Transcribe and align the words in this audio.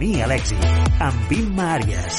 Camí 0.00 0.22
a 0.24 0.26
l'èxit, 0.30 0.62
amb 1.04 1.32
Imma 1.36 1.64
Àries. 1.74 2.14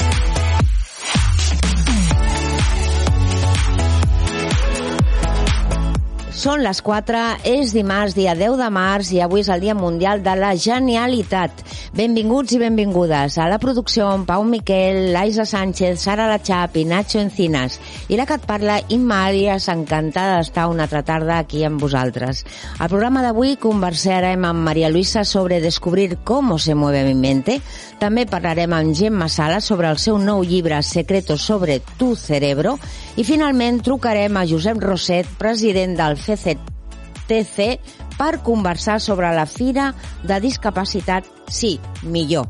Són 6.30 6.62
les 6.62 6.78
4, 6.86 7.24
és 7.42 7.74
dimarts, 7.74 8.14
dia 8.14 8.36
10 8.38 8.54
de 8.60 8.68
març, 8.70 9.10
i 9.16 9.18
avui 9.26 9.42
és 9.42 9.50
el 9.50 9.66
Dia 9.66 9.74
Mundial 9.74 10.22
de 10.22 10.36
la 10.38 10.52
Genialitat. 10.54 11.64
Benvinguts 11.92 12.54
i 12.56 12.58
benvingudes 12.58 13.34
a 13.36 13.44
la 13.52 13.58
producció 13.60 14.06
amb 14.08 14.24
Pau 14.24 14.46
Miquel, 14.48 15.10
Laisa 15.12 15.44
Sánchez, 15.44 15.98
Sara 16.00 16.24
Lachap 16.30 16.78
i 16.80 16.86
Nacho 16.88 17.18
Encinas. 17.20 17.74
I 18.08 18.16
la 18.16 18.24
que 18.24 18.38
et 18.40 18.46
parla, 18.48 18.78
Imma 18.96 19.18
Àries, 19.26 19.66
encantada 19.68 20.38
d'estar 20.38 20.70
una 20.72 20.86
altra 20.86 21.02
tarda 21.04 21.36
aquí 21.36 21.66
amb 21.68 21.84
vosaltres. 21.84 22.46
Al 22.78 22.88
programa 22.88 23.20
d'avui 23.20 23.58
conversarem 23.60 24.46
amb 24.48 24.64
Maria 24.64 24.88
Luisa 24.88 25.26
sobre 25.28 25.58
descobrir 25.60 26.16
com 26.24 26.54
se 26.56 26.72
mueve 26.72 27.04
mi 27.10 27.12
mente. 27.12 27.58
També 28.00 28.24
parlarem 28.24 28.72
amb 28.72 28.96
Gemma 28.96 29.28
Sala 29.28 29.60
sobre 29.60 29.92
el 29.92 30.00
seu 30.00 30.16
nou 30.16 30.40
llibre 30.48 30.80
Secretos 30.80 31.44
sobre 31.44 31.82
tu 32.00 32.14
cerebro. 32.16 32.78
I 33.20 33.28
finalment 33.28 33.82
trucarem 33.84 34.40
a 34.40 34.46
Josep 34.48 34.80
Roset, 34.80 35.28
president 35.36 36.00
del 36.00 36.16
CCTC 36.16 37.68
per 38.16 38.40
conversar 38.40 38.96
sobre 38.96 39.36
la 39.36 39.44
Fira 39.44 39.92
de 40.24 40.40
Discapacitat 40.40 41.41
Sí, 41.52 41.78
millor. 42.02 42.46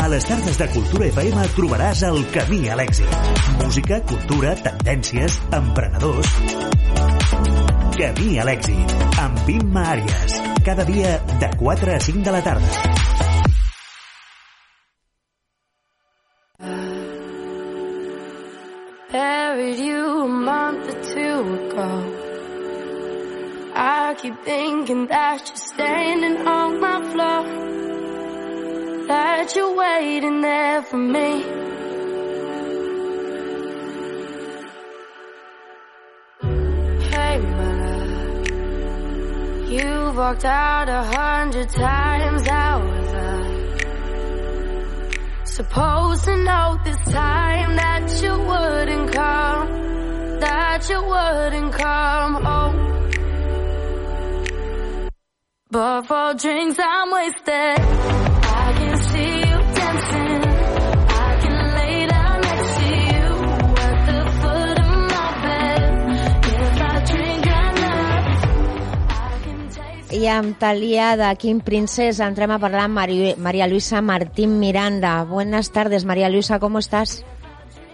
A 0.00 0.08
les 0.08 0.24
tardes 0.24 0.56
de 0.56 0.66
Cultura 0.72 1.06
FM 1.10 1.42
trobaràs 1.52 2.00
el 2.08 2.22
camí 2.32 2.62
a 2.72 2.76
l'èxit. 2.80 3.10
Música, 3.60 4.00
cultura, 4.08 4.54
tendències, 4.64 5.36
emprenedors... 5.58 6.32
Camí 8.00 8.38
a 8.40 8.46
l'èxit, 8.48 8.94
amb 9.20 9.50
Imma 9.52 9.82
Àries. 9.92 10.38
Cada 10.64 10.86
dia 10.88 11.18
de 11.42 11.50
4 11.60 11.92
a 11.92 12.00
5 12.00 12.24
de 12.24 12.32
la 12.32 12.40
tarda. 12.40 12.70
Buried 19.12 19.78
you 19.84 20.24
a 20.24 20.28
month 20.28 20.88
or 20.88 20.98
two 21.12 21.38
ago. 21.60 22.19
I 23.74 24.14
keep 24.14 24.42
thinking 24.44 25.06
that 25.06 25.48
you're 25.48 25.56
standing 25.56 26.46
on 26.46 26.80
my 26.80 27.00
floor. 27.12 27.44
That 29.06 29.54
you're 29.54 29.74
waiting 29.74 30.40
there 30.40 30.82
for 30.82 30.96
me. 30.96 31.42
Hey, 37.10 37.38
my 37.38 37.72
love. 37.84 38.46
You've 39.70 40.16
walked 40.16 40.44
out 40.44 40.88
a 40.88 41.02
hundred 41.02 41.68
times. 41.70 42.46
How 42.48 42.80
was 42.84 43.14
I 43.14 43.20
supposed 45.44 46.24
to 46.24 46.36
know 46.36 46.78
this 46.84 47.02
time 47.12 47.76
that 47.76 48.22
you 48.22 48.38
wouldn't 48.38 49.12
come? 49.12 49.68
That 50.40 50.88
you 50.88 51.02
wouldn't 51.02 51.72
come. 51.72 52.46
Oh. 52.46 52.99
But 55.70 56.02
for 56.06 56.34
drinks 56.34 56.78
I'm 56.82 57.10
wasted. 57.12 57.78
I 57.78 58.72
can 58.78 58.96
see 59.10 59.38
you 59.38 59.58
dancing. 59.78 60.42
I 61.08 61.30
can 61.42 61.58
lay 61.78 62.06
down 62.10 62.40
next 62.40 62.70
to 62.78 62.86
you 63.06 63.28
the 64.08 64.20
foot 64.40 64.78
of 64.82 64.98
my 65.14 65.28
bed. 65.44 65.90
I 70.12 70.26
amb 70.26 70.58
Talia 70.58 71.16
de 71.16 71.30
Kim 71.38 71.60
Princess 71.60 72.18
entrem 72.20 72.50
a 72.50 72.58
parlar 72.58 72.82
amb 72.88 72.94
Mari- 72.98 73.36
María 73.38 73.68
Luisa 73.68 74.02
Martín 74.02 74.58
Miranda. 74.58 75.22
Buenas 75.24 75.70
tardes, 75.70 76.04
María 76.04 76.28
Luisa, 76.28 76.58
¿cómo 76.58 76.80
estás? 76.80 77.24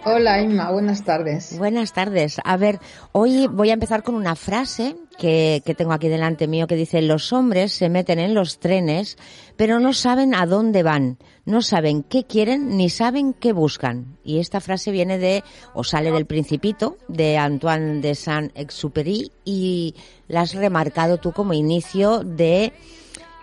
Hola 0.05 0.41
Inma, 0.41 0.71
buenas 0.71 1.03
tardes. 1.03 1.57
Buenas 1.57 1.91
tardes. 1.91 2.37
A 2.43 2.55
ver, 2.55 2.79
hoy 3.11 3.47
voy 3.47 3.71
a 3.71 3.73
empezar 3.73 4.03
con 4.03 4.15
una 4.15 4.35
frase 4.35 4.95
que, 5.17 5.61
que 5.65 5.75
tengo 5.75 5.91
aquí 5.91 6.07
delante 6.07 6.47
mío 6.47 6.67
que 6.67 6.75
dice, 6.75 7.01
los 7.01 7.33
hombres 7.33 7.73
se 7.73 7.89
meten 7.89 8.19
en 8.19 8.33
los 8.33 8.59
trenes, 8.59 9.17
pero 9.57 9.79
no 9.79 9.93
saben 9.93 10.33
a 10.33 10.45
dónde 10.45 10.83
van, 10.83 11.17
no 11.45 11.61
saben 11.61 12.03
qué 12.03 12.23
quieren 12.25 12.77
ni 12.77 12.89
saben 12.89 13.33
qué 13.33 13.51
buscan. 13.51 14.17
Y 14.23 14.39
esta 14.39 14.61
frase 14.61 14.91
viene 14.91 15.17
de, 15.17 15.43
o 15.73 15.83
sale 15.83 16.11
del 16.11 16.25
Principito, 16.25 16.97
de 17.07 17.37
Antoine 17.37 17.99
de 17.99 18.15
Saint-Exupéry, 18.15 19.31
y 19.43 19.95
la 20.27 20.41
has 20.41 20.53
remarcado 20.53 21.17
tú 21.17 21.33
como 21.33 21.53
inicio 21.53 22.19
de 22.19 22.73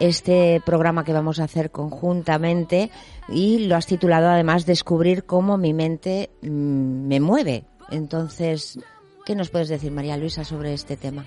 este 0.00 0.60
programa 0.64 1.04
que 1.04 1.12
vamos 1.12 1.38
a 1.40 1.44
hacer 1.44 1.70
conjuntamente 1.70 2.90
y 3.28 3.66
lo 3.66 3.76
has 3.76 3.86
titulado 3.86 4.28
además 4.28 4.66
Descubrir 4.66 5.24
cómo 5.24 5.56
mi 5.56 5.72
mente 5.72 6.30
mm, 6.42 7.06
me 7.06 7.20
mueve. 7.20 7.64
Entonces, 7.90 8.78
¿qué 9.24 9.34
nos 9.34 9.50
puedes 9.50 9.68
decir, 9.68 9.92
María 9.92 10.16
Luisa, 10.16 10.44
sobre 10.44 10.72
este 10.74 10.96
tema? 10.96 11.24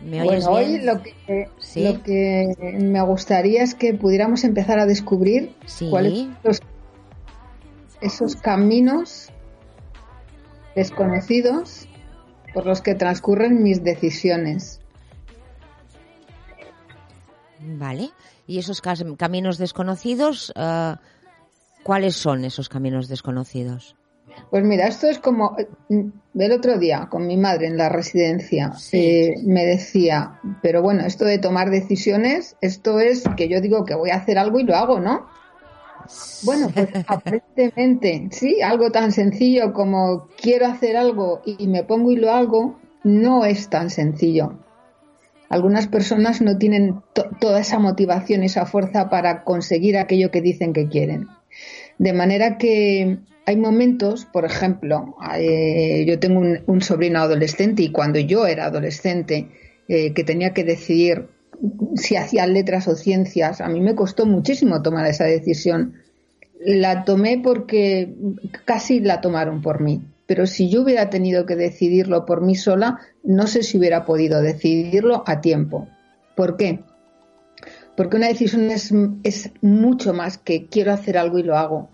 ¿Me 0.00 0.20
oyes 0.22 0.46
Bueno, 0.46 0.68
hoy 0.74 0.80
lo 0.82 1.02
que, 1.02 1.48
Sí. 1.58 1.82
lo 1.82 2.02
que 2.02 2.46
me 2.78 3.00
gustaría 3.02 3.62
es 3.62 3.74
que 3.74 3.94
pudiéramos 3.94 4.44
empezar 4.44 4.78
a 4.78 4.86
descubrir 4.86 5.54
Sí. 5.64 5.88
cuáles 5.88 6.18
son 6.18 6.36
los- 6.44 6.60
esos 8.02 8.36
caminos 8.36 9.30
desconocidos 10.76 11.88
por 12.52 12.66
los 12.66 12.82
que 12.82 12.94
transcurren 12.94 13.62
mis 13.62 13.82
decisiones. 13.82 14.80
Vale. 17.64 18.10
¿Y 18.46 18.58
esos 18.58 18.82
caminos 18.82 19.58
desconocidos, 19.58 20.52
eh, 20.54 20.94
cuáles 21.82 22.16
son 22.16 22.44
esos 22.44 22.68
caminos 22.68 23.08
desconocidos? 23.08 23.96
Pues 24.50 24.64
mira, 24.64 24.86
esto 24.86 25.06
es 25.08 25.18
como 25.18 25.56
mm, 25.88 26.08
el 26.38 26.52
otro 26.52 26.78
día 26.78 27.08
con 27.10 27.26
mi 27.26 27.36
madre 27.36 27.66
en 27.66 27.76
la 27.76 27.88
residencia. 27.88 28.72
Sí. 28.72 28.98
eh, 28.98 29.34
me 29.44 29.64
decía, 29.64 30.40
pero 30.62 30.82
bueno, 30.82 31.04
esto 31.06 31.24
de 31.24 31.38
tomar 31.38 31.70
decisiones, 31.70 32.56
esto 32.60 33.00
es 33.00 33.24
que 33.36 33.48
yo 33.48 33.60
digo 33.60 33.84
que 33.84 33.94
voy 33.94 34.10
a 34.10 34.16
hacer 34.16 34.38
algo 34.38 34.60
y 34.60 34.64
lo 34.64 34.76
hago, 34.76 35.00
¿no? 35.00 35.26
Bueno, 36.42 36.68
pues 36.72 36.88
aparentemente, 37.06 38.28
sí, 38.30 38.60
algo 38.60 38.90
tan 38.90 39.12
sencillo 39.12 39.72
como 39.72 40.28
quiero 40.40 40.66
hacer 40.66 40.96
algo 40.96 41.42
y 41.44 41.66
me 41.68 41.84
pongo 41.84 42.12
y 42.12 42.16
lo 42.16 42.30
hago, 42.30 42.78
no 43.02 43.44
es 43.44 43.68
tan 43.68 43.90
sencillo. 43.90 44.58
Algunas 45.54 45.86
personas 45.86 46.40
no 46.42 46.58
tienen 46.58 46.96
to- 47.12 47.30
toda 47.40 47.60
esa 47.60 47.78
motivación 47.78 48.42
esa 48.42 48.66
fuerza 48.66 49.08
para 49.08 49.44
conseguir 49.44 49.96
aquello 49.96 50.32
que 50.32 50.40
dicen 50.40 50.72
que 50.72 50.88
quieren. 50.88 51.28
De 51.96 52.12
manera 52.12 52.58
que 52.58 53.18
hay 53.46 53.56
momentos, 53.56 54.24
por 54.24 54.44
ejemplo, 54.44 55.14
eh, 55.38 56.04
yo 56.08 56.18
tengo 56.18 56.40
un, 56.40 56.58
un 56.66 56.80
sobrino 56.80 57.20
adolescente 57.20 57.84
y 57.84 57.92
cuando 57.92 58.18
yo 58.18 58.46
era 58.48 58.64
adolescente, 58.64 59.46
eh, 59.86 60.12
que 60.12 60.24
tenía 60.24 60.52
que 60.52 60.64
decidir 60.64 61.28
si 61.94 62.16
hacía 62.16 62.48
letras 62.48 62.88
o 62.88 62.96
ciencias, 62.96 63.60
a 63.60 63.68
mí 63.68 63.80
me 63.80 63.94
costó 63.94 64.26
muchísimo 64.26 64.82
tomar 64.82 65.06
esa 65.06 65.24
decisión. 65.24 65.94
La 66.58 67.04
tomé 67.04 67.38
porque 67.38 68.12
casi 68.64 68.98
la 68.98 69.20
tomaron 69.20 69.62
por 69.62 69.80
mí. 69.80 70.02
Pero 70.26 70.46
si 70.46 70.70
yo 70.70 70.82
hubiera 70.82 71.10
tenido 71.10 71.46
que 71.46 71.56
decidirlo 71.56 72.24
por 72.24 72.40
mí 72.40 72.54
sola, 72.54 73.00
no 73.22 73.46
sé 73.46 73.62
si 73.62 73.78
hubiera 73.78 74.04
podido 74.06 74.40
decidirlo 74.40 75.22
a 75.26 75.40
tiempo. 75.40 75.88
¿Por 76.34 76.56
qué? 76.56 76.80
Porque 77.96 78.16
una 78.16 78.28
decisión 78.28 78.70
es, 78.70 79.50
mucho 79.60 80.14
más 80.14 80.38
que 80.38 80.66
quiero 80.66 80.92
hacer 80.92 81.16
algo 81.18 81.38
y 81.38 81.42
lo 81.42 81.56
hago. 81.56 81.90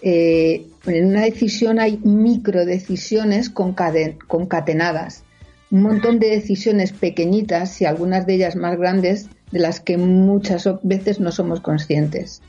Eh, 0.00 0.66
en 0.86 1.06
una 1.06 1.22
decisión 1.22 1.78
hay 1.78 1.98
micro 1.98 2.64
decisiones 2.64 3.50
concatenadas, 3.50 5.24
un 5.70 5.82
montón 5.82 6.18
de 6.18 6.28
decisiones 6.28 6.92
pequeñitas 6.92 7.80
y 7.80 7.84
algunas 7.86 8.26
de 8.26 8.34
ellas 8.34 8.54
más 8.54 8.78
grandes 8.78 9.28
de 9.50 9.60
las 9.60 9.80
que 9.80 9.96
muchas 9.96 10.68
veces 10.82 11.20
no 11.20 11.32
somos 11.32 11.60
conscientes. 11.60 12.42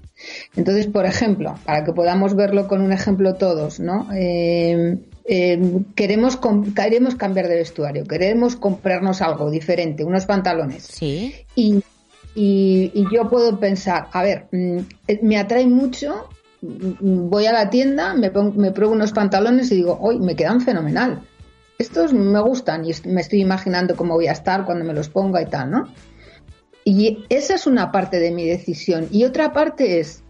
Entonces, 0.56 0.88
por 0.88 1.06
ejemplo, 1.06 1.56
para 1.66 1.84
que 1.84 1.94
podamos 1.94 2.36
verlo 2.36 2.68
con 2.68 2.82
un 2.82 2.92
ejemplo 2.92 3.36
todos, 3.36 3.80
¿no? 3.80 4.08
Eh, 4.14 4.98
eh, 5.28 5.60
queremos, 5.96 6.40
queremos 6.76 7.16
cambiar 7.16 7.48
de 7.48 7.56
vestuario, 7.56 8.06
queremos 8.06 8.56
comprarnos 8.56 9.22
algo 9.22 9.50
diferente, 9.50 10.04
unos 10.04 10.26
pantalones. 10.26 10.84
Sí. 10.84 11.34
Y, 11.56 11.82
y- 12.36 12.92
y 12.94 13.06
yo 13.14 13.30
puedo 13.30 13.60
pensar, 13.60 14.08
a 14.12 14.22
ver, 14.24 14.48
mm, 14.52 14.78
eh, 15.08 15.20
me 15.24 15.38
atrae 15.38 15.66
mucho, 15.68 16.30
mm, 16.62 17.30
voy 17.30 17.46
a 17.48 17.54
la 17.54 17.70
tienda, 17.70 18.14
me, 18.14 18.30
pon- 18.30 18.56
me 18.58 18.72
pruebo 18.72 18.94
unos 18.94 19.12
pantalones 19.14 19.72
y 19.72 19.76
digo, 19.76 19.98
hoy 20.02 20.20
me 20.20 20.36
quedan 20.36 20.62
fenomenal. 20.62 21.22
Estos 21.78 22.14
me 22.14 22.40
gustan 22.42 22.86
y 22.86 22.92
me 23.08 23.22
estoy 23.22 23.42
imaginando 23.42 23.96
cómo 23.96 24.14
voy 24.14 24.28
a 24.28 24.32
estar 24.32 24.64
cuando 24.66 24.86
me 24.86 24.94
los 24.94 25.10
ponga 25.10 25.42
y 25.42 25.46
tal, 25.48 25.72
¿no? 25.72 25.84
Y 26.86 27.26
esa 27.30 27.56
es 27.56 27.66
una 27.68 27.92
parte 27.92 28.20
de 28.20 28.32
mi 28.32 28.46
decisión. 28.46 29.08
Y 29.12 29.24
otra 29.24 29.52
parte 29.54 30.00
es, 30.00 30.24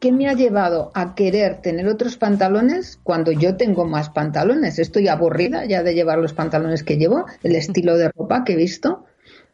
¿qué 0.00 0.12
me 0.12 0.28
ha 0.28 0.34
llevado 0.34 0.90
a 0.94 1.14
querer 1.14 1.60
tener 1.60 1.88
otros 1.88 2.16
pantalones 2.16 2.98
cuando 3.02 3.32
yo 3.32 3.56
tengo 3.56 3.84
más 3.84 4.10
pantalones? 4.10 4.78
Estoy 4.78 5.08
aburrida 5.08 5.64
ya 5.64 5.82
de 5.82 5.94
llevar 5.94 6.18
los 6.18 6.32
pantalones 6.32 6.82
que 6.82 6.96
llevo, 6.96 7.26
el 7.42 7.56
estilo 7.56 7.96
de 7.96 8.10
ropa 8.10 8.44
que 8.44 8.52
he 8.52 8.56
visto. 8.56 9.04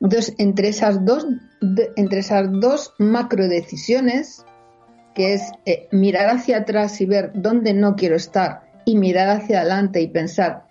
Entonces, 0.01 0.35
entre 0.39 0.69
esas 0.69 1.05
dos, 1.05 1.27
de- 1.61 1.93
entre 1.97 2.21
esas 2.21 2.49
dos 2.53 2.95
macro 2.99 3.49
decisiones, 3.49 4.45
que 5.15 5.35
es 5.35 5.43
eh, 5.65 5.89
mirar 5.93 6.29
hacia 6.29 6.59
atrás 6.59 7.01
y 7.01 7.07
ver 7.07 7.31
dónde 7.35 7.73
no 7.73 7.97
quiero 7.97 8.17
estar, 8.17 8.63
y 8.85 8.97
mirar 8.99 9.31
hacia 9.31 9.61
adelante 9.61 10.03
y 10.03 10.09
pensar, 10.09 10.65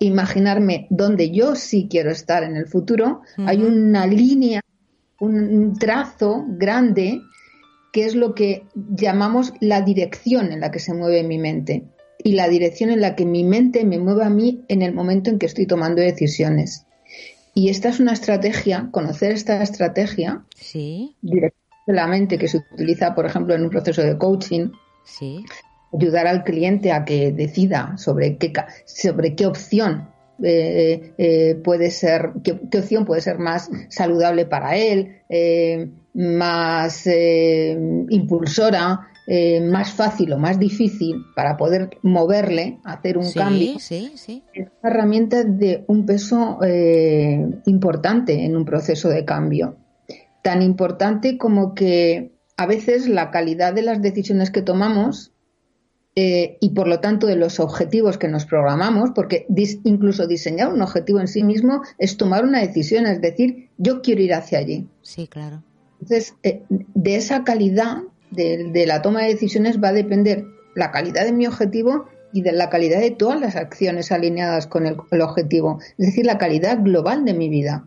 imaginarme 0.00 0.86
dónde 0.90 1.30
yo 1.30 1.54
sí 1.54 1.86
quiero 1.90 2.10
estar 2.10 2.42
en 2.42 2.56
el 2.56 2.66
futuro, 2.66 3.20
hay 3.46 3.62
una 3.62 4.06
línea, 4.06 4.60
un 5.20 5.74
trazo 5.78 6.44
grande 6.48 7.20
que 7.92 8.04
es 8.04 8.14
lo 8.14 8.34
que 8.34 8.64
llamamos 8.74 9.52
la 9.60 9.82
dirección 9.82 10.52
en 10.52 10.60
la 10.60 10.70
que 10.70 10.78
se 10.78 10.94
mueve 10.94 11.22
mi 11.22 11.38
mente 11.38 11.84
y 12.22 12.32
la 12.32 12.48
dirección 12.48 12.90
en 12.90 13.00
la 13.00 13.16
que 13.16 13.24
mi 13.24 13.44
mente 13.44 13.84
me 13.84 13.98
mueve 13.98 14.24
a 14.24 14.30
mí 14.30 14.64
en 14.68 14.82
el 14.82 14.94
momento 14.94 15.30
en 15.30 15.38
que 15.38 15.46
estoy 15.46 15.66
tomando 15.66 16.02
decisiones. 16.02 16.86
Y 17.54 17.68
esta 17.68 17.88
es 17.88 17.98
una 17.98 18.12
estrategia, 18.12 18.88
conocer 18.92 19.32
esta 19.32 19.62
estrategia 19.62 20.44
Sí, 20.54 21.16
dirección 21.20 21.60
de 21.86 21.94
la 21.94 22.06
mente 22.06 22.38
que 22.38 22.46
se 22.46 22.58
utiliza, 22.58 23.14
por 23.14 23.26
ejemplo, 23.26 23.54
en 23.54 23.62
un 23.62 23.70
proceso 23.70 24.02
de 24.02 24.16
coaching, 24.16 24.70
sí. 25.04 25.44
ayudar 25.92 26.26
al 26.26 26.44
cliente 26.44 26.92
a 26.92 27.04
que 27.04 27.32
decida 27.32 27.96
sobre 27.96 28.36
qué, 28.36 28.52
sobre 28.84 29.34
qué 29.34 29.46
opción 29.46 30.10
eh, 30.42 31.14
eh, 31.18 31.54
puede 31.62 31.90
ser, 31.90 32.32
qué, 32.42 32.60
qué 32.70 32.78
opción 32.78 33.04
puede 33.04 33.20
ser 33.20 33.38
más 33.38 33.70
saludable 33.88 34.46
para 34.46 34.76
él, 34.76 35.22
eh, 35.28 35.90
más 36.14 37.06
impulsora, 38.08 39.06
más 39.62 39.92
fácil 39.92 40.32
o 40.32 40.38
más 40.38 40.58
difícil 40.58 41.24
para 41.36 41.56
poder 41.56 41.90
moverle, 42.02 42.80
hacer 42.82 43.16
un 43.16 43.26
sí, 43.26 43.38
cambio 43.38 43.78
sí, 43.78 44.12
sí. 44.16 44.42
es 44.52 44.66
una 44.82 44.90
herramienta 44.90 45.44
de 45.44 45.84
un 45.86 46.04
peso 46.04 46.58
importante 47.66 48.44
en 48.44 48.56
un 48.56 48.64
proceso 48.64 49.08
de 49.08 49.24
cambio. 49.24 49.76
Tan 50.42 50.62
importante 50.62 51.38
como 51.38 51.74
que 51.74 52.32
a 52.56 52.66
veces 52.66 53.08
la 53.08 53.30
calidad 53.30 53.72
de 53.72 53.82
las 53.82 54.02
decisiones 54.02 54.50
que 54.50 54.62
tomamos 54.62 55.32
eh, 56.22 56.58
y 56.60 56.68
por 56.76 56.86
lo 56.86 56.98
tanto 56.98 57.26
de 57.26 57.36
los 57.36 57.60
objetivos 57.60 58.18
que 58.18 58.28
nos 58.28 58.44
programamos, 58.44 59.10
porque 59.14 59.46
dis- 59.48 59.80
incluso 59.84 60.26
diseñar 60.26 60.68
un 60.72 60.82
objetivo 60.82 61.18
en 61.20 61.28
sí 61.28 61.42
mismo 61.42 61.82
es 61.98 62.16
tomar 62.16 62.44
una 62.44 62.60
decisión, 62.60 63.06
es 63.06 63.20
decir, 63.20 63.68
yo 63.78 64.02
quiero 64.02 64.20
ir 64.22 64.34
hacia 64.34 64.58
allí. 64.58 64.86
Sí, 65.02 65.26
claro. 65.26 65.62
Entonces, 66.00 66.34
eh, 66.42 66.62
de 66.68 67.12
esa 67.16 67.44
calidad 67.44 68.02
de, 68.30 68.70
de 68.72 68.86
la 68.86 69.00
toma 69.00 69.22
de 69.22 69.32
decisiones 69.34 69.78
va 69.78 69.88
a 69.88 69.92
depender 70.02 70.44
la 70.74 70.90
calidad 70.90 71.24
de 71.24 71.32
mi 71.32 71.46
objetivo 71.46 72.06
y 72.32 72.42
de 72.42 72.52
la 72.52 72.68
calidad 72.68 73.00
de 73.00 73.10
todas 73.10 73.40
las 73.40 73.56
acciones 73.56 74.12
alineadas 74.12 74.66
con 74.66 74.86
el, 74.86 74.96
el 75.10 75.20
objetivo, 75.20 75.78
es 75.98 76.06
decir, 76.06 76.24
la 76.26 76.38
calidad 76.38 76.78
global 76.82 77.24
de 77.24 77.34
mi 77.34 77.48
vida. 77.48 77.84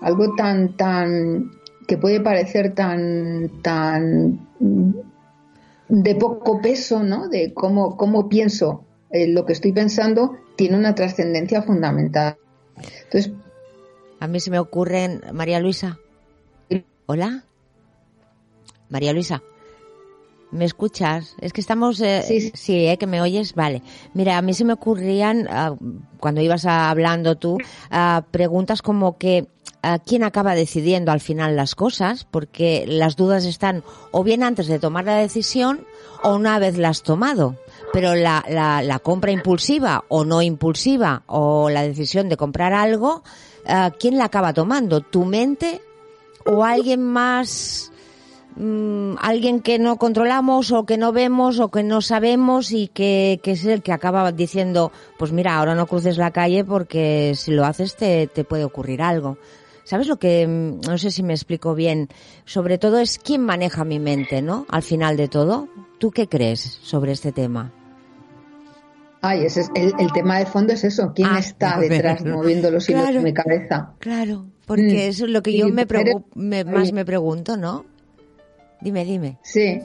Algo 0.00 0.34
tan, 0.34 0.76
tan, 0.76 1.50
que 1.86 1.96
puede 1.96 2.20
parecer 2.20 2.74
tan, 2.74 3.50
tan 3.62 4.40
de 5.92 6.14
poco 6.14 6.62
peso, 6.62 7.02
¿no? 7.02 7.28
De 7.28 7.52
cómo, 7.52 7.98
cómo 7.98 8.30
pienso 8.30 8.86
eh, 9.10 9.28
lo 9.28 9.44
que 9.44 9.52
estoy 9.52 9.72
pensando, 9.72 10.38
tiene 10.56 10.78
una 10.78 10.94
trascendencia 10.94 11.60
fundamental. 11.60 12.38
Entonces, 13.04 13.32
A 14.18 14.26
mí 14.26 14.40
se 14.40 14.50
me 14.50 14.58
ocurren... 14.58 15.20
María 15.34 15.60
Luisa. 15.60 15.98
Hola. 17.04 17.44
María 18.88 19.12
Luisa. 19.12 19.42
¿Me 20.52 20.64
escuchas? 20.66 21.34
Es 21.40 21.52
que 21.52 21.60
estamos... 21.60 22.00
eh, 22.00 22.22
Sí, 22.26 22.52
sí. 22.54 22.86
¿eh? 22.86 22.98
Que 22.98 23.06
me 23.06 23.20
oyes. 23.20 23.54
Vale. 23.54 23.82
Mira, 24.14 24.36
a 24.38 24.42
mí 24.42 24.52
se 24.54 24.64
me 24.64 24.74
ocurrían, 24.74 25.48
ah, 25.50 25.74
cuando 26.20 26.40
ibas 26.42 26.64
a- 26.66 26.90
hablando 26.90 27.36
tú, 27.36 27.58
ah, 27.90 28.24
preguntas 28.30 28.82
como 28.82 29.16
que 29.18 29.48
ah, 29.82 29.98
quién 29.98 30.22
acaba 30.24 30.54
decidiendo 30.54 31.10
al 31.10 31.20
final 31.20 31.56
las 31.56 31.74
cosas, 31.74 32.24
porque 32.30 32.84
las 32.86 33.16
dudas 33.16 33.44
están 33.46 33.82
o 34.10 34.22
bien 34.22 34.42
antes 34.42 34.66
de 34.66 34.78
tomar 34.78 35.04
la 35.06 35.16
decisión 35.16 35.86
o 36.22 36.34
una 36.36 36.58
vez 36.58 36.76
la 36.78 36.90
has 36.90 37.02
tomado. 37.02 37.56
Pero 37.94 38.14
la, 38.14 38.44
la, 38.48 38.82
la 38.82 38.98
compra 38.98 39.32
impulsiva 39.32 40.04
o 40.08 40.24
no 40.24 40.40
impulsiva 40.42 41.22
o 41.26 41.68
la 41.70 41.82
decisión 41.82 42.28
de 42.28 42.36
comprar 42.36 42.72
algo, 42.74 43.22
¿quién 43.98 44.18
la 44.18 44.24
acaba 44.26 44.52
tomando? 44.54 45.00
¿Tu 45.00 45.24
mente 45.24 45.80
o 46.46 46.64
alguien 46.64 47.02
más, 47.02 47.91
mm, 48.56 49.14
alguien 49.20 49.60
que 49.60 49.78
no 49.78 49.96
controlamos 49.96 50.72
o 50.72 50.84
que 50.86 50.96
no 50.98 51.12
vemos 51.12 51.58
o 51.60 51.70
que 51.70 51.82
no 51.82 52.00
sabemos 52.00 52.72
y 52.72 52.88
que, 52.88 53.40
que 53.42 53.52
es 53.52 53.64
el 53.64 53.82
que 53.82 53.92
acaba 53.92 54.30
diciendo, 54.32 54.92
pues 55.18 55.32
mira, 55.32 55.56
ahora 55.58 55.74
no 55.74 55.86
cruces 55.86 56.18
la 56.18 56.30
calle 56.30 56.64
porque 56.64 57.32
si 57.36 57.50
lo 57.52 57.64
haces 57.64 57.96
te, 57.96 58.26
te 58.26 58.44
puede 58.44 58.64
ocurrir 58.64 59.02
algo. 59.02 59.38
¿Sabes 59.84 60.06
lo 60.06 60.16
que, 60.18 60.46
mm, 60.46 60.80
no 60.88 60.96
sé 60.98 61.10
si 61.10 61.22
me 61.22 61.32
explico 61.34 61.74
bien? 61.74 62.08
Sobre 62.44 62.78
todo 62.78 62.98
es 62.98 63.18
quién 63.18 63.42
maneja 63.42 63.84
mi 63.84 63.98
mente, 63.98 64.40
¿no? 64.42 64.64
Al 64.68 64.82
final 64.82 65.16
de 65.16 65.28
todo. 65.28 65.68
¿Tú 65.98 66.10
qué 66.10 66.28
crees 66.28 66.60
sobre 66.82 67.12
este 67.12 67.32
tema? 67.32 67.72
ay, 69.24 69.44
ese 69.44 69.60
es 69.60 69.70
el, 69.76 69.92
el 70.00 70.12
tema 70.12 70.38
de 70.40 70.46
fondo 70.46 70.72
es 70.72 70.82
eso, 70.82 71.12
quién 71.14 71.28
Ah, 71.30 71.38
está 71.38 71.78
detrás 71.78 72.24
moviendo 72.26 72.72
los 72.72 72.88
hilos 72.88 73.02
Claro. 73.02 73.18
de 73.18 73.24
mi 73.24 73.32
cabeza. 73.32 73.92
Claro, 74.00 74.46
porque 74.66 74.82
Mm. 75.06 75.10
eso 75.10 75.24
es 75.26 75.30
lo 75.30 75.42
que 75.44 75.56
yo 75.56 75.68
me- 75.68 76.64
más 76.64 76.92
me 76.92 77.04
pregunto, 77.04 77.56
¿no? 77.56 77.84
Dime, 78.82 79.04
dime. 79.04 79.38
Sí, 79.42 79.80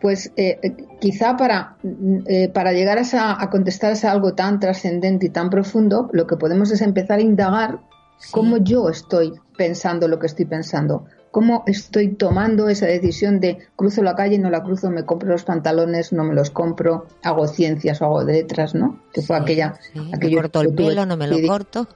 pues 0.00 0.32
eh, 0.36 0.58
eh, 0.62 0.76
quizá 1.00 1.36
para, 1.36 1.76
mm, 1.82 2.18
eh, 2.26 2.48
para 2.48 2.72
llegar 2.72 2.98
a, 2.98 3.02
esa- 3.02 3.40
a 3.42 3.48
contestar 3.50 3.94
a 4.02 4.10
algo 4.10 4.34
tan 4.34 4.60
trascendente 4.60 5.26
y 5.26 5.30
tan 5.30 5.48
profundo, 5.48 6.10
lo 6.12 6.26
que 6.26 6.36
podemos 6.36 6.70
es 6.70 6.80
empezar 6.82 7.18
a 7.18 7.22
indagar 7.22 7.78
Sí. 8.18 8.30
cómo 8.32 8.58
yo 8.58 8.88
estoy 8.88 9.32
pensando 9.56 10.06
lo 10.08 10.18
que 10.18 10.26
estoy 10.26 10.44
pensando, 10.44 11.06
cómo 11.30 11.64
estoy 11.66 12.14
tomando 12.14 12.68
esa 12.68 12.86
decisión 12.86 13.40
de 13.40 13.58
cruzo 13.76 14.02
la 14.02 14.14
calle, 14.14 14.38
no 14.38 14.50
la 14.50 14.62
cruzo, 14.62 14.88
me 14.90 15.04
compro 15.04 15.28
los 15.30 15.44
pantalones, 15.44 16.12
no 16.12 16.22
me 16.24 16.32
los 16.34 16.50
compro, 16.50 17.06
hago 17.22 17.48
ciencias 17.48 18.00
o 18.02 18.04
hago 18.06 18.22
letras, 18.22 18.74
¿no? 18.74 19.00
Que 19.12 19.20
fue 19.20 19.36
Sí, 19.36 19.42
aquella... 19.42 19.74
sí, 19.92 20.00
me 20.20 20.34
corto 20.36 20.60
el 20.60 20.74
pelo, 20.74 21.04
no 21.06 21.16
me 21.16 21.26
lo 21.26 21.36
corto. 21.46 21.88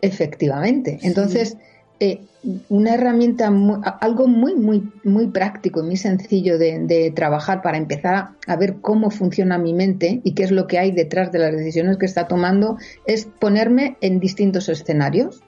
Efectivamente. 0.00 0.98
Entonces, 1.02 1.56
eh, 2.02 2.20
una 2.68 2.94
herramienta, 2.94 3.52
muy- 3.52 3.78
algo 4.00 4.26
muy, 4.26 4.56
muy, 4.56 4.90
muy 5.04 5.28
práctico 5.28 5.80
y 5.80 5.84
muy 5.84 5.96
sencillo 5.96 6.58
de, 6.58 6.80
de 6.80 7.12
trabajar 7.12 7.62
para 7.62 7.78
empezar 7.78 8.14
a, 8.16 8.36
a 8.48 8.56
ver 8.56 8.78
cómo 8.80 9.10
funciona 9.10 9.56
mi 9.56 9.72
mente 9.72 10.20
y 10.24 10.34
qué 10.34 10.42
es 10.42 10.50
lo 10.50 10.66
que 10.66 10.80
hay 10.80 10.90
detrás 10.90 11.30
de 11.30 11.38
las 11.38 11.52
decisiones 11.52 11.98
que 11.98 12.06
está 12.06 12.26
tomando, 12.26 12.76
es 13.06 13.26
ponerme 13.26 13.96
en 14.00 14.18
distintos 14.18 14.68
escenarios. 14.68 15.42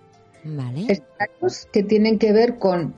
Vale. 0.44 0.82
Escenarios 0.82 1.66
que 1.72 1.82
tienen 1.82 2.20
que 2.20 2.32
ver 2.32 2.58
con 2.58 2.94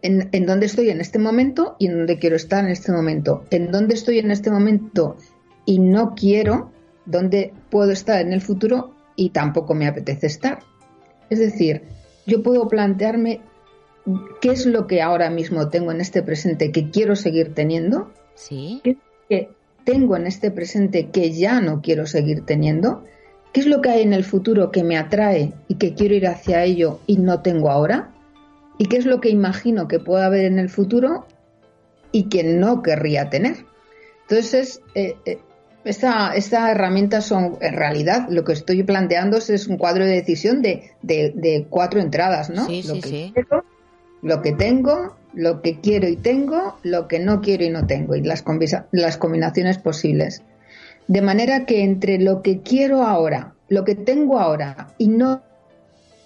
en, 0.00 0.30
en 0.32 0.46
dónde 0.46 0.64
estoy 0.64 0.88
en 0.88 1.02
este 1.02 1.18
momento 1.18 1.76
y 1.78 1.88
en 1.88 1.98
dónde 1.98 2.18
quiero 2.18 2.36
estar 2.36 2.64
en 2.64 2.70
este 2.70 2.92
momento. 2.92 3.44
En 3.50 3.70
dónde 3.70 3.94
estoy 3.94 4.20
en 4.20 4.30
este 4.30 4.50
momento 4.50 5.18
y 5.66 5.78
no 5.80 6.14
quiero, 6.14 6.72
dónde 7.04 7.52
puedo 7.68 7.90
estar 7.90 8.20
en 8.22 8.32
el 8.32 8.40
futuro 8.40 8.94
y 9.16 9.30
tampoco 9.30 9.74
me 9.74 9.86
apetece 9.86 10.26
estar. 10.28 10.60
Es 11.28 11.38
decir, 11.38 11.82
yo 12.26 12.42
puedo 12.42 12.68
plantearme 12.68 13.40
qué 14.40 14.50
es 14.50 14.66
lo 14.66 14.86
que 14.86 15.00
ahora 15.02 15.30
mismo 15.30 15.68
tengo 15.68 15.92
en 15.92 16.00
este 16.00 16.22
presente 16.22 16.72
que 16.72 16.90
quiero 16.90 17.16
seguir 17.16 17.54
teniendo, 17.54 18.10
Sí. 18.34 18.80
qué 18.82 18.90
es 18.90 18.96
lo 18.96 19.28
que 19.28 19.48
tengo 19.84 20.16
en 20.16 20.26
este 20.26 20.50
presente 20.50 21.08
que 21.08 21.32
ya 21.32 21.60
no 21.60 21.80
quiero 21.82 22.06
seguir 22.06 22.44
teniendo, 22.44 23.04
qué 23.52 23.60
es 23.60 23.66
lo 23.66 23.80
que 23.80 23.90
hay 23.90 24.02
en 24.02 24.12
el 24.12 24.24
futuro 24.24 24.70
que 24.70 24.84
me 24.84 24.96
atrae 24.96 25.52
y 25.68 25.76
que 25.76 25.94
quiero 25.94 26.14
ir 26.14 26.26
hacia 26.26 26.64
ello 26.64 27.00
y 27.06 27.18
no 27.18 27.40
tengo 27.42 27.70
ahora, 27.70 28.10
y 28.78 28.86
qué 28.86 28.96
es 28.96 29.06
lo 29.06 29.20
que 29.20 29.28
imagino 29.28 29.88
que 29.88 30.00
pueda 30.00 30.26
haber 30.26 30.44
en 30.44 30.58
el 30.58 30.68
futuro 30.68 31.26
y 32.10 32.24
que 32.24 32.42
no 32.42 32.82
querría 32.82 33.30
tener. 33.30 33.66
Entonces, 34.28 34.80
eh, 34.94 35.16
eh, 35.26 35.38
esta, 35.84 36.34
esta 36.34 36.70
herramienta 36.70 37.20
son, 37.20 37.58
en 37.60 37.74
realidad, 37.74 38.26
lo 38.30 38.44
que 38.44 38.52
estoy 38.52 38.82
planteando 38.82 39.36
es 39.38 39.66
un 39.66 39.78
cuadro 39.78 40.04
de 40.04 40.12
decisión 40.12 40.62
de, 40.62 40.92
de- 41.02 41.32
de 41.34 41.66
cuatro 41.68 42.00
entradas, 42.00 42.50
¿no? 42.50 42.66
Sí, 42.66 42.82
lo 42.84 42.94
sí, 42.94 43.00
que 43.00 43.08
sí. 43.08 43.30
quiero, 43.34 43.64
lo 44.22 44.42
que 44.42 44.52
tengo, 44.52 45.16
lo 45.34 45.62
que 45.62 45.80
quiero 45.80 46.08
y 46.08 46.16
tengo, 46.16 46.76
lo 46.82 47.08
que 47.08 47.18
no 47.18 47.40
quiero 47.40 47.64
y 47.64 47.70
no 47.70 47.86
tengo, 47.86 48.14
y 48.14 48.22
las, 48.22 48.44
las 48.92 49.16
combinaciones 49.16 49.78
posibles. 49.78 50.42
De 51.08 51.20
manera 51.22 51.66
que 51.66 51.82
entre 51.82 52.18
lo 52.18 52.42
que 52.42 52.60
quiero 52.60 53.02
ahora, 53.02 53.54
lo 53.68 53.84
que 53.84 53.94
tengo 53.94 54.38
ahora 54.38 54.88
y 54.98 55.08
no 55.08 55.42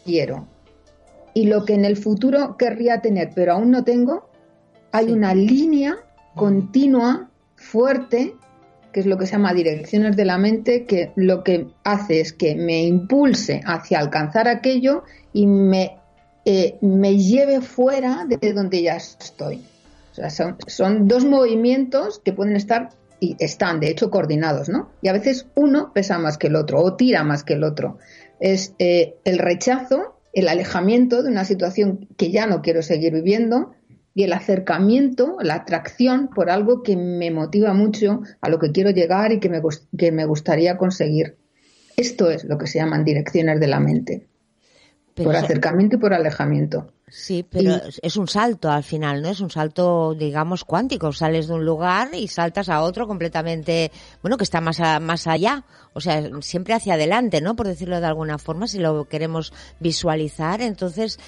quiero, 0.04 0.46
y 1.32 1.46
lo 1.46 1.64
que 1.64 1.74
en 1.74 1.84
el 1.84 1.96
futuro 1.96 2.56
querría 2.56 3.00
tener, 3.00 3.30
pero 3.34 3.54
aún 3.54 3.70
no 3.70 3.84
tengo, 3.84 4.28
hay 4.92 5.12
una 5.12 5.34
línea 5.34 5.96
continua, 6.34 7.30
fuerte, 7.56 8.34
que 8.96 9.00
es 9.00 9.06
lo 9.06 9.18
que 9.18 9.26
se 9.26 9.32
llama 9.32 9.52
direcciones 9.52 10.16
de 10.16 10.24
la 10.24 10.38
mente, 10.38 10.86
que 10.86 11.12
lo 11.16 11.44
que 11.44 11.66
hace 11.84 12.20
es 12.20 12.32
que 12.32 12.54
me 12.54 12.84
impulse 12.84 13.60
hacia 13.66 13.98
alcanzar 13.98 14.48
aquello 14.48 15.04
y 15.34 15.46
me, 15.46 15.98
eh, 16.46 16.78
me 16.80 17.18
lleve 17.18 17.60
fuera 17.60 18.24
de 18.26 18.54
donde 18.54 18.80
ya 18.80 18.96
estoy. 18.96 19.56
O 20.12 20.14
sea, 20.14 20.30
son, 20.30 20.56
son 20.66 21.08
dos 21.08 21.26
movimientos 21.26 22.22
que 22.24 22.32
pueden 22.32 22.56
estar 22.56 22.88
y 23.20 23.36
están 23.38 23.80
de 23.80 23.90
hecho 23.90 24.10
coordinados, 24.10 24.70
¿no? 24.70 24.88
Y 25.02 25.08
a 25.08 25.12
veces 25.12 25.46
uno 25.56 25.92
pesa 25.92 26.18
más 26.18 26.38
que 26.38 26.46
el 26.46 26.56
otro 26.56 26.80
o 26.80 26.96
tira 26.96 27.22
más 27.22 27.44
que 27.44 27.52
el 27.52 27.64
otro. 27.64 27.98
Es 28.40 28.72
eh, 28.78 29.16
el 29.24 29.36
rechazo, 29.36 30.16
el 30.32 30.48
alejamiento 30.48 31.22
de 31.22 31.28
una 31.28 31.44
situación 31.44 32.08
que 32.16 32.30
ya 32.30 32.46
no 32.46 32.62
quiero 32.62 32.80
seguir 32.80 33.12
viviendo 33.12 33.74
y 34.16 34.24
el 34.24 34.32
acercamiento, 34.32 35.36
la 35.42 35.56
atracción 35.56 36.28
por 36.34 36.48
algo 36.48 36.82
que 36.82 36.96
me 36.96 37.30
motiva 37.30 37.74
mucho 37.74 38.22
a 38.40 38.48
lo 38.48 38.58
que 38.58 38.72
quiero 38.72 38.88
llegar 38.90 39.30
y 39.30 39.40
que 39.40 39.50
me, 39.50 39.60
que 39.96 40.10
me 40.10 40.24
gustaría 40.24 40.78
conseguir. 40.78 41.36
Esto 41.98 42.30
es 42.30 42.44
lo 42.44 42.56
que 42.56 42.66
se 42.66 42.78
llaman 42.78 43.04
direcciones 43.04 43.60
de 43.60 43.66
la 43.66 43.78
mente, 43.78 44.26
Pero 45.14 45.28
por 45.28 45.36
acercamiento 45.36 45.96
y 45.96 45.98
por 45.98 46.14
alejamiento. 46.14 46.92
Sí, 47.08 47.44
pero 47.48 47.70
Y- 47.72 47.80
es- 48.02 48.16
un 48.16 48.26
salto 48.26 48.70
al 48.70 48.82
final, 48.82 49.20
¿no? 49.20 49.28
Es 49.28 49.40
un 49.40 49.50
salto, 49.50 50.14
digamos, 50.14 50.64
cuántico. 50.64 51.12
Sales 51.12 51.46
de 51.46 51.54
un 51.54 51.64
lugar 51.66 52.08
y 52.14 52.26
saltas 52.28 52.68
a 52.70 52.80
otro 52.82 53.06
completamente, 53.06 53.92
bueno, 54.22 54.36
que 54.38 54.44
está 54.44 54.60
más, 54.62 54.80
a- 54.80 54.98
más 54.98 55.26
allá. 55.26 55.64
O 55.92 56.00
sea, 56.00 56.22
siempre 56.40 56.72
hacia 56.74 56.94
adelante, 56.94 57.40
¿no? 57.42 57.54
Por 57.54 57.66
decirlo 57.68 58.00
de 58.00 58.06
alguna 58.06 58.38
forma, 58.38 58.66
si 58.66 58.78
lo 58.78 59.04
queremos 59.08 59.52
visualizar. 59.78 60.60
Entonces, 60.62 61.18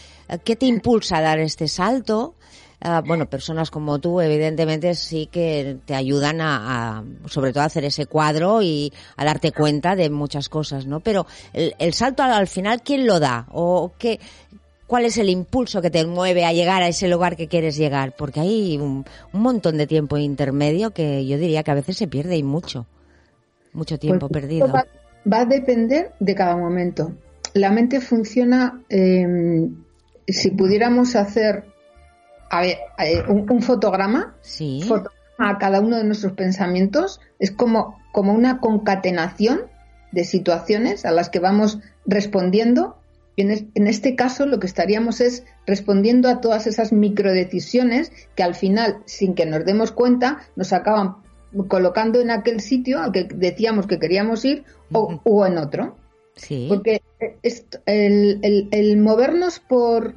¿qué 0.43 0.57
te 0.57 0.67
impulsa 0.67 1.19
a 1.19 1.23
dar 1.23 1.39
este 1.39 1.69
salto? 1.69 2.35
Ah, 2.81 3.03
bueno, 3.05 3.27
personas 3.29 3.71
como 3.73 3.99
tú, 3.99 4.21
evidentemente, 4.21 4.95
sí 4.95 5.27
que 5.31 5.79
te 5.85 5.97
ayudan 5.97 6.41
a, 6.41 6.99
a, 6.99 7.05
sobre 7.27 7.53
todo, 7.53 7.65
a 7.65 7.67
hacer 7.67 7.85
ese 7.85 8.07
cuadro 8.07 8.63
y 8.63 8.93
a 9.17 9.25
darte 9.25 9.51
cuenta 9.51 9.97
de 9.97 10.11
muchas 10.11 10.49
cosas, 10.49 10.87
¿no? 10.87 11.01
Pero 11.01 11.27
el, 11.53 11.75
el 11.81 11.93
salto 11.93 12.23
al, 12.23 12.31
al 12.33 12.47
final, 12.47 12.83
¿quién 12.83 13.05
lo 13.05 13.19
da? 13.19 13.47
¿O 13.51 13.93
qué, 13.99 14.21
cuál 14.87 15.05
es 15.07 15.19
el 15.19 15.29
impulso 15.29 15.83
que 15.83 15.91
te 15.91 16.07
mueve 16.07 16.45
a 16.45 16.53
llegar 16.53 16.83
a 16.83 16.89
ese 16.89 17.09
lugar 17.09 17.35
que 17.37 17.49
quieres 17.49 17.77
llegar? 17.77 18.15
Porque 18.17 18.39
hay 18.41 18.79
un, 18.79 19.05
un 19.33 19.43
montón 19.43 19.77
de 19.77 19.89
tiempo 19.89 20.17
intermedio 20.17 20.93
que 20.93 21.27
yo 21.27 21.37
diría 21.37 21.65
que 21.65 21.73
a 21.73 21.75
veces 21.75 21.97
se 21.97 22.07
pierde 22.07 22.37
y 22.37 22.45
mucho. 22.45 22.87
Mucho 23.73 23.99
tiempo 23.99 24.29
Pues 24.29 24.43
perdido. 24.43 24.67
esto 24.67 24.79
Va, 24.79 24.87
va 25.31 25.41
a 25.41 25.47
depender 25.47 26.13
de 26.21 26.35
cada 26.37 26.57
momento. 26.57 27.13
La 27.55 27.71
mente 27.73 28.01
funciona, 28.01 28.83
eh, 28.89 29.69
si 30.29 30.51
pudiéramos 30.53 31.17
hacer 31.17 31.65
a 32.51 32.61
ver, 32.63 32.79
eh, 32.99 33.23
un, 33.29 33.51
un 33.51 33.63
fotograma, 33.63 34.35
Sí. 34.41 34.83
fotograma 34.87 35.15
a 35.39 35.59
cada 35.59 35.81
uno 35.81 35.97
de 35.97 36.05
nuestros 36.05 36.33
pensamientos, 36.33 37.21
es 37.39 37.51
como, 37.51 37.99
como 38.13 38.33
una 38.33 38.59
concatenación 38.61 39.63
de 40.13 40.25
situaciones 40.25 41.05
a 41.05 41.11
las 41.13 41.29
que 41.29 41.39
vamos 41.39 41.79
respondiendo. 42.07 42.97
Y 43.37 43.43
en, 43.43 43.51
es- 43.53 43.65
en 43.75 43.87
este 43.87 44.17
caso 44.17 44.47
lo 44.47 44.59
que 44.59 44.67
estaríamos 44.67 45.21
es 45.21 45.45
respondiendo 45.67 46.29
a 46.29 46.41
todas 46.41 46.67
esas 46.67 46.93
microdecisiones 46.93 48.11
que 48.35 48.43
al 48.43 48.55
final, 48.55 48.99
sin 49.05 49.35
que 49.35 49.47
nos 49.47 49.65
demos 49.65 49.93
cuenta, 49.93 50.39
nos 50.57 50.73
acaban 50.73 51.17
colocando 51.69 52.21
en 52.21 52.31
aquel 52.31 52.61
sitio 52.61 53.01
al 53.01 53.13
que 53.13 53.25
decíamos 53.25 53.87
que 53.87 53.99
queríamos 53.99 54.45
ir 54.45 54.65
o, 54.93 55.21
o 55.25 55.47
en 55.47 55.59
otro. 55.59 55.97
Sí. 56.35 56.67
Porque 56.69 57.03
est- 57.43 57.77
el, 57.87 58.39
el- 58.43 58.69
el 58.71 58.97
movernos 58.99 59.61
por 59.61 60.15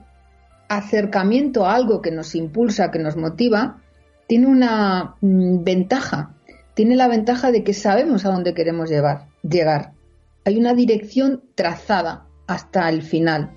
acercamiento 0.78 1.66
a 1.66 1.76
algo 1.76 2.02
que 2.02 2.12
nos 2.12 2.34
impulsa, 2.36 2.92
que 2.92 3.00
nos 3.00 3.18
motiva, 3.18 3.82
tiene 4.28 4.48
una 4.48 5.16
mm, 5.22 5.64
ventaja. 5.64 6.36
Tiene 6.74 6.96
la 6.96 7.08
ventaja 7.08 7.52
de 7.52 7.64
que 7.64 7.74
sabemos 7.74 8.26
a 8.26 8.30
dónde 8.32 8.54
queremos 8.54 8.90
llevar, 8.90 9.28
llegar. 9.44 9.92
Hay 10.46 10.58
una 10.58 10.74
dirección 10.74 11.44
trazada 11.56 12.26
hasta 12.48 12.90
el 12.90 13.02
final. 13.02 13.52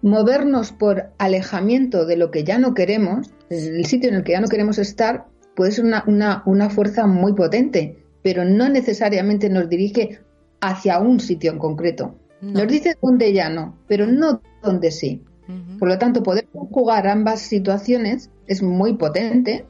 Movernos 0.00 0.72
por 0.72 1.10
alejamiento 1.18 2.06
de 2.06 2.16
lo 2.16 2.30
que 2.30 2.42
ya 2.44 2.58
no 2.58 2.74
queremos, 2.74 3.30
el 3.50 3.84
sitio 3.86 4.08
en 4.08 4.16
el 4.16 4.24
que 4.24 4.32
ya 4.32 4.40
no 4.40 4.48
queremos 4.48 4.78
estar, 4.78 5.26
puede 5.54 5.70
ser 5.72 5.84
una, 5.84 6.02
una- 6.06 6.42
una 6.46 6.70
fuerza 6.70 7.06
muy 7.06 7.34
potente, 7.34 8.02
pero 8.22 8.44
no 8.44 8.68
necesariamente 8.68 9.48
nos 9.48 9.68
dirige 9.68 10.20
hacia 10.60 10.98
un 10.98 11.20
sitio 11.20 11.52
en 11.52 11.58
concreto. 11.58 12.16
No. 12.40 12.60
Nos 12.60 12.68
dice 12.68 12.96
dónde 13.00 13.32
ya 13.32 13.48
no, 13.50 13.78
pero 13.86 14.06
no 14.06 14.40
dónde 14.62 14.90
sí. 14.90 15.22
Por 15.78 15.88
lo 15.88 15.98
tanto, 15.98 16.22
poder 16.22 16.46
jugar 16.52 17.06
ambas 17.06 17.40
situaciones 17.40 18.30
es 18.46 18.62
muy 18.62 18.94
potente 18.94 19.66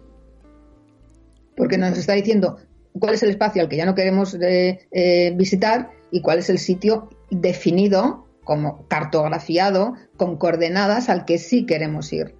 porque 1.56 1.78
nos 1.78 1.96
está 1.98 2.12
diciendo 2.14 2.58
cuál 2.98 3.14
es 3.14 3.22
el 3.22 3.30
espacio 3.30 3.62
al 3.62 3.68
que 3.68 3.76
ya 3.76 3.86
no 3.86 3.94
queremos 3.94 4.34
eh, 4.34 4.80
eh, 4.90 5.32
visitar 5.36 5.90
y 6.10 6.20
cuál 6.20 6.38
es 6.38 6.50
el 6.50 6.58
sitio 6.58 7.08
definido 7.30 8.26
como 8.44 8.86
cartografiado 8.88 9.94
con 10.16 10.36
coordenadas 10.36 11.08
al 11.08 11.24
que 11.24 11.38
sí 11.38 11.64
queremos 11.64 12.12
ir. 12.12 12.34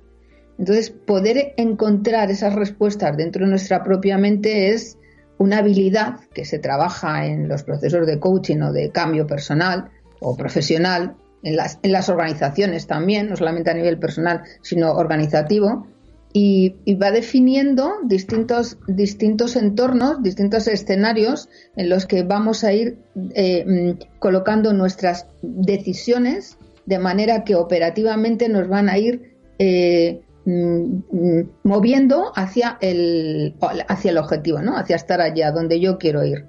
Entonces, 0.59 0.91
poder 0.91 1.55
encontrar 1.57 2.31
esas 2.31 2.55
respuestas 2.55 3.17
dentro 3.17 3.45
de 3.45 3.51
nuestra 3.51 3.83
propia 3.83 4.19
mente 4.19 4.69
es 4.69 4.99
una 5.39 5.59
habilidad 5.59 6.21
que 6.35 6.45
se 6.45 6.59
trabaja 6.59 7.27
en 7.27 7.49
los 7.49 7.62
procesos 7.62 8.07
de 8.07 8.21
coaching 8.21 8.61
o 8.61 8.73
de 8.73 8.91
cambio 8.91 9.27
personal 9.27 9.91
o 10.21 10.37
profesional, 10.37 11.17
en 11.43 11.57
las, 11.57 11.79
en 11.83 11.93
las 11.93 12.09
organizaciones 12.09 12.87
también, 12.87 13.31
no 13.31 13.37
solamente 13.37 13.71
a 13.71 13.75
nivel 13.75 13.99
personal, 13.99 14.43
sino 14.63 14.93
organizativo, 14.93 15.87
y, 16.33 16.95
va 16.95 17.11
definiendo 17.11 17.93
distintos, 18.05 18.79
distintos 18.87 19.57
entornos, 19.57 20.23
distintos 20.23 20.67
escenarios 20.67 21.49
en 21.77 21.91
los 21.91 22.07
que 22.07 22.23
vamos 22.23 22.65
a 22.65 22.73
ir 22.73 22.99
eh, 23.35 23.97
colocando 24.19 24.73
nuestras 24.73 25.27
decisiones 25.43 26.57
de 26.87 26.99
manera 26.99 27.45
que 27.45 27.55
operativamente 27.55 28.49
nos 28.49 28.67
van 28.69 28.89
a 28.89 28.99
ir 28.99 29.35
eh, 29.59 30.23
mm, 30.47 31.41
moviendo 31.65 32.33
hacia 32.35 32.79
el, 32.81 33.55
hacia 33.89 34.11
el 34.11 34.19
objetivo, 34.19 34.63
¿no? 34.63 34.77
hacia 34.77 34.97
estar 34.97 35.21
allá 35.21 35.53
donde 35.53 35.81
yo 35.81 35.99
quiero 35.99 36.25
ir. 36.25 36.47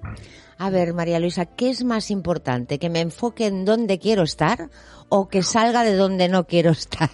A 0.63 0.69
ver, 0.69 0.93
María 0.93 1.19
Luisa, 1.19 1.45
¿qué 1.45 1.69
es 1.69 1.83
más 1.83 2.09
importante? 2.09 2.79
¿Que 2.79 2.89
me 2.89 3.01
enfoque 3.01 3.47
en 3.47 3.65
dónde 3.65 3.99
quiero 3.99 4.23
estar 4.23 4.69
o 5.09 5.27
que 5.27 5.43
salga 5.43 5.83
de 5.83 5.93
donde 5.95 6.29
no 6.29 6.47
quiero 6.47 6.71
estar? 6.71 7.09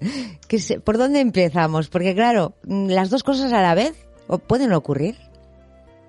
¿Qué 0.48 0.58
se- 0.58 0.80
¿Por 0.80 0.98
dónde 0.98 1.20
empezamos? 1.20 1.88
Porque 1.90 2.12
claro, 2.16 2.54
mm, 2.64 2.88
las 2.88 3.08
dos 3.08 3.22
cosas 3.22 3.52
a 3.52 3.62
la 3.62 3.76
vez 3.76 3.92
pueden 4.48 4.72
ocurrir. 4.72 5.14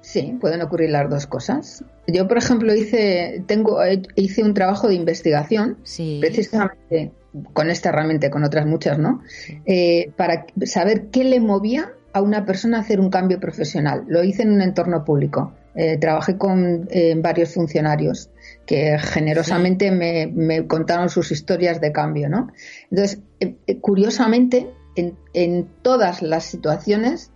Sí, 0.01 0.35
pueden 0.41 0.63
ocurrir 0.63 0.89
las 0.89 1.07
dos 1.11 1.27
cosas. 1.27 1.83
Yo, 2.07 2.27
por 2.27 2.39
ejemplo, 2.39 2.73
hice, 2.73 3.43
tengo, 3.45 3.77
hice 4.15 4.43
un 4.43 4.55
trabajo 4.55 4.87
de 4.87 4.95
investigación, 4.95 5.77
Sí. 5.83 6.17
precisamente 6.19 7.11
con 7.53 7.69
esta 7.69 7.89
herramienta 7.89 8.25
y 8.27 8.29
con 8.31 8.43
otras 8.43 8.65
muchas, 8.65 8.97
¿no? 8.97 9.21
Eh, 9.67 10.11
para 10.17 10.47
saber 10.65 11.09
qué 11.11 11.23
le 11.23 11.39
movía 11.39 11.91
a 12.13 12.21
una 12.23 12.47
persona 12.47 12.77
a 12.79 12.81
hacer 12.81 12.99
un 12.99 13.11
cambio 13.11 13.39
profesional. 13.39 14.05
Lo 14.07 14.23
hice 14.23 14.41
en 14.41 14.51
un 14.53 14.61
entorno 14.63 15.05
público. 15.05 15.53
Eh, 15.81 15.97
trabajé 15.97 16.37
con 16.37 16.89
eh, 16.91 17.15
varios 17.17 17.53
funcionarios 17.53 18.29
que 18.65 18.99
generosamente 18.99 19.91
me, 19.91 20.27
me 20.27 20.67
contaron 20.67 21.07
sus 21.07 21.31
historias 21.31 21.79
de 21.79 21.93
cambio, 21.93 22.27
¿no? 22.27 22.49
Entonces, 22.91 23.21
eh, 23.39 23.79
curiosamente, 23.79 24.69
en, 24.97 25.17
en 25.31 25.69
todas 25.81 26.21
las 26.21 26.43
situaciones, 26.43 27.31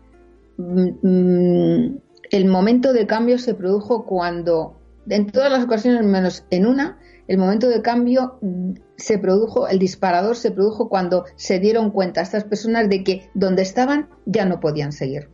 mm, 0.58 0.90
mm, 1.02 1.98
el 2.32 2.46
momento 2.48 2.92
de 2.92 3.08
cambio 3.08 3.38
se 3.38 3.54
produjo 3.54 4.06
cuando, 4.06 4.78
en 5.08 5.28
todas 5.28 5.50
las 5.50 5.64
ocasiones 5.64 6.04
menos 6.04 6.46
en 6.50 6.66
una, 6.66 7.00
el 7.30 7.38
momento 7.38 7.70
de 7.70 7.82
cambio 7.82 8.40
mm, 8.42 8.74
se 8.98 9.20
produjo, 9.20 9.70
el 9.70 9.80
disparador 9.80 10.36
se 10.36 10.52
produjo 10.52 10.90
cuando 10.90 11.24
se 11.38 11.60
dieron 11.60 11.92
cuenta 11.92 12.20
estas 12.20 12.44
personas 12.44 12.90
de 12.90 13.06
que 13.06 13.30
donde 13.36 13.62
estaban 13.62 14.10
ya 14.26 14.44
no 14.44 14.60
podían 14.60 14.92
seguir. 14.92 15.30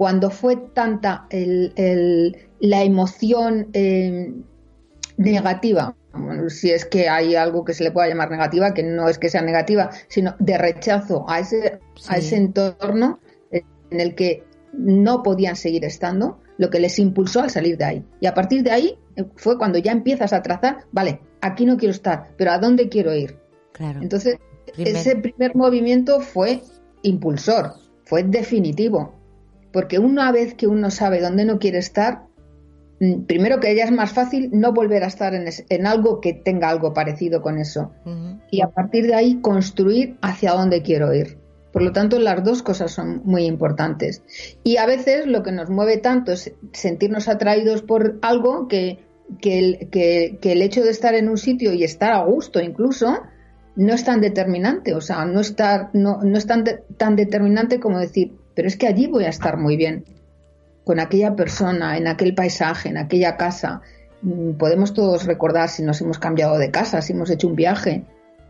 Cuando 0.00 0.30
fue 0.30 0.56
tanta 0.56 1.26
el- 1.28 1.74
el- 1.76 2.34
la 2.58 2.82
emoción 2.84 3.68
eh, 3.74 4.32
negativa, 5.18 5.94
bueno, 6.14 6.48
si 6.48 6.70
es 6.70 6.86
que 6.86 7.10
hay 7.10 7.34
algo 7.36 7.66
que 7.66 7.74
se 7.74 7.84
le 7.84 7.90
pueda 7.90 8.08
llamar 8.08 8.30
negativa, 8.30 8.72
que 8.72 8.82
no 8.82 9.10
es 9.10 9.18
que 9.18 9.28
sea 9.28 9.42
negativa, 9.42 9.90
sino 10.08 10.34
de 10.38 10.56
rechazo 10.56 11.28
a 11.28 11.40
ese, 11.40 11.80
a 12.08 12.16
ese 12.16 12.36
entorno 12.36 13.20
en 13.50 14.00
el 14.00 14.14
que 14.14 14.42
no 14.72 15.22
podían 15.22 15.54
seguir 15.56 15.84
estando, 15.84 16.40
lo 16.56 16.70
que 16.70 16.80
les 16.80 16.98
impulsó 16.98 17.42
al 17.42 17.50
salir 17.50 17.76
de 17.76 17.84
ahí. 17.84 18.04
Y 18.20 18.26
a 18.26 18.32
partir 18.32 18.62
de 18.62 18.70
ahí 18.70 18.98
eh, 19.16 19.26
fue 19.36 19.58
cuando 19.58 19.76
ya 19.78 19.92
empiezas 19.92 20.32
a 20.32 20.40
trazar, 20.40 20.86
vale, 20.92 21.20
aquí 21.42 21.66
no 21.66 21.76
quiero 21.76 21.92
estar, 21.92 22.28
pero 22.38 22.52
¿a 22.52 22.58
dónde 22.58 22.88
quiero 22.88 23.14
ir? 23.14 23.36
Claro. 23.72 24.00
Entonces, 24.00 24.38
Primer- 24.74 24.96
ese 24.96 25.16
primer 25.16 25.54
movimiento 25.56 26.20
fue 26.20 26.62
impulsor, 27.02 27.74
fue 28.06 28.22
definitivo, 28.22 29.19
porque 29.72 29.98
una 29.98 30.32
vez 30.32 30.54
que 30.54 30.66
uno 30.66 30.90
sabe 30.90 31.20
dónde 31.20 31.44
no 31.44 31.58
quiere 31.58 31.78
estar, 31.78 32.22
mm, 33.00 33.22
primero 33.26 33.60
que 33.60 33.74
ya 33.74 33.84
es 33.84 33.92
más 33.92 34.12
fácil 34.12 34.50
no 34.52 34.72
volver 34.72 35.04
a 35.04 35.06
estar 35.08 35.34
en, 35.34 35.46
es- 35.48 35.64
en 35.68 35.86
algo 35.86 36.20
que 36.20 36.32
tenga 36.34 36.68
algo 36.68 36.92
parecido 36.92 37.40
con 37.42 37.58
eso 37.58 37.92
y 38.50 38.60
a 38.62 38.68
partir 38.68 39.06
de 39.06 39.14
ahí 39.14 39.40
construir 39.40 40.16
hacia 40.22 40.52
dónde 40.52 40.82
quiero 40.82 41.12
ir. 41.14 41.38
Por 41.72 41.82
lo 41.82 41.92
tanto, 41.92 42.18
las 42.18 42.42
dos 42.42 42.64
cosas 42.64 42.90
son 42.90 43.22
muy 43.24 43.44
importantes. 43.44 44.24
Y 44.64 44.78
a 44.78 44.86
veces 44.86 45.26
lo 45.28 45.44
que 45.44 45.52
nos 45.52 45.70
mueve 45.70 45.98
tanto 45.98 46.32
es 46.32 46.52
sentirnos 46.72 47.28
atraídos 47.28 47.82
por 47.82 48.18
algo 48.22 48.66
que, 48.66 48.98
que, 49.40 49.58
el, 49.60 49.88
que- 49.90 50.38
que 50.42 50.50
el 50.52 50.62
hecho 50.62 50.82
de 50.82 50.90
estar 50.90 51.14
en 51.14 51.28
un 51.28 51.38
sitio 51.38 51.72
y 51.72 51.84
estar 51.84 52.10
a 52.12 52.24
gusto 52.24 52.60
incluso 52.60 53.20
no 53.76 53.94
es 53.94 54.04
tan 54.04 54.20
determinante. 54.20 54.94
O 54.94 55.00
sea, 55.00 55.24
no, 55.24 55.38
estar, 55.38 55.90
no, 55.92 56.18
no 56.24 56.36
es 56.36 56.44
tan, 56.48 56.64
de- 56.64 56.82
tan 56.96 57.14
determinante 57.14 57.78
como 57.78 58.00
decir, 58.00 58.32
pero 58.60 58.68
es 58.68 58.76
que 58.76 58.86
allí 58.86 59.06
voy 59.06 59.24
a 59.24 59.30
estar 59.30 59.56
muy 59.56 59.78
bien. 59.78 60.04
con 60.84 61.00
aquella 61.00 61.34
persona, 61.34 61.96
en 61.96 62.06
aquel 62.08 62.34
paisaje, 62.34 62.88
en 62.90 62.98
aquella 62.98 63.36
casa. 63.38 63.80
Mm, 64.20 64.52
Podemos 64.58 64.92
todos 64.92 65.24
recordar 65.24 65.68
si 65.70 65.82
nos 65.82 65.98
hemos 66.02 66.18
cambiado 66.18 66.58
de 66.58 66.70
casa, 66.70 67.00
si 67.00 67.14
hemos 67.14 67.30
hecho 67.30 67.48
un 67.48 67.54
viaje. 67.56 68.02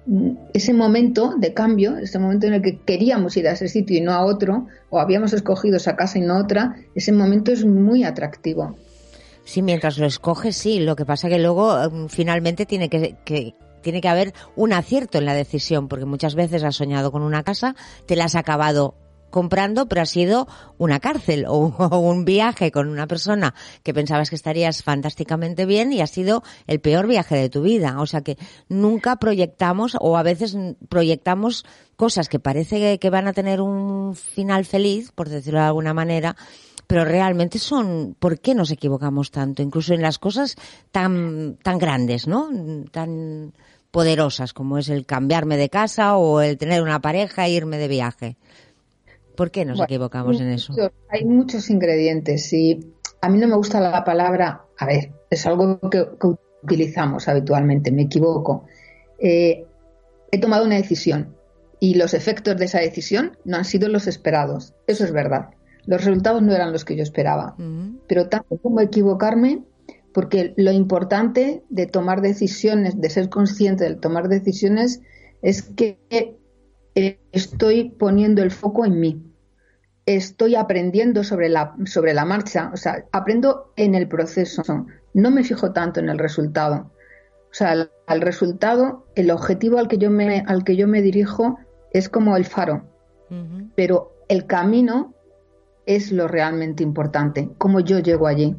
Mm, 0.06 0.30
Ese 0.52 0.72
momento 0.72 1.34
de 1.38 1.52
cambio, 1.54 1.96
ese 1.98 2.18
momento 2.18 2.46
en 2.48 2.54
el 2.54 2.62
que 2.62 2.78
queríamos 2.78 3.36
ir 3.36 3.46
a 3.46 3.52
ese 3.52 3.68
sitio 3.68 3.96
y 3.98 4.00
no 4.00 4.12
a 4.12 4.24
otro, 4.24 4.66
o 4.88 4.98
habíamos 4.98 5.32
escogido 5.32 5.76
esa 5.76 5.94
casa 5.94 6.18
y 6.18 6.22
no 6.22 6.38
otra, 6.38 6.74
ese 6.96 7.12
momento 7.12 7.52
es 7.52 7.64
muy 7.64 8.02
atractivo. 8.04 8.74
Sí, 9.44 9.62
mientras 9.62 9.98
lo 9.98 10.06
escoges, 10.06 10.56
sí. 10.56 10.80
Lo 10.80 10.96
que 10.96 11.04
pasa 11.04 11.28
que 11.28 11.38
luego 11.38 11.76
mm, 11.90 12.06
finalmente 12.08 12.64
tiene 12.66 12.88
que, 12.88 13.16
que- 13.24 13.54
tiene 13.82 14.00
que 14.00 14.08
haber 14.08 14.32
un 14.56 14.72
acierto 14.72 15.18
en 15.18 15.24
la 15.26 15.34
decisión, 15.34 15.88
porque 15.88 16.04
muchas 16.06 16.34
veces 16.34 16.62
has 16.64 16.76
soñado 16.76 17.10
con 17.12 17.22
una 17.22 17.42
casa, 17.42 17.74
te 18.06 18.14
la 18.16 18.24
has 18.26 18.34
acabado 18.34 18.94
comprando, 19.30 19.86
pero 19.86 20.02
ha 20.02 20.06
sido 20.06 20.46
una 20.78 21.00
cárcel 21.00 21.46
o, 21.48 21.98
un 21.98 22.24
viaje 22.24 22.70
con 22.70 22.88
una 22.88 23.06
persona 23.06 23.54
que 23.82 23.94
pensabas 23.94 24.30
que 24.30 24.36
estarías 24.36 24.82
fantásticamente 24.82 25.66
bien 25.66 25.92
y 25.92 26.00
ha 26.00 26.06
sido 26.06 26.42
el 26.66 26.80
peor 26.80 27.06
viaje 27.06 27.36
de 27.36 27.48
tu 27.48 27.62
vida. 27.62 28.00
O 28.00 28.06
sea 28.06 28.20
que 28.20 28.36
nunca 28.68 29.16
proyectamos 29.16 29.96
o 30.00 30.16
a 30.16 30.22
veces 30.22 30.56
proyectamos 30.88 31.64
cosas 31.96 32.28
que 32.28 32.38
parece 32.38 32.98
que 32.98 33.10
van 33.10 33.28
a 33.28 33.32
tener 33.32 33.60
un 33.60 34.14
final 34.14 34.64
feliz, 34.64 35.12
por 35.12 35.28
decirlo 35.28 35.60
de 35.60 35.66
alguna 35.66 35.94
manera, 35.94 36.36
pero 36.86 37.04
realmente 37.04 37.58
son 37.58 38.16
¿por 38.18 38.40
qué 38.40 38.54
nos 38.54 38.70
equivocamos 38.70 39.30
tanto? 39.30 39.62
Incluso 39.62 39.94
en 39.94 40.02
las 40.02 40.18
cosas 40.18 40.56
tan 40.90 41.56
tan 41.62 41.78
grandes, 41.78 42.26
¿no? 42.26 42.48
Tan 42.90 43.52
poderosas 43.90 44.52
como 44.52 44.78
es 44.78 44.88
el 44.88 45.06
cambiarme 45.06 45.56
de 45.56 45.68
casa 45.68 46.16
o 46.16 46.40
el 46.40 46.58
tener 46.58 46.82
una 46.82 47.00
pareja 47.00 47.46
e 47.46 47.52
irme 47.52 47.78
de 47.78 47.88
viaje. 47.88 48.36
¿Por 49.36 49.50
qué 49.50 49.64
nos 49.64 49.76
Bueno, 49.78 49.86
equivocamos 49.86 50.40
en 50.40 50.48
eso? 50.50 50.74
hay 51.08 51.24
muchos 51.24 51.70
ingredientes 51.70 52.52
y 52.52 52.80
a 53.22 53.28
mí 53.28 53.38
no 53.38 53.48
me 53.48 53.56
gusta 53.56 53.80
la 53.80 54.04
palabra, 54.04 54.64
a 54.78 54.86
ver, 54.86 55.12
es 55.30 55.46
algo 55.46 55.78
que, 55.90 56.06
que 56.20 56.28
utilizamos 56.62 57.28
habitualmente, 57.28 57.92
me 57.92 58.02
equivoco. 58.02 58.64
Eh, 59.18 59.64
he 60.30 60.38
tomado 60.40 60.64
una 60.64 60.76
decisión 60.76 61.34
y 61.78 61.94
los 61.94 62.14
efectos 62.14 62.56
de 62.56 62.66
esa 62.66 62.80
decisión 62.80 63.36
no 63.44 63.56
han 63.56 63.64
sido 63.64 63.88
los 63.88 64.06
esperados. 64.06 64.74
Eso 64.86 65.04
es 65.04 65.12
verdad. 65.12 65.50
Los 65.86 66.04
resultados 66.04 66.42
no 66.42 66.54
eran 66.54 66.72
los 66.72 66.84
que 66.84 66.96
yo 66.96 67.02
esperaba. 67.02 67.56
Pero 68.06 68.28
tanto 68.28 68.58
como 68.58 68.80
equivocarme, 68.80 69.64
porque 70.12 70.52
lo 70.56 70.72
importante 70.72 71.62
de 71.70 71.86
tomar 71.86 72.20
decisiones, 72.20 73.00
de 73.00 73.08
ser 73.10 73.28
consciente 73.30 73.84
de 73.84 73.94
tomar 73.96 74.28
decisiones, 74.28 75.00
es 75.40 75.62
que 75.62 76.36
estoy 76.94 77.90
poniendo 77.90 78.42
el 78.42 78.50
foco 78.50 78.84
en 78.84 79.00
mí. 79.00 79.22
Estoy 80.06 80.56
aprendiendo 80.56 81.22
sobre 81.24 81.48
la, 81.48 81.74
sobre 81.84 82.14
la 82.14 82.24
marcha, 82.24 82.70
o 82.72 82.76
sea, 82.76 83.04
aprendo 83.12 83.72
en 83.76 83.94
el 83.94 84.08
proceso. 84.08 84.62
No 85.14 85.30
me 85.30 85.44
fijo 85.44 85.72
tanto 85.72 86.00
en 86.00 86.08
el 86.08 86.18
resultado. 86.18 86.90
O 87.50 87.54
sea, 87.54 87.72
al, 87.72 87.92
al 88.06 88.20
resultado, 88.20 89.06
el 89.14 89.30
objetivo 89.30 89.78
al 89.78 89.88
que 89.88 89.98
yo 89.98 90.10
me, 90.10 90.42
al 90.46 90.64
que 90.64 90.76
yo 90.76 90.88
me 90.88 91.02
dirijo 91.02 91.58
es 91.92 92.08
como 92.08 92.36
el 92.36 92.44
faro 92.44 92.90
pero 93.74 94.12
el 94.28 94.46
camino 94.46 95.14
es 95.86 96.12
lo 96.12 96.28
realmente 96.28 96.82
importante, 96.82 97.50
cómo 97.58 97.80
yo 97.80 97.98
llego 97.98 98.26
allí. 98.26 98.56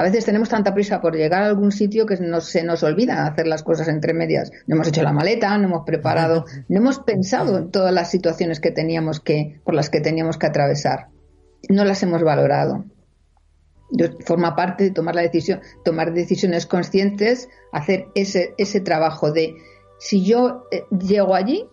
A 0.00 0.02
veces 0.02 0.24
tenemos 0.24 0.48
tanta 0.48 0.72
prisa 0.72 1.02
por 1.02 1.14
llegar 1.14 1.42
a 1.42 1.46
algún 1.48 1.72
sitio 1.72 2.06
que 2.06 2.16
se 2.16 2.64
nos 2.64 2.82
olvida 2.82 3.26
hacer 3.26 3.46
las 3.46 3.62
cosas 3.62 3.86
entre 3.86 4.14
medias. 4.14 4.50
No 4.66 4.76
hemos 4.76 4.88
hecho 4.88 5.02
la 5.02 5.12
maleta, 5.12 5.58
no 5.58 5.64
hemos 5.64 5.84
preparado, 5.84 6.46
no 6.68 6.78
hemos 6.78 7.00
pensado 7.00 7.58
en 7.58 7.70
todas 7.70 7.92
las 7.92 8.10
situaciones 8.10 8.60
que 8.60 8.70
teníamos 8.70 9.20
que, 9.20 9.60
por 9.62 9.74
las 9.74 9.90
que 9.90 10.00
teníamos 10.00 10.38
que 10.38 10.46
atravesar. 10.46 11.08
No 11.68 11.84
las 11.84 12.02
hemos 12.02 12.22
valorado. 12.22 12.86
Forma 14.24 14.56
parte 14.56 14.84
de 14.84 14.90
tomar 14.90 15.14
la 15.14 15.20
decisión, 15.20 15.60
tomar 15.84 16.14
decisiones 16.14 16.64
conscientes, 16.64 17.50
hacer 17.70 18.06
ese, 18.14 18.54
ese 18.56 18.80
trabajo 18.80 19.32
de 19.32 19.56
si 19.98 20.24
yo 20.24 20.64
eh, 20.70 20.84
llego 20.98 21.34
allí, 21.34 21.66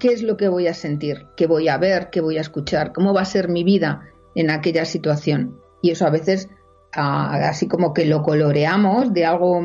¿qué 0.00 0.08
es 0.08 0.24
lo 0.24 0.36
que 0.36 0.48
voy 0.48 0.66
a 0.66 0.74
sentir? 0.74 1.28
¿Qué 1.36 1.46
voy 1.46 1.68
a 1.68 1.78
ver? 1.78 2.10
¿Qué 2.10 2.20
voy 2.20 2.36
a 2.36 2.40
escuchar? 2.40 2.92
¿Cómo 2.92 3.14
va 3.14 3.20
a 3.20 3.26
ser 3.26 3.48
mi 3.48 3.62
vida 3.62 4.08
en 4.34 4.50
aquella 4.50 4.84
situación? 4.84 5.60
Y 5.82 5.92
eso 5.92 6.04
a 6.04 6.10
veces, 6.10 6.48
así 6.92 7.68
como 7.68 7.92
que 7.92 8.04
lo 8.06 8.22
coloreamos 8.22 9.12
de 9.12 9.26
algo 9.26 9.60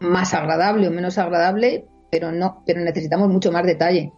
más 0.00 0.34
agradable 0.34 0.88
o 0.88 0.90
menos 0.90 1.18
agradable, 1.18 1.86
pero 2.10 2.32
no, 2.32 2.62
pero 2.66 2.80
necesitamos 2.80 3.28
mucho 3.28 3.52
más 3.52 3.64
detalle. 3.64 4.12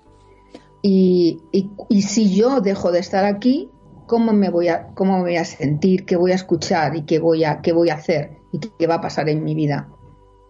Y, 0.83 1.39
y- 1.53 1.71
y 1.89 2.03
si 2.03 2.35
yo 2.35 2.61
dejo 2.61 2.93
de 2.93 3.01
estar 3.01 3.25
aquí, 3.25 3.71
¿cómo 4.07 4.33
me 4.33 4.51
voy 4.51 4.69
a, 4.69 4.89
cómo 4.95 5.17
me 5.19 5.23
voy 5.23 5.37
a 5.37 5.45
sentir? 5.45 6.05
¿Qué 6.07 6.17
voy 6.17 6.33
a 6.33 6.37
escuchar? 6.37 6.97
¿Y 6.97 7.03
qué 7.05 7.19
voy 7.19 7.45
a, 7.45 7.61
qué 7.61 7.73
voy 7.73 7.91
a 7.91 7.95
hacer? 7.95 8.39
¿Y 8.53 8.59
qué 8.59 8.87
va 8.87 8.97
a 8.97 9.01
pasar 9.01 9.29
en 9.29 9.45
mi 9.45 9.55
vida? 9.55 9.89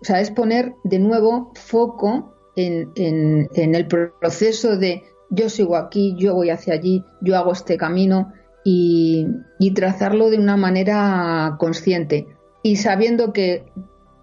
O 0.01 0.05
sea, 0.05 0.21
es 0.21 0.31
poner 0.31 0.75
de 0.85 0.99
nuevo 0.99 1.53
foco 1.55 2.35
en, 2.57 2.91
en- 2.97 3.49
en 3.55 3.75
el 3.75 3.87
proceso 3.87 4.77
de 4.77 5.03
yo 5.31 5.49
sigo 5.49 5.77
aquí, 5.77 6.17
yo 6.19 6.35
voy 6.35 6.51
hacia 6.51 6.75
allí, 6.75 7.05
yo 7.21 7.37
hago 7.37 7.53
este 7.53 7.77
camino 7.77 8.33
y, 8.65 9.27
y 9.59 9.73
trazarlo 9.75 10.31
de 10.31 10.39
una 10.39 10.57
manera 10.57 11.57
consciente 11.59 12.27
y 12.63 12.77
sabiendo 12.77 13.33
que 13.33 13.65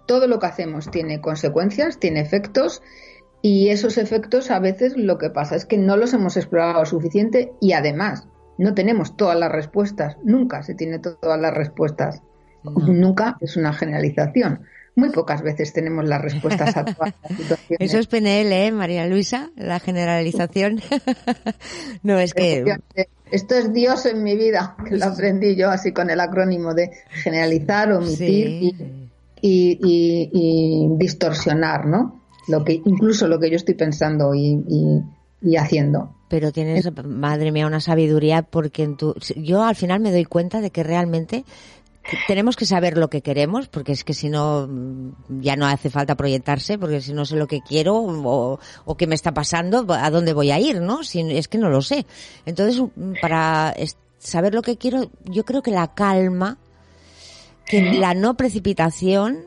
todo 0.06 0.26
lo 0.26 0.38
que 0.38 0.46
hacemos 0.46 0.90
tiene 0.90 1.20
consecuencias, 1.20 1.98
tiene 1.98 2.20
efectos 2.20 2.82
y 3.42 3.68
esos 3.68 3.98
efectos 3.98 4.50
a 4.50 4.58
veces 4.58 4.96
lo 4.96 5.18
que 5.18 5.30
pasa 5.30 5.54
es 5.56 5.66
que 5.66 5.78
no 5.78 5.96
los 5.96 6.12
hemos 6.14 6.36
explorado 6.36 6.80
lo 6.80 6.86
suficiente 6.86 7.52
y 7.60 7.72
además 7.72 8.26
no 8.58 8.74
tenemos 8.74 9.16
todas 9.16 9.38
las 9.38 9.52
respuestas, 9.52 10.16
nunca 10.24 10.62
se 10.62 10.74
tiene 10.74 10.98
to- 10.98 11.16
todas 11.16 11.40
las 11.40 11.54
respuestas. 11.54 12.22
No. 12.64 12.72
Nunca 12.72 13.36
es 13.40 13.56
una 13.56 13.72
generalización. 13.72 14.62
Muy 14.98 15.10
pocas 15.10 15.42
veces 15.42 15.72
tenemos 15.72 16.04
las 16.06 16.20
respuestas 16.20 16.76
a 16.76 16.84
todas 16.84 17.14
las 17.22 17.32
situaciones. 17.38 17.78
Eso 17.88 17.98
es 17.98 18.06
PNL, 18.08 18.52
¿eh, 18.52 18.72
María 18.72 19.06
Luisa? 19.06 19.50
La 19.56 19.78
generalización. 19.78 20.80
no, 22.02 22.18
es 22.18 22.34
que... 22.34 22.64
Esto 23.30 23.54
es 23.56 23.72
Dios 23.72 24.06
en 24.06 24.22
mi 24.22 24.36
vida, 24.36 24.74
que 24.88 24.96
lo 24.96 25.04
aprendí 25.04 25.54
yo 25.54 25.70
así 25.70 25.92
con 25.92 26.08
el 26.10 26.18
acrónimo 26.18 26.72
de 26.74 26.90
generalizar, 27.10 27.92
omitir 27.92 28.16
Sí. 28.48 28.74
y, 29.42 29.78
y- 29.78 29.78
y- 29.82 30.30
y 30.32 30.88
distorsionar, 30.96 31.86
¿no? 31.86 32.22
Lo 32.48 32.64
que, 32.64 32.72
incluso 32.72 33.28
lo 33.28 33.38
que 33.38 33.50
yo 33.50 33.56
estoy 33.56 33.74
pensando 33.74 34.34
y, 34.34 34.64
y- 34.68 35.02
y 35.42 35.56
haciendo. 35.56 36.14
Pero 36.30 36.52
tienes, 36.52 36.88
madre 37.06 37.52
mía, 37.52 37.66
una 37.66 37.80
sabiduría 37.80 38.42
porque 38.42 38.82
en 38.82 38.96
tu, 38.96 39.14
yo 39.36 39.62
al 39.62 39.76
final 39.76 40.00
me 40.00 40.10
doy 40.10 40.24
cuenta 40.24 40.60
de 40.62 40.70
que 40.70 40.82
realmente 40.82 41.44
tenemos 42.26 42.56
que 42.56 42.66
saber 42.66 42.96
lo 42.96 43.08
que 43.08 43.22
queremos, 43.22 43.68
porque 43.68 43.92
es 43.92 44.04
que 44.04 44.14
si 44.14 44.28
no, 44.28 44.66
mm, 44.66 45.40
ya 45.40 45.56
no 45.56 45.66
hace 45.66 45.90
falta 45.90 46.16
proyectarse, 46.16 46.78
porque 46.78 47.00
si 47.00 47.12
no 47.12 47.24
sé 47.24 47.36
lo 47.36 47.46
que 47.46 47.60
quiero 47.60 47.96
o, 47.96 48.58
o 48.84 48.96
qué 48.96 49.06
me 49.06 49.14
está 49.14 49.32
pasando, 49.32 49.86
a 49.92 50.10
dónde 50.10 50.32
voy 50.32 50.50
a 50.50 50.58
ir, 50.58 50.80
¿no? 50.80 51.04
Si, 51.04 51.20
es 51.20 51.48
que 51.48 51.58
no 51.58 51.68
lo 51.70 51.82
sé. 51.82 52.06
Entonces, 52.46 52.80
mm, 52.80 53.14
para 53.20 53.74
saber 54.18 54.54
lo 54.54 54.62
que 54.62 54.76
quiero, 54.76 55.10
yo 55.24 55.44
creo 55.44 55.62
que 55.62 55.70
la 55.70 55.94
calma, 55.94 56.58
que 57.66 57.82
la 57.82 58.14
no 58.14 58.34
precipitación, 58.34 59.46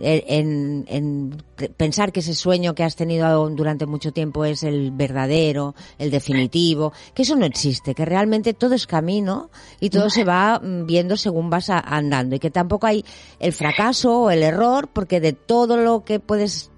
en, 0.00 0.84
en 0.88 1.42
pensar 1.76 2.12
que 2.12 2.20
ese 2.20 2.34
sueño 2.34 2.74
que 2.74 2.84
has 2.84 2.94
tenido 2.96 3.48
durante 3.50 3.86
mucho 3.86 4.12
tiempo 4.12 4.44
es 4.44 4.62
el 4.62 4.90
verdadero, 4.92 5.74
el 5.98 6.10
definitivo, 6.10 6.92
que 7.14 7.22
eso 7.22 7.36
no 7.36 7.46
existe, 7.46 7.94
que 7.94 8.04
realmente 8.04 8.54
todo 8.54 8.74
es 8.74 8.86
camino 8.86 9.50
y 9.80 9.90
todo 9.90 10.10
se 10.10 10.24
va 10.24 10.60
mm, 10.62 10.86
viendo 10.86 11.16
según 11.16 11.50
vas 11.50 11.70
a- 11.70 11.80
andando 11.80 12.36
y 12.36 12.38
que 12.38 12.50
tampoco 12.50 12.86
hay 12.86 13.04
el 13.40 13.52
fracaso 13.52 14.22
o 14.22 14.30
el 14.30 14.42
error 14.42 14.88
porque 14.92 15.20
de 15.20 15.32
todo 15.32 15.76
lo 15.76 16.04
que 16.04 16.20
puedes 16.20 16.70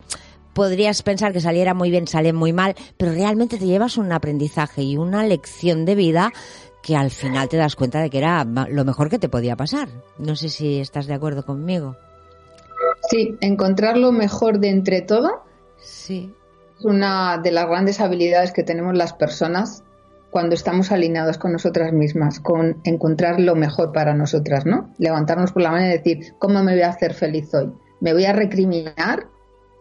podrías 0.52 1.02
pensar 1.02 1.32
que 1.32 1.40
saliera 1.40 1.74
muy 1.74 1.90
bien, 1.90 2.06
sale 2.08 2.32
muy 2.32 2.52
mal, 2.52 2.74
pero 2.96 3.12
realmente 3.12 3.56
te 3.58 3.66
llevas 3.66 3.96
un 3.96 4.12
aprendizaje 4.12 4.82
y 4.82 4.96
una 4.96 5.24
lección 5.24 5.84
de 5.84 5.94
vida 5.94 6.32
que 6.82 6.96
al 6.96 7.10
final 7.10 7.48
te 7.48 7.56
das 7.56 7.76
cuenta 7.76 8.00
de 8.00 8.10
que 8.10 8.18
era 8.18 8.44
lo 8.44 8.84
mejor 8.84 9.08
que 9.10 9.18
te 9.18 9.28
podía 9.28 9.54
pasar. 9.56 9.88
No 10.18 10.34
sé 10.36 10.48
si 10.48 10.80
estás 10.80 11.06
de 11.06 11.14
acuerdo 11.14 11.44
conmigo. 11.44 11.96
Sí, 13.08 13.36
encontrar 13.40 13.96
lo 13.96 14.12
mejor 14.12 14.58
de 14.58 14.68
entre 14.68 15.00
todo 15.00 15.42
Sí. 15.78 16.34
es 16.78 16.84
una 16.84 17.38
de 17.38 17.50
las 17.50 17.66
grandes 17.66 18.00
habilidades 18.00 18.52
que 18.52 18.62
tenemos 18.62 18.94
las 18.96 19.12
personas 19.12 19.82
cuando 20.30 20.54
estamos 20.54 20.92
alineados 20.92 21.38
con 21.38 21.52
nosotras 21.52 21.92
mismas, 21.92 22.38
con 22.40 22.80
encontrar 22.84 23.40
lo 23.40 23.56
mejor 23.56 23.92
para 23.92 24.14
nosotras, 24.14 24.64
¿no? 24.64 24.94
Levantarnos 24.98 25.52
por 25.52 25.62
la 25.62 25.72
mañana 25.72 25.94
y 25.94 25.98
decir, 25.98 26.34
¿cómo 26.38 26.62
me 26.62 26.72
voy 26.72 26.82
a 26.82 26.90
hacer 26.90 27.14
feliz 27.14 27.52
hoy? 27.52 27.72
¿Me 28.00 28.12
voy 28.12 28.24
a 28.26 28.32
recriminar 28.32 29.26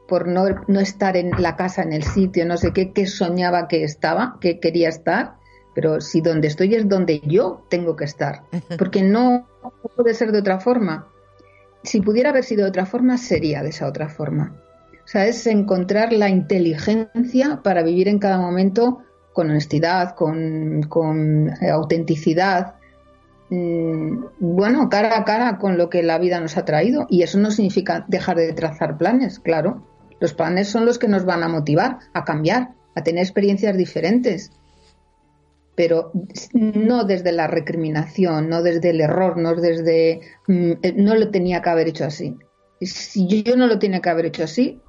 por 0.07 0.27
no, 0.27 0.45
no 0.67 0.79
estar 0.79 1.15
en 1.17 1.31
la 1.37 1.55
casa, 1.55 1.83
en 1.83 1.93
el 1.93 2.03
sitio, 2.03 2.45
no 2.47 2.57
sé 2.57 2.73
qué, 2.73 2.91
que 2.93 3.05
soñaba 3.05 3.67
que 3.67 3.83
estaba, 3.83 4.37
que 4.41 4.59
quería 4.59 4.89
estar? 4.89 5.35
Pero 5.75 6.01
si 6.01 6.21
donde 6.21 6.47
estoy 6.47 6.73
es 6.73 6.89
donde 6.89 7.21
yo 7.27 7.63
tengo 7.69 7.95
que 7.95 8.05
estar, 8.05 8.41
porque 8.79 9.03
no 9.03 9.47
puede 9.95 10.15
ser 10.15 10.31
de 10.31 10.39
otra 10.39 10.59
forma. 10.59 11.07
Si 11.83 12.01
pudiera 12.01 12.29
haber 12.29 12.43
sido 12.43 12.63
de 12.63 12.69
otra 12.69 12.85
forma, 12.85 13.17
sería 13.17 13.63
de 13.63 13.69
esa 13.69 13.87
otra 13.87 14.09
forma. 14.09 14.55
O 15.03 15.07
sea, 15.11 15.25
es 15.25 15.47
encontrar 15.47 16.13
la 16.13 16.29
inteligencia 16.29 17.61
para 17.63 17.81
vivir 17.81 18.07
en 18.07 18.19
cada 18.19 18.37
momento 18.37 18.99
con 19.33 19.49
honestidad, 19.49 20.15
con, 20.15 21.49
eh, 21.61 21.69
autenticidad 21.69 22.75
mm, 23.49 24.23
bueno, 24.39 24.89
cara 24.89 25.17
a 25.17 25.25
cara 25.25 25.57
con 25.57 25.77
lo 25.77 25.89
que 25.89 26.03
la 26.03 26.19
vida 26.19 26.39
nos 26.39 26.57
ha 26.57 26.65
traído. 26.65 27.07
Y 27.09 27.23
eso 27.23 27.39
no 27.39 27.49
significa 27.49 28.05
dejar 28.07 28.37
de 28.37 28.53
trazar 28.53 28.97
planes, 28.97 29.39
claro. 29.39 29.83
Los 30.19 30.33
planes 30.33 30.67
son 30.67 30.85
los 30.85 30.99
que 30.99 31.07
nos 31.07 31.25
van 31.25 31.41
a 31.41 31.47
motivar 31.47 31.99
a 32.13 32.25
cambiar, 32.25 32.73
a 32.95 33.03
tener 33.03 33.23
experiencias 33.23 33.77
diferentes. 33.77 34.51
Pero 35.79 36.11
no 36.53 37.05
desde 37.05 37.31
la 37.31 37.47
recriminación, 37.47 38.49
no 38.49 38.61
desde 38.61 38.89
el 38.89 38.99
error, 38.99 39.37
no 39.37 39.55
desde 39.55 40.19
mm, 40.45 40.71
eh, 40.81 40.93
no 40.97 41.15
lo 41.15 41.31
tenía 41.31 41.61
que 41.61 41.69
haber 41.69 41.87
hecho 41.87 42.03
así. 42.03 42.35
Si 42.81 43.27
yo, 43.27 43.55
no 43.55 43.65
lo 43.65 43.79
tenía 43.79 44.01
que 44.01 44.09
haber 44.09 44.25
hecho 44.25 44.43
así, 44.43 44.81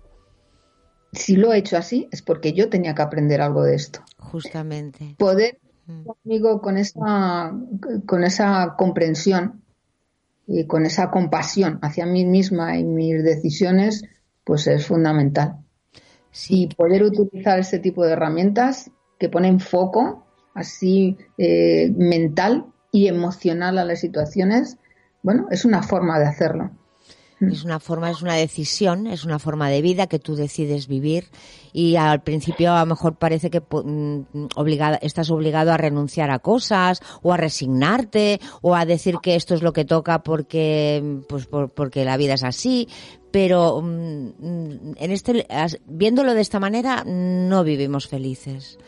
si 1.12 1.36
lo 1.36 1.52
he 1.52 1.58
hecho 1.58 1.76
así, 1.76 2.08
es 2.10 2.22
porque 2.22 2.54
yo 2.54 2.68
tenía 2.68 2.96
que 2.96 3.02
aprender 3.02 3.40
algo 3.40 3.62
de 3.62 3.76
esto. 3.76 4.00
Justamente. 4.18 5.14
Poder 5.16 5.60
Mm. 5.90 6.04
conmigo 6.04 6.60
con 6.60 6.76
esa, 6.76 7.52
con 8.06 8.24
esa 8.24 8.74
comprensión 8.76 9.62
y 10.46 10.66
con 10.66 10.86
esa 10.86 11.10
compasión 11.10 11.78
hacia 11.82 12.06
mí 12.06 12.24
misma 12.24 12.78
y 12.78 12.84
mis 12.84 13.22
decisiones, 13.22 14.04
pues 14.44 14.66
es 14.66 14.86
fundamental. 14.86 15.58
Sí. 16.30 16.62
Y 16.62 16.74
poder 16.74 17.04
utilizar 17.04 17.58
ese 17.58 17.78
tipo 17.78 18.04
de 18.04 18.12
herramientas 18.12 18.90
que 19.18 19.28
ponen 19.28 19.60
foco 19.60 20.26
así 20.54 21.16
eh, 21.38 21.92
mental 21.96 22.66
y 22.92 23.06
emocional 23.08 23.78
a 23.78 23.84
las 23.84 24.00
situaciones, 24.00 24.76
bueno, 25.22 25.46
es 25.50 25.64
una 25.64 25.82
forma 25.82 26.18
de 26.18 26.26
hacerlo. 26.26 26.70
Es 27.40 27.64
una 27.64 27.80
forma, 27.80 28.10
es 28.10 28.20
una 28.20 28.34
decisión, 28.34 29.06
es 29.06 29.24
una 29.24 29.38
forma 29.38 29.70
de 29.70 29.80
vida 29.80 30.08
que 30.08 30.18
tú 30.18 30.34
decides 30.36 30.88
vivir 30.88 31.24
y 31.72 31.96
al 31.96 32.22
principio 32.22 32.74
a 32.74 32.80
lo 32.80 32.86
mejor 32.86 33.14
parece 33.16 33.48
que 33.48 33.60
mm, 33.60 34.48
obligada, 34.56 34.96
estás 35.00 35.30
obligado 35.30 35.72
a 35.72 35.78
renunciar 35.78 36.30
a 36.30 36.40
cosas 36.40 37.00
o 37.22 37.32
a 37.32 37.38
resignarte 37.38 38.40
o 38.60 38.74
a 38.76 38.84
decir 38.84 39.16
que 39.22 39.36
esto 39.36 39.54
es 39.54 39.62
lo 39.62 39.72
que 39.72 39.86
toca 39.86 40.22
porque, 40.22 41.22
pues 41.30 41.46
por- 41.46 41.70
porque 41.70 42.04
la 42.04 42.18
vida 42.18 42.34
es 42.34 42.44
así, 42.44 42.88
pero 43.30 43.80
mm, 43.80 44.26
mm, 44.38 44.94
en 44.98 45.10
este, 45.10 45.46
viéndolo 45.86 46.34
de 46.34 46.42
esta 46.42 46.60
manera 46.60 47.04
no 47.06 47.64
vivimos 47.64 48.06
felices. 48.06 48.78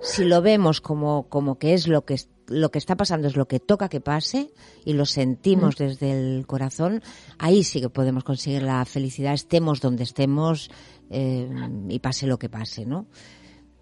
Si 0.00 0.24
lo 0.24 0.42
vemos 0.42 0.80
como, 0.80 1.28
como 1.28 1.58
que 1.58 1.74
es 1.74 1.88
lo 1.88 2.04
que 2.04 2.14
es- 2.14 2.28
lo 2.48 2.70
que 2.70 2.78
está 2.78 2.96
pasando 2.96 3.26
es 3.26 3.34
lo 3.36 3.48
que 3.48 3.58
toca 3.58 3.88
que 3.88 4.00
pase 4.00 4.52
y 4.84 4.92
lo 4.92 5.04
sentimos 5.04 5.76
desde 5.76 6.12
el 6.12 6.46
corazón, 6.46 7.02
ahí 7.38 7.64
sí 7.64 7.80
que 7.80 7.88
podemos 7.88 8.22
conseguir 8.22 8.62
la 8.62 8.84
felicidad, 8.84 9.34
estemos 9.34 9.80
donde 9.80 10.04
estemos 10.04 10.70
eh, 11.10 11.48
y 11.88 11.98
pase 11.98 12.26
lo 12.26 12.38
que 12.38 12.48
pase, 12.48 12.84
¿no? 12.86 13.06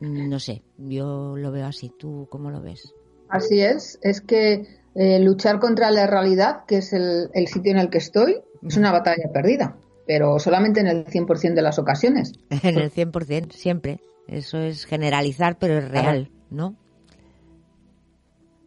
Mm, 0.00 0.28
No 0.30 0.38
sé, 0.38 0.62
yo 0.78 1.36
lo 1.36 1.50
veo 1.52 1.66
así. 1.66 1.90
¿Tú 1.98 2.26
cómo 2.30 2.50
lo 2.50 2.62
ves? 2.62 2.94
Así 3.28 3.60
es, 3.60 3.98
es 4.02 4.20
que 4.20 4.66
eh, 4.94 5.18
luchar 5.20 5.58
contra 5.58 5.90
la 5.90 6.06
realidad, 6.06 6.64
que 6.66 6.78
es 6.78 6.92
el, 6.92 7.28
el 7.34 7.48
sitio 7.48 7.72
en 7.72 7.78
el 7.78 7.90
que 7.90 7.98
estoy, 7.98 8.36
es 8.62 8.76
una 8.76 8.92
batalla 8.92 9.30
perdida, 9.32 9.76
pero 10.06 10.38
solamente 10.38 10.80
en 10.80 10.86
el 10.86 11.04
100% 11.06 11.54
de 11.54 11.62
las 11.62 11.78
ocasiones. 11.78 12.32
En 12.62 12.78
el 12.78 12.90
100%, 12.92 13.52
siempre. 13.52 14.00
Eso 14.28 14.58
es 14.58 14.86
generalizar, 14.86 15.58
pero 15.58 15.78
es 15.78 15.88
real, 15.90 16.30
¿no? 16.50 16.74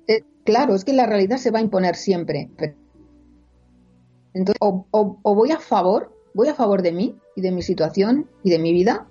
Eh, 0.08 0.24
claro, 0.46 0.76
es 0.76 0.86
que 0.86 0.94
la 0.94 1.06
realidad 1.06 1.38
se 1.38 1.52
va 1.52 1.60
a 1.60 1.64
imponer 1.64 1.96
siempre. 1.96 2.50
Entonces, 4.34 4.58
o, 4.60 4.86
o- 4.92 5.20
o 5.24 5.36
voy 5.36 5.52
a 5.52 5.60
favor, 5.60 6.14
voy 6.34 6.48
a 6.50 6.54
favor 6.56 6.82
de 6.82 6.92
mí 6.92 7.18
y 7.36 7.42
de 7.42 7.52
mi 7.52 7.62
situación 7.64 8.30
y 8.44 8.52
de 8.52 8.60
mi 8.60 8.72
vida, 8.72 9.08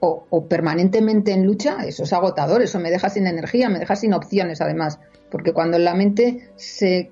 o, 0.00 0.26
o 0.28 0.46
permanentemente 0.46 1.32
en 1.32 1.46
lucha, 1.46 1.78
eso 1.86 2.02
es 2.02 2.12
agotador, 2.12 2.60
eso 2.60 2.78
me 2.78 2.90
deja 2.90 3.08
sin 3.08 3.26
energía, 3.26 3.70
me 3.70 3.78
deja 3.78 3.96
sin 3.96 4.12
opciones 4.12 4.60
además, 4.60 5.00
porque 5.30 5.54
cuando 5.54 5.78
la 5.78 5.94
mente 5.94 6.50
se, 6.56 7.10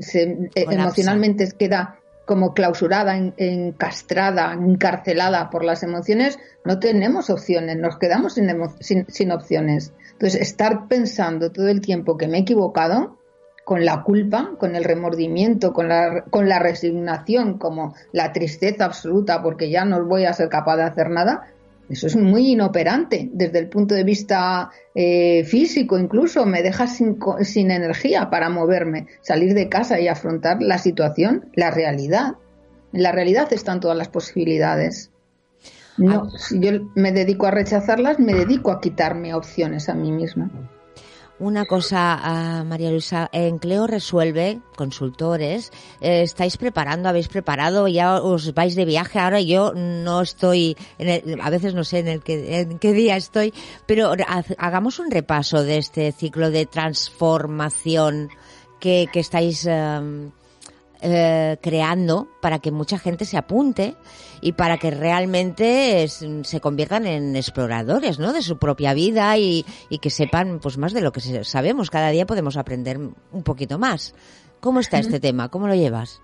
se 0.00 0.22
eh, 0.22 0.50
emocionalmente 0.82 1.48
queda 1.56 2.00
como 2.28 2.52
clausurada, 2.52 3.16
en- 3.16 3.32
encastrada, 3.38 4.52
encarcelada 4.52 5.48
por 5.48 5.64
las 5.64 5.82
emociones, 5.82 6.38
no 6.62 6.78
tenemos 6.78 7.30
opciones, 7.30 7.78
nos 7.78 7.96
quedamos 7.98 8.34
sin, 8.34 9.06
sin 9.08 9.32
opciones. 9.32 9.94
Entonces, 10.12 10.42
estar 10.42 10.88
pensando 10.88 11.50
todo 11.50 11.68
el 11.68 11.80
tiempo 11.80 12.18
que 12.18 12.28
me 12.28 12.36
he 12.36 12.40
equivocado, 12.42 13.16
con 13.64 13.84
la 13.86 14.02
culpa, 14.02 14.52
con 14.58 14.76
el 14.76 14.84
remordimiento, 14.84 15.72
con 15.72 15.88
la, 15.88 16.24
con 16.30 16.48
la 16.50 16.58
resignación, 16.58 17.58
como 17.58 17.94
la 18.12 18.32
tristeza 18.34 18.84
absoluta 18.84 19.42
porque 19.42 19.70
ya 19.70 19.86
no 19.86 20.04
voy 20.04 20.26
a 20.26 20.32
ser 20.34 20.50
capaz 20.50 20.76
de 20.76 20.82
hacer 20.84 21.08
nada, 21.10 21.48
eso 21.88 22.06
es 22.06 22.16
muy 22.16 22.52
inoperante 22.52 23.30
desde 23.32 23.58
el 23.58 23.68
punto 23.68 23.94
de 23.94 24.04
vista 24.04 24.70
eh, 24.94 25.44
físico, 25.44 25.98
incluso 25.98 26.44
me 26.44 26.62
deja 26.62 26.86
sin, 26.86 27.18
sin 27.42 27.70
energía 27.70 28.28
para 28.28 28.50
moverme, 28.50 29.06
salir 29.22 29.54
de 29.54 29.68
casa 29.68 29.98
y 29.98 30.08
afrontar 30.08 30.60
la 30.60 30.78
situación, 30.78 31.50
la 31.54 31.70
realidad. 31.70 32.34
En 32.92 33.02
la 33.02 33.12
realidad 33.12 33.52
están 33.52 33.80
todas 33.80 33.96
las 33.96 34.08
posibilidades. 34.08 35.10
No, 35.96 36.30
si 36.30 36.60
yo 36.60 36.72
me 36.94 37.10
dedico 37.10 37.46
a 37.46 37.50
rechazarlas, 37.50 38.20
me 38.20 38.32
dedico 38.32 38.70
a 38.70 38.80
quitarme 38.80 39.34
opciones 39.34 39.88
a 39.88 39.94
mí 39.94 40.12
misma. 40.12 40.50
Una 41.40 41.66
cosa, 41.66 42.18
ah, 42.20 42.64
María 42.64 42.90
Luisa, 42.90 43.28
en 43.32 43.58
Cleo 43.58 43.86
Resuelve, 43.86 44.58
consultores, 44.76 45.70
eh, 46.00 46.22
estáis 46.22 46.56
preparando, 46.56 47.08
habéis 47.08 47.28
preparado, 47.28 47.86
ya 47.86 48.16
os 48.20 48.52
vais 48.54 48.74
de 48.74 48.84
viaje, 48.84 49.20
ahora 49.20 49.40
yo 49.40 49.72
no 49.72 50.20
estoy, 50.20 50.76
en 50.98 51.08
el- 51.08 51.40
a 51.40 51.48
veces 51.50 51.74
no 51.74 51.84
sé 51.84 52.00
en, 52.00 52.08
el 52.08 52.22
que, 52.24 52.58
en 52.62 52.80
qué 52.80 52.92
día 52.92 53.16
estoy, 53.16 53.54
pero 53.86 54.12
hagamos 54.58 54.98
un 54.98 55.12
repaso 55.12 55.62
de 55.62 55.78
este 55.78 56.10
ciclo 56.10 56.50
de 56.50 56.66
transformación 56.66 58.30
que, 58.80 59.06
que 59.12 59.20
estáis 59.20 59.64
em, 59.66 60.32
eh, 61.00 61.56
creando 61.62 62.28
para 62.42 62.58
que 62.58 62.70
mucha 62.70 62.98
gente 62.98 63.24
se 63.24 63.36
apunte 63.36 63.96
y 64.40 64.52
para 64.52 64.78
que 64.78 64.90
realmente 64.90 66.02
es- 66.02 66.26
se 66.42 66.60
conviertan 66.60 67.06
en 67.06 67.36
exploradores, 67.36 68.18
¿no? 68.18 68.32
De 68.32 68.42
su 68.42 68.58
propia 68.58 68.94
vida 68.94 69.36
y, 69.38 69.64
y 69.88 69.98
que 69.98 70.10
sepan, 70.10 70.58
pues, 70.60 70.78
más 70.78 70.92
de 70.92 71.00
lo 71.00 71.12
que 71.12 71.20
sabemos. 71.44 71.90
Cada 71.90 72.10
día 72.10 72.26
podemos 72.26 72.56
aprender 72.56 72.98
un 72.98 73.42
poquito 73.44 73.78
más. 73.78 74.14
¿Cómo 74.60 74.80
está 74.80 74.98
este 74.98 75.20
tema? 75.20 75.48
¿Cómo 75.50 75.68
lo 75.68 75.74
llevas? 75.74 76.20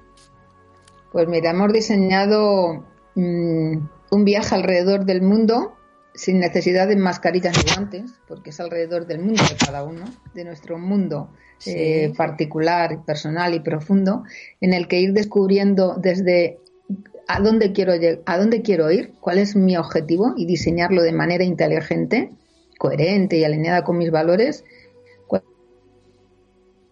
Pues 1.13 1.29
mira, 1.29 1.51
hemos 1.51 1.73
diseñado 1.73 2.85
mm, 3.15 3.77
un 4.11 4.25
viaje 4.25 4.55
alrededor 4.55 5.05
del 5.05 5.23
mundo 5.23 5.75
sin 6.15 6.39
necesidad 6.39 6.87
de 6.89 6.97
mascarillas 6.97 7.57
ni 7.57 7.73
guantes, 7.73 8.13
porque 8.29 8.51
es 8.51 8.61
alrededor 8.61 9.07
del 9.07 9.19
mundo 9.21 9.43
de 9.43 9.57
cada 9.57 9.83
uno, 9.85 10.05
de 10.35 10.45
nuestro 10.45 10.79
mundo 10.79 11.31
Sí. 11.59 11.71
eh, 11.77 12.13
particular, 12.17 13.05
personal 13.05 13.55
y 13.55 13.61
profundo, 13.61 14.25
en 14.61 14.75
el 14.75 14.87
que 14.89 15.01
ir 15.01 15.13
descubriendo 15.13 15.95
desde 15.97 16.59
a 17.27 17.41
dónde 17.41 17.73
quiero 17.73 17.93
a 18.27 18.39
dónde 18.39 18.61
quiero 18.63 18.91
ir, 18.91 19.13
cuál 19.21 19.39
es 19.39 19.57
mi 19.57 19.77
objetivo 19.77 20.35
y 20.37 20.47
diseñarlo 20.47 21.03
de 21.03 21.13
manera 21.13 21.43
inteligente, 21.45 22.31
coherente 22.79 23.39
y 23.39 23.45
alineada 23.45 23.83
con 23.85 23.97
mis 23.99 24.11
valores, 24.11 24.65
cuáles 25.27 25.47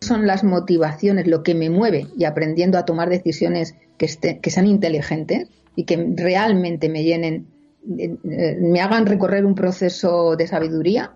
son 0.00 0.26
las 0.26 0.42
motivaciones, 0.42 1.26
lo 1.26 1.42
que 1.42 1.54
me 1.54 1.68
mueve 1.68 2.06
y 2.16 2.24
aprendiendo 2.24 2.78
a 2.78 2.84
tomar 2.84 3.10
decisiones 3.10 3.74
que, 3.98 4.06
esté- 4.06 4.40
que 4.40 4.50
sean 4.50 4.66
inteligentes 4.66 5.48
y 5.76 5.84
que 5.84 5.96
realmente 6.16 6.88
me 6.88 7.04
llenen, 7.04 7.46
me 7.84 8.80
hagan 8.80 9.06
recorrer 9.06 9.44
un 9.44 9.54
proceso 9.54 10.36
de 10.36 10.46
sabiduría 10.46 11.12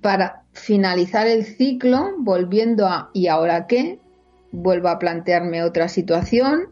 para 0.00 0.42
finalizar 0.52 1.26
el 1.26 1.44
ciclo 1.44 2.10
volviendo 2.18 2.86
a 2.86 3.10
¿y 3.12 3.28
ahora 3.28 3.66
qué? 3.66 3.98
Vuelvo 4.50 4.88
a 4.88 4.98
plantearme 4.98 5.62
otra 5.62 5.88
situación, 5.88 6.68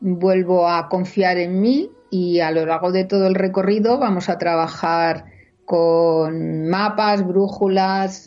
vuelvo 0.00 0.68
a 0.68 0.88
confiar 0.88 1.38
en 1.38 1.60
mí 1.60 1.90
y 2.10 2.40
a 2.40 2.50
lo 2.50 2.66
largo 2.66 2.92
de 2.92 3.04
todo 3.04 3.26
el 3.26 3.34
recorrido 3.34 3.98
vamos 3.98 4.28
a 4.28 4.38
trabajar 4.38 5.26
con 5.64 6.68
mapas, 6.68 7.24
brújulas, 7.24 8.24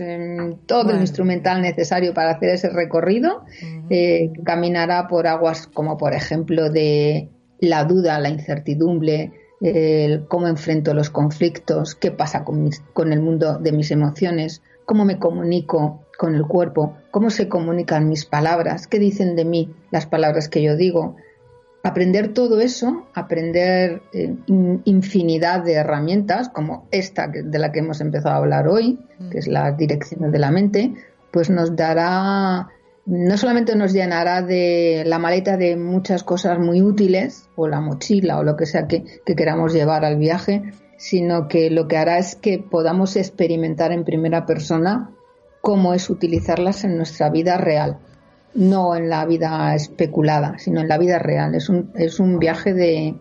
todo 0.65 0.83
Bueno. 0.85 0.97
el 0.97 1.01
instrumental 1.01 1.61
necesario 1.61 2.13
para 2.13 2.31
hacer 2.31 2.51
ese 2.51 2.69
recorrido. 2.69 3.43
Eh, 3.89 4.31
caminará 4.45 5.09
por 5.09 5.27
aguas 5.27 5.67
como 5.67 5.97
por 5.97 6.13
ejemplo 6.13 6.69
de 6.69 7.27
la 7.59 7.83
duda, 7.83 8.19
la 8.19 8.29
incertidumbre, 8.29 9.33
cómo 10.27 10.47
enfrento 10.47 10.93
los 10.93 11.09
conflictos, 11.09 11.95
qué 11.95 12.11
pasa 12.11 12.43
con, 12.43 12.63
mis- 12.63 12.81
con 12.93 13.13
el 13.13 13.21
mundo 13.21 13.57
de 13.59 13.71
mis 13.71 13.91
emociones, 13.91 14.61
cómo 14.85 15.05
me 15.05 15.19
comunico 15.19 16.01
con 16.17 16.35
el 16.35 16.45
cuerpo, 16.45 16.95
cómo 17.11 17.29
se 17.29 17.47
comunican 17.47 18.09
mis 18.09 18.25
palabras, 18.25 18.87
qué 18.87 18.99
dicen 18.99 19.35
de 19.35 19.45
mí 19.45 19.73
las 19.91 20.05
palabras 20.05 20.49
que 20.49 20.61
yo 20.61 20.75
digo. 20.75 21.15
Aprender 21.85 22.33
todo 22.33 22.61
eso, 22.61 23.07
aprender 23.13 24.01
eh, 24.13 24.35
in- 24.45 24.81
infinidad 24.85 25.63
de 25.63 25.73
herramientas 25.73 26.47
como 26.49 26.87
esta 26.91 27.27
de 27.27 27.59
la 27.59 27.71
que 27.71 27.79
hemos 27.79 27.99
empezado 27.99 28.35
a 28.35 28.37
hablar 28.37 28.67
hoy, 28.67 28.99
que 29.31 29.39
es 29.39 29.47
las 29.47 29.75
direcciones 29.77 30.31
de 30.31 30.39
la 30.39 30.51
mente, 30.51 30.93
pues 31.31 31.49
nos 31.49 31.75
dará, 31.75 32.69
no 33.05 33.37
solamente 33.37 33.75
nos 33.75 33.93
llenará 33.93 34.41
de 34.41 35.03
la 35.05 35.19
maleta 35.19 35.57
de 35.57 35.75
muchas 35.75 36.23
cosas 36.23 36.59
muy 36.59 36.81
útiles, 36.81 37.49
o 37.55 37.67
la 37.67 37.81
mochila, 37.81 38.39
o 38.39 38.43
lo 38.43 38.55
que 38.55 38.65
sea 38.65 38.87
que, 38.87 39.03
que 39.25 39.35
queramos 39.35 39.73
llevar 39.73 40.05
al 40.05 40.17
viaje, 40.17 40.63
sino 40.97 41.47
que 41.47 41.69
lo 41.69 41.87
que 41.87 41.97
hará 41.97 42.17
es 42.17 42.35
que 42.35 42.59
podamos 42.59 43.15
experimentar 43.17 43.91
en 43.91 44.05
primera 44.05 44.45
persona 44.45 45.09
cómo 45.61 45.93
es 45.93 46.09
utilizarlas 46.09 46.83
en 46.83 46.97
nuestra 46.97 47.29
vida 47.29 47.57
real. 47.57 47.99
no 48.55 48.95
en 48.95 49.09
la 49.09 49.25
vida 49.25 49.73
especulada, 49.73 50.59
sino 50.59 50.79
en 50.79 50.87
la 50.87 50.99
vida 50.99 51.17
real. 51.17 51.55
Es 51.55 51.69
un, 51.69 51.91
es 51.95 52.19
un 52.19 52.37
viaje 52.37 52.75
de, 52.75 53.15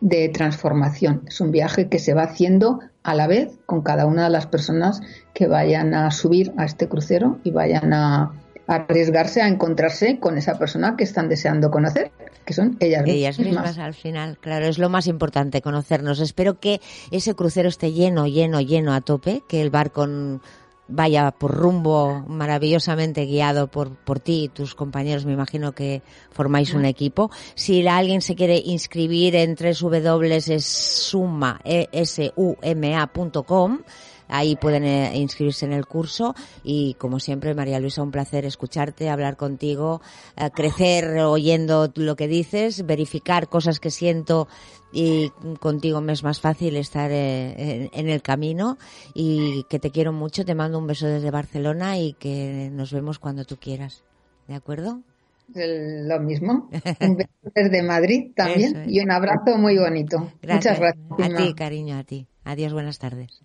de 0.00 0.30
transformación, 0.30 1.22
es 1.26 1.40
un 1.42 1.50
viaje 1.50 1.88
que 1.88 1.98
se 1.98 2.14
va 2.14 2.22
haciendo 2.22 2.80
a 3.02 3.14
la 3.14 3.26
vez 3.26 3.58
con 3.66 3.82
cada 3.82 4.06
una 4.06 4.24
de 4.24 4.30
las 4.30 4.46
personas 4.46 5.02
que 5.34 5.46
vayan 5.46 5.92
a 5.92 6.10
subir 6.10 6.54
a 6.56 6.64
este 6.64 6.88
crucero 6.88 7.38
y 7.44 7.50
vayan 7.50 7.92
a 7.92 8.32
arriesgarse 8.70 9.42
a 9.42 9.48
encontrarse 9.48 10.20
con 10.20 10.38
esa 10.38 10.56
persona 10.56 10.96
que 10.96 11.02
están 11.02 11.28
deseando 11.28 11.72
conocer, 11.72 12.12
que 12.44 12.54
son 12.54 12.76
ellas, 12.78 13.02
Ellas 13.04 13.40
mismas 13.40 13.78
al 13.78 13.94
final, 13.94 14.38
claro, 14.38 14.66
es 14.66 14.78
lo 14.78 14.88
más 14.88 15.08
importante, 15.08 15.60
conocernos. 15.60 16.20
Espero 16.20 16.60
que 16.60 16.80
ese 17.10 17.34
crucero 17.34 17.68
esté 17.68 17.92
lleno, 17.92 18.28
lleno, 18.28 18.60
lleno 18.60 18.94
a 18.94 19.00
tope, 19.00 19.42
que 19.48 19.60
el 19.60 19.70
barco 19.70 20.06
vaya 20.86 21.32
por 21.32 21.52
rumbo 21.52 22.24
maravillosamente 22.28 23.24
guiado 23.24 23.68
por, 23.68 23.96
por 23.96 24.20
ti 24.20 24.44
y 24.44 24.48
tus 24.48 24.76
compañeros, 24.76 25.24
me 25.24 25.32
imagino 25.32 25.72
que 25.72 26.02
formáis 26.30 26.72
un 26.72 26.84
equipo. 26.84 27.32
Si 27.56 27.86
alguien 27.88 28.22
se 28.22 28.36
quiere 28.36 28.62
inscribir 28.64 29.34
en 29.34 29.56
www.suma, 29.56 31.60
e 31.64 31.88
S-U-M-A.com, 31.92 33.80
Ahí 34.30 34.56
pueden 34.56 34.84
eh, 34.84 35.12
inscribirse 35.16 35.66
en 35.66 35.72
el 35.72 35.86
curso 35.86 36.34
y 36.62 36.94
como 36.94 37.18
siempre, 37.20 37.54
María 37.54 37.80
Luisa, 37.80 38.02
un 38.02 38.10
placer 38.10 38.44
escucharte, 38.44 39.10
hablar 39.10 39.36
contigo, 39.36 40.00
eh, 40.36 40.50
crecer 40.54 41.18
oyendo 41.18 41.92
lo 41.96 42.16
que 42.16 42.28
dices, 42.28 42.86
verificar 42.86 43.48
cosas 43.48 43.80
que 43.80 43.90
siento 43.90 44.48
y 44.92 45.30
contigo 45.60 46.00
me 46.00 46.12
es 46.12 46.22
más 46.22 46.40
fácil 46.40 46.76
estar 46.76 47.10
eh, 47.12 47.90
en, 47.90 47.90
en 47.92 48.08
el 48.08 48.22
camino 48.22 48.78
y 49.14 49.64
que 49.68 49.78
te 49.78 49.90
quiero 49.90 50.12
mucho, 50.12 50.44
te 50.44 50.54
mando 50.54 50.78
un 50.78 50.86
beso 50.86 51.06
desde 51.06 51.30
Barcelona 51.30 51.98
y 51.98 52.14
que 52.14 52.70
nos 52.72 52.92
vemos 52.92 53.18
cuando 53.18 53.44
tú 53.44 53.56
quieras. 53.56 54.04
¿De 54.48 54.54
acuerdo? 54.54 55.00
Lo 55.54 56.20
mismo. 56.20 56.68
Un 57.00 57.16
beso 57.16 57.30
desde 57.54 57.82
Madrid 57.82 58.32
también 58.34 58.76
es. 58.76 58.92
y 58.92 59.00
un 59.00 59.10
abrazo 59.10 59.58
muy 59.58 59.78
bonito. 59.78 60.30
Muchas 60.42 60.78
gracias. 60.78 60.96
A 61.18 61.36
ti, 61.36 61.54
cariño, 61.54 61.98
a 61.98 62.04
ti. 62.04 62.26
Adiós, 62.44 62.72
buenas 62.72 62.98
tardes. 62.98 63.40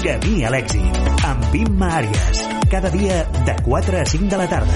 Camí 0.00 0.42
a 0.42 0.50
l'èxit, 0.50 0.98
amb 1.28 1.54
Imma 1.54 1.90
Àries. 2.00 2.40
Cada 2.72 2.90
dia 2.90 3.22
de 3.46 3.54
4 3.62 3.98
a 4.00 4.04
5 4.04 4.26
de 4.32 4.36
la 4.40 4.48
tarda. 4.50 4.74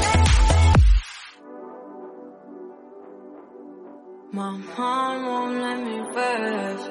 My 4.30 4.52
mom 4.76 5.26
won't 5.26 5.58
let 5.58 5.78
me 5.82 5.98
rest. 6.14 6.90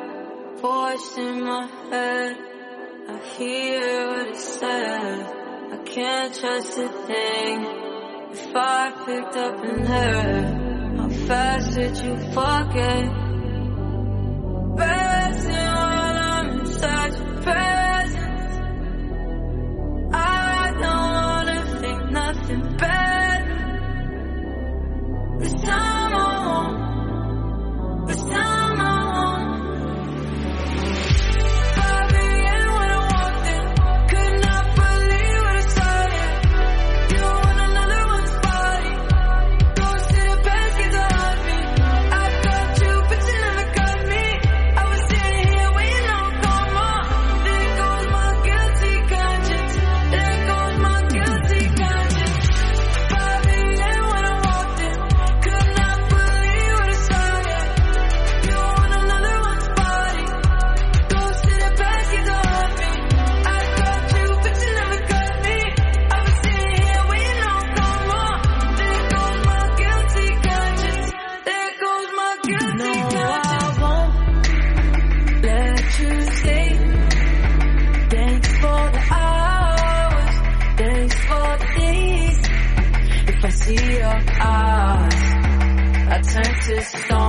Voice 0.61 1.17
in 1.17 1.43
my 1.43 1.67
head. 1.89 2.35
I 3.07 3.17
hear 3.37 4.07
what 4.07 4.27
it 4.27 4.35
says. 4.35 5.23
I 5.71 5.77
can't 5.85 6.33
trust 6.33 6.77
a 6.79 6.89
thing. 7.07 7.92
If 8.35 8.55
I 8.55 8.91
picked 9.05 9.35
up 9.35 9.63
and 9.63 9.87
heard, 9.87 10.97
how 10.97 11.09
fast 11.27 11.75
did 11.75 11.95
you 11.99 12.17
forget? 12.33 13.22
to 86.65 86.81
start. 86.81 87.22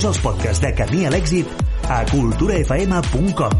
Tots 0.00 0.16
els 0.16 0.20
podcasts 0.24 0.62
de 0.64 0.68
Camí 0.72 1.02
a 1.04 1.10
l'èxit 1.12 1.50
a 1.92 1.98
culturafm.com. 2.08 3.56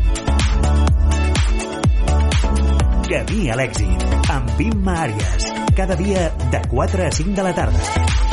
Camí 3.11 3.50
a 3.53 3.59
l'èxit, 3.61 4.09
amb 4.33 4.64
Imma 4.70 4.96
Àries. 5.05 5.53
Cada 5.76 6.00
dia 6.00 6.31
de 6.48 6.64
4 6.72 7.09
a 7.11 7.14
5 7.20 7.37
de 7.37 7.48
la 7.50 7.57
tarda. 7.61 8.29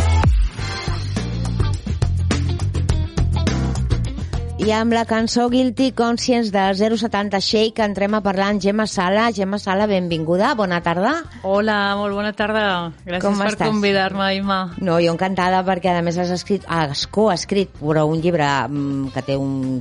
I 4.68 4.72
amb 4.76 4.92
la 4.92 5.06
cançó 5.08 5.46
Guilty 5.48 5.94
Conscience 5.96 6.52
de 6.52 6.64
070 6.76 7.40
Shake 7.40 7.86
entrem 7.86 8.18
a 8.18 8.20
parlar 8.20 8.50
amb 8.52 8.60
Gemma 8.60 8.84
Sala. 8.92 9.30
Gemma 9.32 9.62
Sala, 9.64 9.86
benvinguda, 9.88 10.50
bona 10.60 10.82
tarda. 10.84 11.14
Hola, 11.48 11.78
molt 11.96 12.18
bona 12.18 12.34
tarda. 12.36 12.66
Gràcies 13.06 13.24
Com 13.24 13.40
per 13.40 13.54
convidar-me, 13.62 14.28
Imma. 14.36 14.58
No, 14.84 14.98
jo 15.00 15.14
encantada 15.16 15.62
perquè 15.64 15.94
a 15.96 16.02
més 16.04 16.20
has 16.20 16.34
escrit, 16.36 16.68
has 16.68 17.06
coescrit 17.08 17.80
però 17.80 18.04
un 18.12 18.20
llibre 18.20 18.50
mm, 18.68 19.14
que 19.16 19.24
té 19.30 19.38
un, 19.40 19.80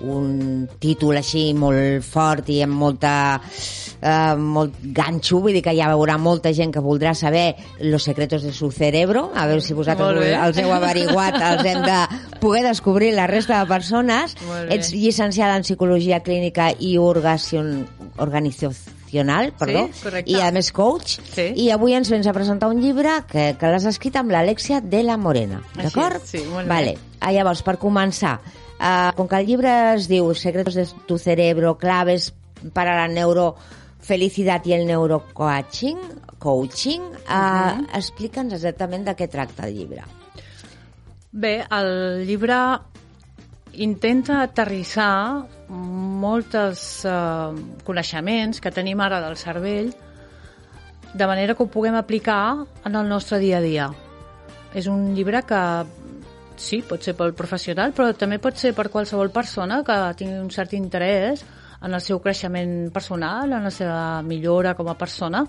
un 0.00 0.68
títol 0.80 1.16
així 1.20 1.52
molt 1.54 2.02
fort 2.06 2.48
i 2.48 2.62
amb 2.64 2.72
molta 2.80 3.12
eh, 4.00 4.34
molt 4.36 4.78
ganxo, 4.96 5.40
vull 5.44 5.52
dir 5.52 5.62
que 5.62 5.74
ja 5.76 5.90
veurà 5.92 6.16
molta 6.18 6.52
gent 6.56 6.72
que 6.72 6.80
voldrà 6.80 7.12
saber 7.14 7.54
los 7.80 8.02
secretos 8.08 8.42
de 8.42 8.52
su 8.52 8.70
cerebro, 8.70 9.30
a 9.34 9.46
veure 9.46 9.60
si 9.60 9.74
vosaltres 9.74 10.18
bé. 10.18 10.34
els 10.34 10.56
heu 10.58 10.72
averiguat, 10.72 11.36
els 11.36 11.64
hem 11.68 11.82
de 11.84 12.38
poder 12.40 12.62
descobrir 12.64 13.12
la 13.14 13.26
resta 13.26 13.60
de 13.60 13.66
persones. 13.68 14.36
Bé. 14.40 14.74
Ets 14.76 14.92
llicenciada 14.92 15.56
en 15.56 15.62
Psicologia 15.62 16.20
Clínica 16.20 16.70
i 16.78 16.96
Organización, 16.96 17.86
Organizacional, 18.16 19.52
perdó, 19.58 19.88
correcte. 20.02 20.30
i 20.30 20.40
a 20.40 20.50
més 20.52 20.70
coach, 20.72 21.18
Sí. 21.34 21.52
i 21.56 21.70
avui 21.70 21.94
ens 21.94 22.08
vens 22.10 22.26
a 22.26 22.32
presentar 22.32 22.68
un 22.70 22.80
llibre 22.80 23.10
que, 23.30 23.56
que 23.58 23.66
l'has 23.66 23.84
escrit 23.84 24.16
amb 24.16 24.30
l'Alexia 24.30 24.80
de 24.80 25.02
la 25.02 25.16
Morena, 25.16 25.60
d'acord? 25.74 26.22
sí, 26.24 26.38
molt 26.50 26.64
bé. 26.66 26.68
vale. 26.74 26.98
Ah, 27.20 27.32
llavors, 27.32 27.62
per 27.62 27.76
començar, 27.78 28.38
uh, 28.80 29.12
com 29.16 29.28
que 29.28 29.38
el 29.38 29.46
llibre 29.46 29.70
es 29.94 30.08
diu 30.10 30.32
Secretos 30.34 30.74
de 30.74 30.88
tu 31.06 31.18
cerebro, 31.18 31.76
claves 31.78 32.32
para 32.74 32.96
la 32.96 33.06
neurofelicidad 33.08 34.64
i 34.66 34.74
el 34.74 34.86
neurocoaching, 34.88 36.00
coaching, 36.40 37.04
uh, 37.28 37.84
explica'ns 37.94 38.56
exactament 38.56 39.04
de 39.06 39.14
què 39.14 39.28
tracta 39.28 39.68
el 39.68 39.76
llibre. 39.76 40.08
Bé, 41.30 41.60
el 41.70 42.24
llibre 42.26 42.56
intenta 43.78 44.40
aterrissar 44.42 45.46
molts 45.70 47.04
eh, 47.06 47.60
coneixements 47.86 48.58
que 48.60 48.72
tenim 48.74 49.00
ara 49.00 49.20
del 49.22 49.36
cervell 49.38 49.92
de 51.14 51.26
manera 51.26 51.54
que 51.54 51.62
ho 51.62 51.70
puguem 51.70 51.94
aplicar 51.94 52.66
en 52.84 52.96
el 52.96 53.08
nostre 53.08 53.38
dia 53.38 53.58
a 53.58 53.64
dia. 53.64 53.90
És 54.74 54.86
un 54.86 55.14
llibre 55.14 55.42
que 55.42 55.60
sí, 56.60 56.82
pot 56.86 57.02
ser 57.02 57.16
pel 57.18 57.34
professional, 57.36 57.94
però 57.96 58.12
també 58.16 58.38
pot 58.42 58.58
ser 58.60 58.74
per 58.76 58.90
qualsevol 58.92 59.32
persona 59.34 59.80
que 59.86 59.98
tingui 60.20 60.38
un 60.38 60.50
cert 60.54 60.76
interès 60.76 61.44
en 61.80 61.96
el 61.96 62.02
seu 62.04 62.20
creixement 62.20 62.90
personal, 62.92 63.52
en 63.56 63.64
la 63.64 63.72
seva 63.72 64.00
millora 64.22 64.74
com 64.76 64.90
a 64.92 64.98
persona, 65.00 65.46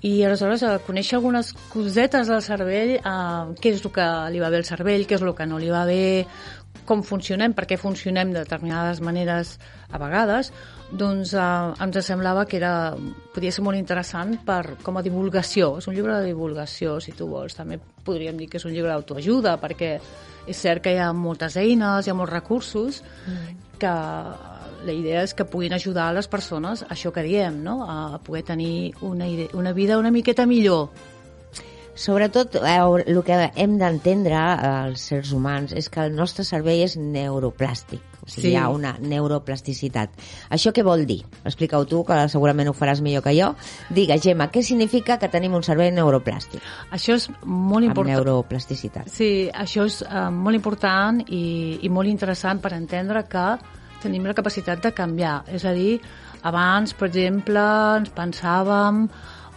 i 0.00 0.14
aleshores 0.24 0.62
eh, 0.64 0.78
conèixer 0.86 1.18
algunes 1.18 1.52
cosetes 1.72 2.30
del 2.32 2.40
cervell, 2.44 2.94
eh, 2.96 3.54
què 3.60 3.74
és 3.74 3.84
el 3.84 3.92
que 3.92 4.08
li 4.32 4.40
va 4.40 4.48
bé 4.48 4.62
al 4.62 4.68
cervell, 4.68 5.04
què 5.06 5.18
és 5.18 5.24
el 5.24 5.34
que 5.36 5.46
no 5.46 5.60
li 5.60 5.68
va 5.72 5.84
bé, 5.88 6.24
com 6.88 7.04
funcionem, 7.04 7.52
per 7.52 7.66
què 7.68 7.76
funcionem 7.78 8.32
de 8.32 8.40
determinades 8.40 9.02
maneres 9.04 9.58
a 9.92 10.00
vegades, 10.00 10.54
doncs 10.92 11.34
eh, 11.34 11.84
ens 11.84 12.00
semblava 12.06 12.44
que 12.48 12.58
era, 12.58 12.94
podia 13.34 13.52
ser 13.54 13.64
molt 13.66 13.78
interessant 13.78 14.36
per, 14.46 14.76
com 14.82 14.98
a 14.98 15.04
divulgació. 15.06 15.76
És 15.78 15.88
un 15.90 15.96
llibre 15.96 16.18
de 16.18 16.30
divulgació, 16.30 16.98
si 17.00 17.14
tu 17.16 17.28
vols. 17.30 17.56
També 17.58 17.80
podríem 18.04 18.38
dir 18.40 18.48
que 18.50 18.58
és 18.60 18.66
un 18.66 18.74
llibre 18.74 18.92
d'autoajuda, 18.92 19.56
perquè 19.62 19.96
és 20.50 20.56
cert 20.56 20.82
que 20.84 20.94
hi 20.94 21.02
ha 21.02 21.12
moltes 21.14 21.56
eines, 21.60 22.06
hi 22.06 22.10
ha 22.10 22.16
molts 22.16 22.32
recursos, 22.32 23.02
mm. 23.26 23.76
que 23.80 23.94
la 24.84 24.92
idea 24.92 25.22
és 25.22 25.34
que 25.36 25.44
puguin 25.44 25.74
ajudar 25.76 26.08
a 26.08 26.16
les 26.16 26.28
persones, 26.28 26.84
això 26.88 27.12
que 27.12 27.24
diem, 27.26 27.60
no? 27.62 27.82
a 27.84 28.18
poder 28.24 28.42
tenir 28.48 28.94
una, 29.02 29.28
idea, 29.28 29.50
una 29.52 29.72
vida 29.72 29.98
una 29.98 30.10
miqueta 30.10 30.46
millor. 30.46 30.88
Sobretot, 32.00 32.54
eh, 32.64 32.78
el 33.12 33.18
que 33.26 33.36
hem 33.60 33.74
d'entendre 33.76 34.38
eh, 34.38 34.68
els 34.88 35.02
sers 35.10 35.34
humans 35.36 35.74
és 35.76 35.90
que 35.92 36.00
el 36.06 36.14
nostre 36.16 36.46
cervell 36.48 36.80
és 36.86 36.94
neuroplàstic. 36.96 38.00
O 38.24 38.28
sigui, 38.28 38.46
Sí. 38.46 38.52
hi 38.52 38.56
ha 38.56 38.68
una 38.72 38.94
neuroplasticitat. 39.00 40.10
Això 40.50 40.72
què 40.72 40.84
vol 40.84 41.04
dir? 41.08 41.18
Explica-ho 41.44 41.84
tu, 41.88 42.02
que 42.04 42.16
segurament 42.32 42.68
ho 42.70 42.72
faràs 42.76 43.00
millor 43.04 43.22
que 43.24 43.34
jo. 43.36 43.50
Digues, 43.90 44.22
Gemma, 44.22 44.50
què 44.52 44.62
significa 44.62 45.18
que 45.18 45.28
tenim 45.28 45.54
un 45.54 45.62
cervell 45.66 45.92
neuroplàstic? 45.94 46.62
Això 46.90 47.16
és 47.18 47.28
molt 47.44 47.84
Amb 47.84 47.90
important. 47.90 48.14
neuroplasticitat. 48.14 49.08
Sí, 49.12 49.50
això 49.52 49.84
és 49.84 50.00
eh, 50.02 50.30
molt 50.30 50.56
important 50.56 51.20
i, 51.28 51.80
i 51.82 51.88
molt 51.92 52.08
interessant 52.08 52.60
per 52.60 52.72
entendre 52.76 53.24
que 53.28 53.58
tenim 54.00 54.24
la 54.24 54.32
capacitat 54.34 54.80
de 54.82 54.92
canviar. 54.96 55.42
És 55.48 55.64
a 55.68 55.72
dir, 55.76 56.00
abans, 56.42 56.94
per 56.94 57.08
exemple, 57.12 57.60
ens 57.98 58.08
pensàvem... 58.16 59.04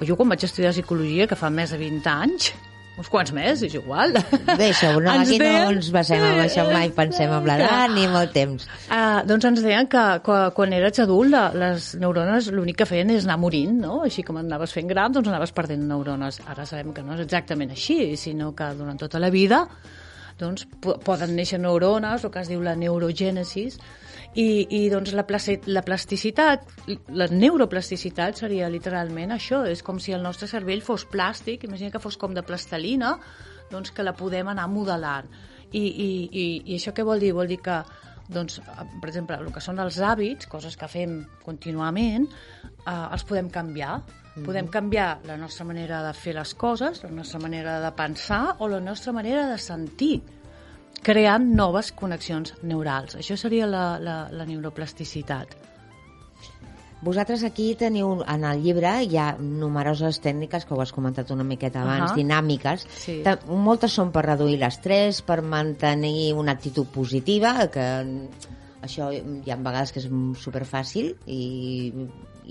O 0.01 0.05
jo 0.05 0.15
quan 0.19 0.29
vaig 0.33 0.43
estudiar 0.45 0.71
psicologia, 0.73 1.27
que 1.29 1.35
fa 1.39 1.49
més 1.53 1.71
de 1.71 1.77
20 1.77 2.07
anys, 2.09 2.53
uns 2.97 3.07
quants 3.09 3.31
més, 3.33 3.61
és 3.65 3.73
igual. 3.73 4.11
Deixa, 4.59 4.91
no, 4.93 4.99
Ens 5.13 5.29
aquí 5.29 5.39
no 5.39 5.45
deien- 5.45 5.71
ens 5.77 5.87
basem 5.93 6.21
en 6.21 6.41
això, 6.43 6.65
mai 6.69 6.91
pensem 6.93 7.31
en 7.33 7.45
l'edat 7.47 7.89
ni 7.95 8.03
en 8.05 8.15
el 8.19 8.27
temps. 8.35 8.67
Uh, 8.89 9.23
doncs 9.25 9.47
ens 9.49 9.63
deien 9.65 9.87
que, 9.89 10.03
que 10.25 10.37
quan 10.53 10.73
eres 10.77 10.99
adult 11.01 11.33
les 11.57 11.87
neurones 12.01 12.51
l'únic 12.53 12.77
que 12.83 12.85
feien 12.89 13.09
és 13.15 13.25
anar 13.25 13.39
morint, 13.41 13.73
no? 13.81 14.01
Així 14.05 14.21
com 14.25 14.37
anaves 14.37 14.73
fent 14.77 14.89
gran, 14.91 15.13
doncs 15.15 15.31
anaves 15.31 15.53
perdent 15.57 15.87
neurones. 15.89 16.41
Ara 16.45 16.65
sabem 16.69 16.93
que 16.93 17.01
no 17.01 17.15
és 17.17 17.25
exactament 17.25 17.71
així, 17.73 18.15
sinó 18.17 18.51
que 18.53 18.69
durant 18.77 18.99
tota 19.01 19.21
la 19.21 19.31
vida 19.33 19.63
doncs, 20.39 20.65
po- 20.81 20.97
poden 20.99 21.35
néixer 21.37 21.59
neurones, 21.61 22.23
el 22.25 22.31
que 22.33 22.41
es 22.41 22.47
diu 22.49 22.61
la 22.65 22.73
neurogènesis, 22.75 23.77
i, 24.33 24.65
i 24.69 24.81
doncs 24.89 25.13
la, 25.13 25.25
la 25.69 25.83
plasticitat, 25.85 26.65
la 27.13 27.27
neuroplasticitat 27.29 28.39
seria 28.41 28.69
literalment 28.71 29.35
això, 29.35 29.63
és 29.69 29.83
com 29.85 29.99
si 30.01 30.15
el 30.15 30.23
nostre 30.25 30.49
cervell 30.49 30.81
fos 30.81 31.05
plàstic, 31.09 31.67
imagina 31.67 31.93
que 31.93 32.01
fos 32.01 32.17
com 32.17 32.33
de 32.33 32.45
plastelina, 32.45 33.13
doncs 33.71 33.93
que 33.93 34.05
la 34.05 34.15
podem 34.17 34.49
anar 34.49 34.65
modelant. 34.71 35.29
I, 35.73 35.81
i, 35.81 36.09
i, 36.29 36.45
i 36.65 36.79
això 36.79 36.93
què 36.93 37.05
vol 37.05 37.21
dir? 37.21 37.33
Vol 37.33 37.49
dir 37.49 37.59
que 37.61 37.79
doncs, 38.33 38.59
per 39.01 39.09
exemple, 39.09 39.37
el 39.37 39.53
que 39.53 39.61
són 39.61 39.81
els 39.83 39.99
hàbits, 40.01 40.47
coses 40.49 40.77
que 40.79 40.89
fem 40.89 41.19
contínuament, 41.43 42.27
eh, 42.65 42.91
els 42.93 43.25
podem 43.29 43.49
canviar. 43.53 44.01
Podem 44.33 44.65
canviar 44.73 45.19
la 45.29 45.35
nostra 45.37 45.65
manera 45.69 45.99
de 46.01 46.13
fer 46.17 46.33
les 46.33 46.55
coses, 46.57 47.03
la 47.03 47.11
nostra 47.13 47.37
manera 47.39 47.75
de 47.83 47.91
pensar 47.93 48.55
o 48.65 48.67
la 48.67 48.79
nostra 48.81 49.13
manera 49.13 49.45
de 49.51 49.59
sentir, 49.61 50.23
creant 51.01 51.49
noves 51.55 51.91
connexions 51.91 52.53
neurals. 52.63 53.17
Això 53.19 53.37
seria 53.39 53.67
la, 53.67 53.97
la, 53.99 54.17
la 54.31 54.45
neuroplasticitat. 54.45 55.57
Vosaltres 57.03 57.41
aquí 57.43 57.73
teniu, 57.75 58.21
en 58.23 58.45
el 58.47 58.61
llibre 58.63 58.93
hi 59.03 59.17
ha 59.19 59.33
numeroses 59.35 60.21
tècniques, 60.23 60.63
que 60.63 60.71
ho 60.73 60.79
has 60.79 60.93
comentat 60.95 61.33
una 61.35 61.43
miqueta 61.43 61.81
abans, 61.81 62.13
Ahà. 62.13 62.15
dinàmiques. 62.15 62.85
Sí. 62.95 63.17
Moltes 63.49 63.91
són 63.99 64.13
per 64.15 64.23
reduir 64.23 64.55
l'estrès, 64.61 65.19
per 65.21 65.41
mantenir 65.43 66.31
una 66.39 66.55
actitud 66.55 66.87
positiva, 66.87 67.57
que 67.73 67.87
això 68.83 69.09
hi 69.11 69.51
ha 69.51 69.59
vegades 69.59 69.91
que 69.91 69.99
és 69.99 70.07
superfàcil 70.39 71.11
i, 71.27 71.43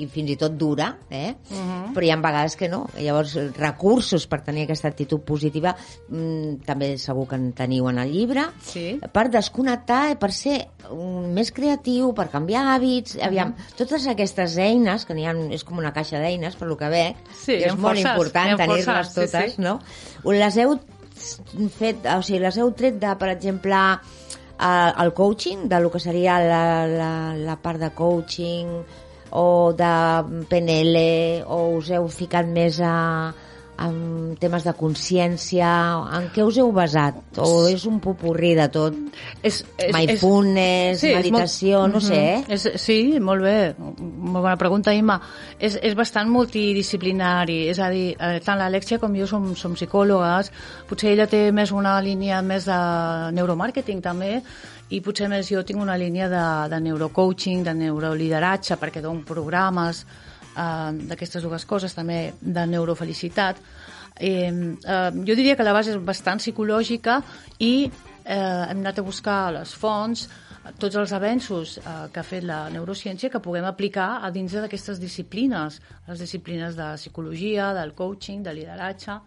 i 0.00 0.06
fins 0.06 0.30
i 0.30 0.36
tot 0.40 0.52
dura, 0.58 0.90
eh? 1.10 1.34
Mhm. 1.50 1.92
però 1.94 2.04
hi 2.06 2.10
ha 2.10 2.16
vegades 2.16 2.56
que 2.56 2.68
no. 2.68 2.86
Llavors, 2.96 3.34
recursos 3.58 4.26
per 4.26 4.40
tenir 4.42 4.64
aquesta 4.64 4.88
actitud 4.88 5.20
positiva 5.26 5.74
mm, 6.08 6.62
també 6.64 6.96
segur 6.98 7.26
que 7.28 7.36
en 7.36 7.52
teniu 7.52 7.88
en 7.90 7.98
el 7.98 8.10
llibre 8.12 8.46
Sí. 8.64 8.98
per 9.12 9.28
desconnectar, 9.30 10.18
per 10.18 10.32
ser 10.32 10.68
mm, 10.90 11.32
més 11.34 11.52
creatiu, 11.52 12.12
per 12.14 12.28
canviar 12.30 12.64
hàbits, 12.74 13.18
aviam, 13.22 13.54
totes 13.76 14.06
aquestes 14.06 14.56
eines, 14.58 15.04
que 15.04 15.14
n'hi 15.14 15.26
ha, 15.26 15.34
és 15.52 15.64
com 15.64 15.78
una 15.78 15.92
caixa 15.92 16.18
d'eines, 16.22 16.56
per 16.56 16.68
lo 16.68 16.76
que 16.76 16.88
veig, 16.88 17.16
Sí, 17.34 17.58
que 17.58 17.66
és 17.66 17.76
molt 17.76 17.98
forces, 17.98 18.10
important 18.10 18.56
tenir-les 18.56 18.84
forces, 18.84 19.12
sí, 19.30 19.36
totes, 19.36 19.54
sí. 19.56 19.62
no? 19.62 19.78
Les 20.32 20.56
heu 20.56 20.78
fet, 21.78 22.06
o 22.08 22.20
sigui, 22.24 22.40
les 22.42 22.56
heu 22.58 22.72
tret 22.76 22.98
de, 23.00 23.14
per 23.20 23.28
exemple, 23.34 23.78
eh, 24.58 24.92
el 25.04 25.12
coaching, 25.14 25.68
de 25.68 25.80
lo 25.80 25.90
que 25.90 26.00
seria 26.00 26.38
la, 26.40 26.86
la, 26.86 27.12
la 27.36 27.56
part 27.62 27.80
de 27.80 27.90
coaching 27.90 28.82
o 29.32 29.72
de 29.76 29.94
PNL, 30.50 30.98
o 31.48 31.78
us 31.78 31.90
heu 31.94 32.08
ficat 32.12 32.48
més 32.48 32.80
a, 32.84 32.96
en 33.82 34.36
temes 34.40 34.64
de 34.66 34.72
consciència, 34.76 35.68
en 36.16 36.28
què 36.34 36.44
us 36.46 36.58
heu 36.60 36.70
basat? 36.74 37.18
O 37.40 37.66
és 37.70 37.84
un 37.88 37.98
popurrí 38.04 38.52
de 38.58 38.66
tot? 38.72 38.96
És, 39.42 39.62
és, 39.80 39.92
Mindfulness, 39.94 41.04
és 41.08 41.16
meditació, 41.16 41.86
no 41.90 42.02
sé, 42.04 42.20
eh? 42.36 42.42
És, 42.52 42.66
sí, 42.82 42.98
molt 43.22 43.44
bé, 43.44 43.56
molt 43.78 44.42
bona 44.42 44.58
pregunta, 44.60 44.94
Imma. 44.94 45.18
És, 45.58 45.78
és 45.82 45.96
bastant 45.98 46.30
multidisciplinari, 46.32 47.62
és 47.72 47.80
a 47.80 47.88
dir, 47.92 48.12
eh, 48.18 48.36
tant 48.44 48.60
l'Alexia 48.60 49.00
com 49.02 49.16
jo 49.18 49.28
som, 49.30 49.50
som 49.58 49.76
psicòlogues, 49.78 50.52
potser 50.90 51.16
ella 51.16 51.28
té 51.30 51.46
més 51.54 51.72
una 51.74 51.96
línia 52.04 52.42
més 52.44 52.68
de 52.68 52.78
neuromàrqueting 53.38 54.04
també, 54.04 54.36
i 54.92 55.00
potser 55.00 55.28
més 55.32 55.48
jo 55.48 55.62
tinc 55.64 55.80
una 55.80 55.96
línia 55.96 56.28
de, 56.28 56.44
de 56.72 56.80
neurocoaching, 56.84 57.64
de 57.64 57.74
neurolideratge, 57.78 58.76
perquè 58.80 59.00
dono 59.04 59.24
programes 59.26 60.04
eh, 60.04 60.90
d'aquestes 61.08 61.44
dues 61.46 61.64
coses, 61.68 61.96
també 61.96 62.34
de 62.40 62.66
neurofelicitat. 62.68 63.60
Eh, 64.20 64.48
eh, 64.52 65.10
jo 65.24 65.36
diria 65.38 65.56
que 65.56 65.64
la 65.64 65.72
base 65.72 65.94
és 65.94 66.00
bastant 66.04 66.42
psicològica 66.42 67.20
i 67.64 67.74
eh, 67.88 68.36
hem 68.36 68.82
anat 68.82 69.00
a 69.00 69.06
buscar 69.06 69.42
les 69.56 69.72
fonts 69.72 70.28
tots 70.78 70.94
els 70.94 71.12
avenços 71.16 71.78
eh, 71.78 71.94
que 72.12 72.20
ha 72.20 72.26
fet 72.26 72.44
la 72.46 72.68
neurociència 72.70 73.30
que 73.32 73.40
puguem 73.42 73.66
aplicar 73.66 74.20
a 74.22 74.30
dins 74.30 74.54
d'aquestes 74.54 75.00
disciplines, 75.02 75.80
les 76.06 76.22
disciplines 76.22 76.76
de 76.78 76.92
psicologia, 77.00 77.72
del 77.74 77.96
coaching, 77.98 78.44
de 78.46 78.54
lideratge, 78.60 79.18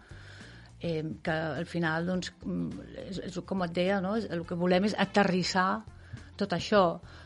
eh, 0.86 1.02
que 1.22 1.34
al 1.34 1.66
final, 1.66 2.06
doncs, 2.06 2.32
mm, 2.44 2.88
és, 3.08 3.20
és 3.28 3.38
com 3.44 3.64
et 3.66 3.74
deia, 3.76 4.00
no? 4.04 4.14
El 4.16 4.46
que 4.48 4.58
volem 4.58 4.88
és 4.88 4.96
aterrissar 5.06 5.84
tot 6.36 6.52
això. 6.52 6.82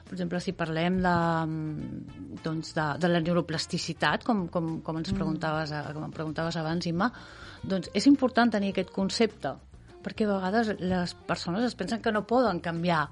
Per 0.07 0.17
exemple, 0.17 0.41
si 0.43 0.55
parlem 0.57 1.01
de, 1.05 1.15
mm, 1.47 2.43
doncs 2.45 2.75
de, 2.75 2.87
de 3.03 3.11
la 3.13 3.23
neuroplasticitat, 3.23 4.25
com, 4.27 4.47
com, 4.49 4.77
com 4.87 5.01
ens 5.01 5.13
preguntaves, 5.13 5.73
eh, 5.73 5.87
com 5.95 6.07
em 6.07 6.15
preguntaves 6.15 6.57
abans, 6.57 6.87
Imma, 6.91 7.11
doncs 7.63 7.91
és 7.95 8.07
important 8.11 8.53
tenir 8.53 8.73
aquest 8.75 8.95
concepte, 8.95 9.57
perquè 10.05 10.27
a 10.27 10.37
vegades 10.37 10.77
les 10.81 11.17
persones 11.29 11.67
es 11.67 11.77
pensen 11.77 12.01
que 12.01 12.13
no 12.13 12.27
poden 12.27 12.63
canviar, 12.65 13.09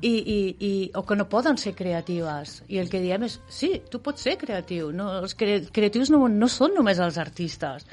i, 0.00 0.10
i, 0.10 0.56
i, 0.60 0.72
o 0.94 1.02
que 1.06 1.16
no 1.16 1.26
poden 1.28 1.58
ser 1.58 1.74
creatives. 1.74 2.60
I 2.70 2.78
el 2.82 2.90
que 2.90 3.00
diem 3.02 3.24
és, 3.26 3.40
sí, 3.50 3.72
tu 3.90 4.00
pots 4.04 4.22
ser 4.22 4.36
creatiu. 4.38 4.92
No, 4.94 5.08
els 5.22 5.34
cre 5.38 5.58
creatius 5.74 6.12
no, 6.14 6.22
no 6.30 6.48
són 6.52 6.76
només 6.76 7.00
els 7.02 7.18
artistes. 7.18 7.86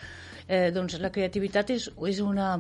Eh, 0.47 0.71
doncs 0.75 0.97
la 0.99 1.11
creativitat 1.13 1.71
és, 1.71 1.87
és, 2.09 2.19
una, 2.19 2.57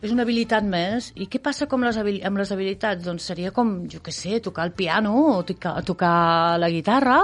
és 0.00 0.12
una 0.12 0.24
habilitat 0.24 0.64
més. 0.64 1.10
I 1.20 1.28
què 1.30 1.40
passa 1.42 1.68
com 1.68 1.84
les 1.84 1.98
amb 1.98 2.40
les 2.40 2.52
habilitats? 2.52 3.04
Doncs 3.04 3.28
seria 3.32 3.52
com, 3.56 3.74
jo 3.92 4.00
què 4.04 4.14
sé, 4.14 4.40
tocar 4.44 4.66
el 4.68 4.74
piano 4.76 5.14
o 5.34 5.42
tocar, 5.48 5.76
tocar 5.84 6.16
la 6.60 6.70
guitarra 6.72 7.20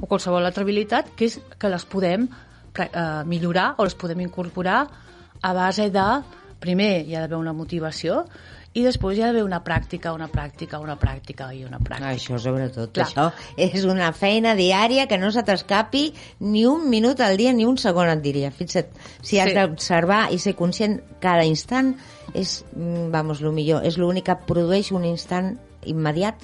o 0.00 0.06
qualsevol 0.06 0.46
altra 0.46 0.66
habilitat, 0.66 1.14
que 1.16 1.30
és 1.30 1.38
que 1.58 1.70
les 1.70 1.86
podem 1.86 2.26
eh, 2.26 3.22
millorar 3.28 3.74
o 3.78 3.86
les 3.86 3.98
podem 3.98 4.24
incorporar 4.26 4.82
a 5.42 5.52
base 5.54 5.88
de, 5.90 6.08
primer, 6.62 7.02
hi 7.06 7.16
ha 7.16 7.22
d'haver 7.24 7.40
una 7.40 7.54
motivació 7.54 8.22
i 8.74 8.82
després 8.84 9.18
hi 9.18 9.22
ha 9.22 9.26
d'haver 9.28 9.42
una 9.44 9.60
pràctica, 9.64 10.14
una 10.16 10.28
pràctica, 10.32 10.78
una 10.80 10.96
pràctica 11.00 11.50
i 11.52 11.64
una 11.66 11.78
pràctica. 11.78 12.12
Això, 12.14 12.38
sobretot. 12.40 12.92
Clar. 12.96 13.06
Això 13.06 13.26
és 13.60 13.84
una 13.84 14.12
feina 14.16 14.54
diària 14.56 15.06
que 15.10 15.18
no 15.20 15.30
se 15.34 15.42
t'escapi 15.44 16.06
ni 16.40 16.64
un 16.66 16.88
minut 16.88 17.20
al 17.20 17.36
dia 17.36 17.52
ni 17.52 17.66
un 17.68 17.76
segon, 17.76 18.08
et 18.08 18.22
diria. 18.24 18.50
Fixa't, 18.50 18.88
si 19.20 19.38
has 19.38 19.50
Sí. 19.50 19.58
d'observar 19.58 20.32
i 20.32 20.38
ser 20.38 20.54
conscient 20.56 21.00
cada 21.20 21.44
instant, 21.44 21.96
és, 22.32 22.64
mm, 22.74 23.10
vamos, 23.10 23.42
lo 23.42 23.52
millor. 23.52 23.84
És 23.84 23.98
l'únic 23.98 24.24
que 24.24 24.36
produeix 24.46 24.90
un 24.92 25.04
instant 25.04 25.58
immediat 25.84 26.36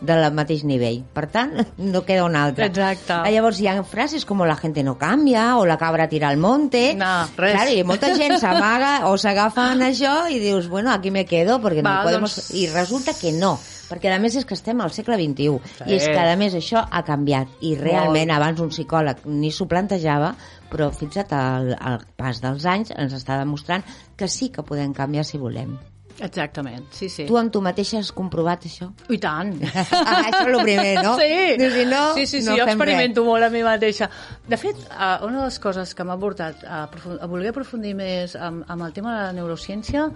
del 0.00 0.26
mateix 0.36 0.64
nivell. 0.68 0.98
Per 1.14 1.24
tant, 1.32 1.54
no 1.92 2.02
queda 2.04 2.24
una 2.26 2.42
altra. 2.44 2.66
Exacte. 2.68 3.12
Ah, 3.14 3.30
Llavors 3.32 3.60
hi 3.62 3.68
ha 3.70 3.78
frases 3.84 4.26
com 4.28 4.42
la 4.44 4.56
gente 4.60 4.82
no 4.84 4.96
cambia 5.00 5.56
o 5.56 5.64
la 5.66 5.78
cabra 5.80 6.08
tira 6.08 6.28
al 6.28 6.36
monte. 6.36 6.94
No, 6.98 7.14
res. 7.36 7.54
Claro, 7.56 7.72
i 7.72 7.84
molta 7.84 8.12
gent 8.16 8.36
s'amaga 8.42 9.06
o 9.08 9.16
s'agafa 9.16 9.70
en 9.72 9.86
això 9.88 10.26
i 10.30 10.38
dius, 10.42 10.68
bueno, 10.68 10.92
aquí 10.92 11.10
me 11.10 11.24
quedo 11.24 11.60
perquè 11.64 11.82
Va, 11.84 11.98
no 12.02 12.10
podemos... 12.10 12.36
doncs- 12.36 12.52
I 12.60 12.66
resulta 12.74 13.14
que 13.16 13.32
no, 13.32 13.54
perquè 13.88 14.12
a 14.12 14.18
més 14.20 14.36
és 14.36 14.44
que 14.44 14.54
estem 14.58 14.80
al 14.84 14.92
segle 14.92 15.16
XXI 15.16 15.56
Sí. 15.76 15.84
i 15.86 15.96
és 15.96 16.06
que 16.10 16.18
a 16.18 16.36
més 16.36 16.54
això 16.58 16.82
ha 16.90 17.02
canviat 17.06 17.48
i 17.64 17.74
realment 17.78 18.30
abans 18.34 18.60
un 18.60 18.68
psicòleg 18.74 19.24
ni 19.30 19.52
s'ho 19.54 19.66
plantejava 19.70 20.34
però 20.70 20.88
fixa't 20.92 21.30
al, 21.36 21.72
al 21.78 22.00
pas 22.18 22.40
dels 22.42 22.64
anys 22.66 22.90
ens 22.96 23.14
està 23.14 23.36
demostrant 23.38 23.84
que 24.18 24.26
sí 24.28 24.48
que 24.50 24.64
podem 24.66 24.92
canviar 24.92 25.24
si 25.24 25.38
volem. 25.38 25.76
Exactament, 26.22 26.86
sí, 26.96 27.10
sí. 27.12 27.26
Tu 27.28 27.36
amb 27.36 27.52
tu 27.52 27.60
mateixa 27.64 27.98
has 28.00 28.08
comprovat 28.14 28.64
això? 28.68 28.88
I 29.12 29.18
tant. 29.20 29.52
Ah, 30.06 30.22
això 30.22 30.42
és 30.46 30.54
el 30.54 30.62
primer, 30.62 30.92
no? 31.02 31.12
Sí. 31.18 31.28
Dius, 31.60 31.74
si 31.74 31.84
no, 31.88 32.00
sí, 32.14 32.24
sí, 32.26 32.40
sí, 32.40 32.46
no 32.46 32.56
jo 32.56 32.64
experimento 32.64 33.24
molt 33.26 33.44
a 33.44 33.50
mi 33.52 33.62
mateixa. 33.66 34.08
De 34.46 34.56
fet, 34.60 34.78
eh, 34.86 35.12
una 35.26 35.40
de 35.40 35.44
les 35.44 35.58
coses 35.60 35.92
que 35.96 36.06
m'ha 36.06 36.16
portat 36.20 36.62
a, 36.64 36.84
a 36.86 37.28
voler 37.30 37.50
aprofundir 37.52 37.94
més 37.98 38.36
amb, 38.38 38.64
amb 38.70 38.86
el 38.86 38.94
tema 38.96 39.16
de 39.16 39.22
la 39.26 39.34
neurociència 39.36 40.06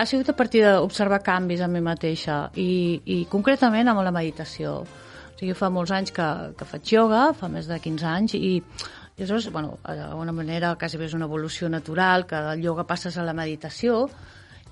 ha 0.00 0.06
sigut 0.06 0.30
a 0.32 0.36
partir 0.36 0.64
d'observar 0.64 1.20
canvis 1.22 1.60
en 1.60 1.74
mi 1.74 1.82
mateixa 1.84 2.46
i, 2.56 3.00
i 3.04 3.18
concretament 3.28 3.90
amb 3.92 4.00
la 4.06 4.14
meditació. 4.14 4.78
O 4.80 5.36
sigui, 5.36 5.52
fa 5.56 5.68
molts 5.72 5.92
anys 5.92 6.14
que, 6.16 6.28
que 6.56 6.68
faig 6.68 6.94
yoga, 6.94 7.26
fa 7.36 7.50
més 7.52 7.68
de 7.68 7.76
15 7.80 8.08
anys, 8.08 8.36
i, 8.38 8.56
i 8.60 9.20
aleshores, 9.20 9.50
bueno, 9.52 9.76
d'alguna 9.84 10.32
manera 10.36 10.74
quasi 10.80 11.00
bé 11.00 11.06
és 11.10 11.16
una 11.16 11.28
evolució 11.28 11.68
natural, 11.68 12.24
que 12.28 12.40
del 12.48 12.64
yoga 12.64 12.86
passes 12.88 13.18
a 13.20 13.26
la 13.26 13.36
meditació, 13.36 14.06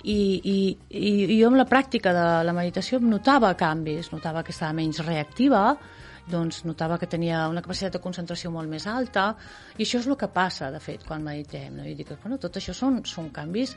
i, 0.04 0.18
i, 0.38 0.58
i, 0.90 1.12
i 1.34 1.38
jo 1.40 1.48
amb 1.50 1.58
la 1.58 1.66
pràctica 1.68 2.12
de 2.14 2.26
la 2.46 2.54
meditació 2.56 3.00
notava 3.02 3.54
canvis, 3.58 4.12
notava 4.12 4.44
que 4.46 4.54
estava 4.54 4.76
menys 4.78 5.00
reactiva, 5.06 5.62
doncs 6.28 6.62
notava 6.68 6.98
que 7.00 7.08
tenia 7.08 7.46
una 7.48 7.62
capacitat 7.64 7.96
de 7.96 8.02
concentració 8.04 8.52
molt 8.52 8.68
més 8.70 8.86
alta, 8.86 9.30
i 9.76 9.84
això 9.84 10.02
és 10.02 10.06
el 10.06 10.18
que 10.20 10.28
passa, 10.32 10.70
de 10.70 10.80
fet, 10.82 11.06
quan 11.08 11.24
meditem. 11.24 11.80
No? 11.80 11.88
I 11.88 11.96
dic, 11.98 12.12
bueno, 12.22 12.38
tot 12.38 12.60
això 12.60 12.76
són, 12.76 13.00
són 13.08 13.32
canvis 13.34 13.74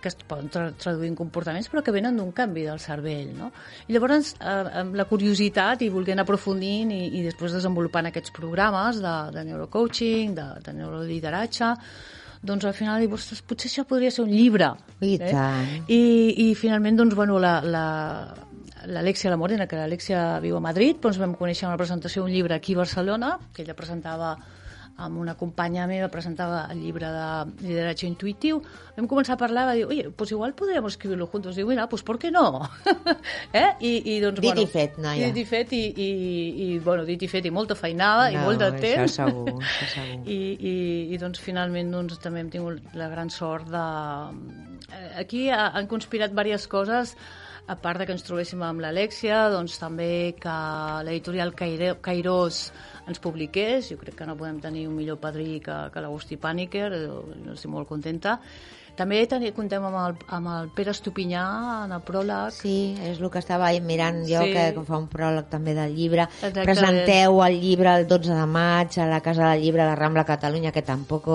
que 0.00 0.08
es 0.08 0.16
poden 0.16 0.48
tra 0.48 0.70
traduir 0.72 1.10
en 1.10 1.16
comportaments 1.16 1.68
però 1.68 1.82
que 1.84 1.92
venen 1.92 2.16
d'un 2.16 2.30
canvi 2.32 2.62
del 2.64 2.78
cervell 2.80 3.34
no? 3.36 3.50
i 3.86 3.92
llavors 3.92 4.30
eh, 4.38 4.78
amb 4.80 4.96
la 4.96 5.04
curiositat 5.04 5.84
i 5.84 5.90
volent 5.92 6.22
aprofundint 6.22 6.94
i, 6.96 7.02
i 7.18 7.24
després 7.26 7.52
desenvolupant 7.52 8.08
aquests 8.08 8.32
programes 8.32 9.02
de, 9.04 9.16
de 9.34 9.44
neurocoaching, 9.50 10.32
de, 10.38 10.46
de 10.64 10.74
neurolideratge 10.78 11.74
doncs 12.42 12.64
al 12.64 12.76
final 12.76 13.02
dic, 13.02 13.12
ostres, 13.12 13.42
potser 13.44 13.68
això 13.68 13.84
podria 13.88 14.10
ser 14.14 14.24
un 14.24 14.30
llibre 14.32 14.70
I 15.04 15.16
tant. 15.20 15.74
i, 15.92 16.00
i 16.46 16.54
finalment 16.56 16.96
doncs, 17.02 17.16
bueno, 17.18 17.38
la, 17.42 17.58
la, 17.60 17.84
l'Alexia 18.86 19.32
La 19.32 19.36
Morena, 19.40 19.66
que 19.68 19.76
l'Alexia 19.76 20.40
viu 20.40 20.56
a 20.56 20.62
Madrid, 20.64 21.00
doncs 21.02 21.20
vam 21.20 21.34
conèixer 21.36 21.66
en 21.66 21.74
una 21.74 21.80
presentació 21.80 22.24
un 22.24 22.32
llibre 22.32 22.56
aquí 22.56 22.74
a 22.74 22.80
Barcelona, 22.80 23.34
que 23.54 23.62
ella 23.64 23.76
presentava 23.76 24.36
amb 25.00 25.18
una 25.22 25.34
companya 25.40 25.86
meva 25.88 26.08
presentava 26.12 26.66
el 26.72 26.80
llibre 26.84 27.08
de 27.10 27.26
lideratge 27.66 28.06
intuitiu, 28.06 28.60
vam 28.96 29.08
començar 29.08 29.34
a 29.34 29.40
parlar, 29.40 29.64
va 29.70 29.74
dir, 29.78 29.86
oye, 29.88 30.10
pues 30.10 30.30
igual 30.32 30.52
podríamos 30.54 30.92
escribirlo 30.92 31.26
juntos. 31.26 31.56
Diu, 31.56 31.66
mira, 31.68 31.88
pues 31.88 32.02
¿por 32.02 32.18
qué 32.18 32.30
no? 32.30 32.68
eh? 33.52 33.70
I, 33.80 33.92
i 34.16 34.20
doncs, 34.20 34.40
Dit 34.40 34.50
bueno, 34.50 34.62
i 34.62 34.66
fet, 34.70 34.98
noia. 35.00 35.30
Dit 35.32 35.42
i 35.42 35.46
fet, 35.48 35.72
i, 35.72 35.82
i, 35.96 36.10
i, 36.66 36.78
bueno, 36.84 37.04
dit 37.08 37.22
i 37.22 37.28
fet, 37.32 37.46
i 37.48 37.50
molta 37.54 37.74
feinada, 37.78 38.30
i 38.32 38.36
molt 38.38 38.60
de 38.60 38.70
això 38.70 38.80
temps. 38.84 39.18
segur, 39.20 39.56
això 39.58 39.90
segur. 39.96 40.22
I, 40.28 40.40
i, 40.60 40.74
i 41.14 41.18
doncs 41.22 41.40
finalment 41.40 41.90
doncs, 41.96 42.18
també 42.22 42.44
hem 42.44 42.50
tingut 42.52 42.94
la 42.98 43.08
gran 43.12 43.30
sort 43.32 43.68
de... 43.72 43.86
Aquí 45.18 45.48
ha- 45.50 45.70
han 45.76 45.86
conspirat 45.86 46.32
diverses 46.34 46.66
coses, 46.68 47.16
a 47.70 47.76
part 47.78 48.00
de 48.02 48.06
que 48.08 48.14
ens 48.16 48.24
trobéssim 48.26 48.62
amb 48.66 48.82
l'Alexia, 48.82 49.44
doncs 49.52 49.76
també 49.78 50.34
que 50.40 50.54
l'editorial 51.06 51.52
Caire- 51.54 51.96
Cairós 52.02 52.64
ens 53.08 53.18
publiqués, 53.22 53.88
jo 53.90 53.96
crec 54.00 54.14
que 54.18 54.26
no 54.26 54.36
podem 54.36 54.60
tenir 54.60 54.86
un 54.88 54.96
millor 54.96 55.18
padrí 55.22 55.60
que, 55.60 55.76
que 55.92 56.00
l'Agustí 56.04 56.36
Pàniker, 56.36 56.92
eh, 56.92 57.52
estic 57.54 57.70
molt 57.70 57.88
contenta. 57.88 58.38
També 59.00 59.22
teni, 59.30 59.52
comptem 59.56 59.84
amb 59.86 59.96
el, 59.96 60.16
amb 60.34 60.48
el 60.50 60.66
Pere 60.76 60.90
Estupinyà 60.92 61.42
en 61.86 61.92
el 61.96 62.02
pròleg, 62.04 62.50
Sí, 62.52 62.96
és 63.00 63.20
el 63.22 63.30
que 63.32 63.38
estava 63.40 63.70
mirant 63.80 64.18
jo, 64.28 64.42
Sí. 64.42 64.52
que, 64.52 64.64
que 64.76 64.82
fa 64.84 64.98
un 64.98 65.06
pròleg 65.08 65.48
també 65.48 65.72
del 65.74 65.94
llibre. 65.94 66.26
Exactament. 66.28 66.66
Presenteu 66.68 67.40
el 67.46 67.60
llibre 67.62 67.94
el 67.94 68.06
12 68.10 68.34
de 68.34 68.46
maig 68.46 68.98
a 68.98 69.06
la 69.06 69.20
Casa 69.24 69.52
del 69.52 69.62
Llibre 69.62 69.86
de 69.86 69.94
Rambla 69.96 70.24
Catalunya, 70.24 70.72
que 70.72 70.82
tampoc... 70.82 71.30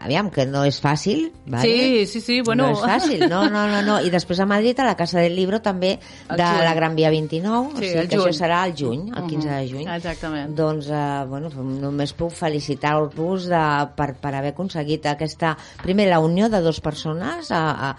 Aviam, 0.00 0.30
que 0.32 0.46
no 0.48 0.62
és 0.64 0.78
fàcil, 0.80 1.26
vale? 1.44 1.62
Sí, 1.68 2.06
sí, 2.06 2.20
sí, 2.24 2.40
bueno. 2.40 2.70
No 2.70 2.72
és 2.72 2.80
fàcil, 2.80 3.26
no, 3.28 3.42
no, 3.52 3.66
no, 3.68 3.82
no. 3.84 3.98
I 4.00 4.08
després 4.10 4.40
a 4.40 4.46
Madrid, 4.48 4.78
a 4.80 4.86
la 4.88 4.94
Casa 4.96 5.20
del 5.20 5.36
Llibre, 5.36 5.60
també, 5.60 5.98
de 6.30 6.36
juny. 6.40 6.64
la 6.64 6.72
Gran 6.74 6.96
Via 6.96 7.10
29, 7.12 7.74
Sí, 7.76 7.84
o 7.84 7.88
sigui 7.90 8.08
que 8.08 8.16
això 8.16 8.22
juny. 8.24 8.38
serà 8.38 8.62
al 8.64 8.72
juny, 8.78 9.02
el 9.14 9.26
15 9.28 9.48
de 9.50 9.68
juny. 9.68 9.84
Mhm, 9.84 9.96
exactament. 10.00 10.54
Doncs, 10.56 10.88
eh, 10.88 11.24
bueno, 11.28 11.50
només 11.52 12.12
puc 12.16 12.32
felicitar-vos 12.32 13.46
de, 13.50 13.62
per, 13.96 14.14
per 14.20 14.34
haver 14.34 14.54
aconseguit 14.54 15.06
aquesta, 15.06 15.56
primer, 15.82 16.08
la 16.08 16.20
unió 16.20 16.48
de 16.48 16.60
dues 16.64 16.80
persones 16.80 17.50
a, 17.52 17.90
a, 17.90 17.96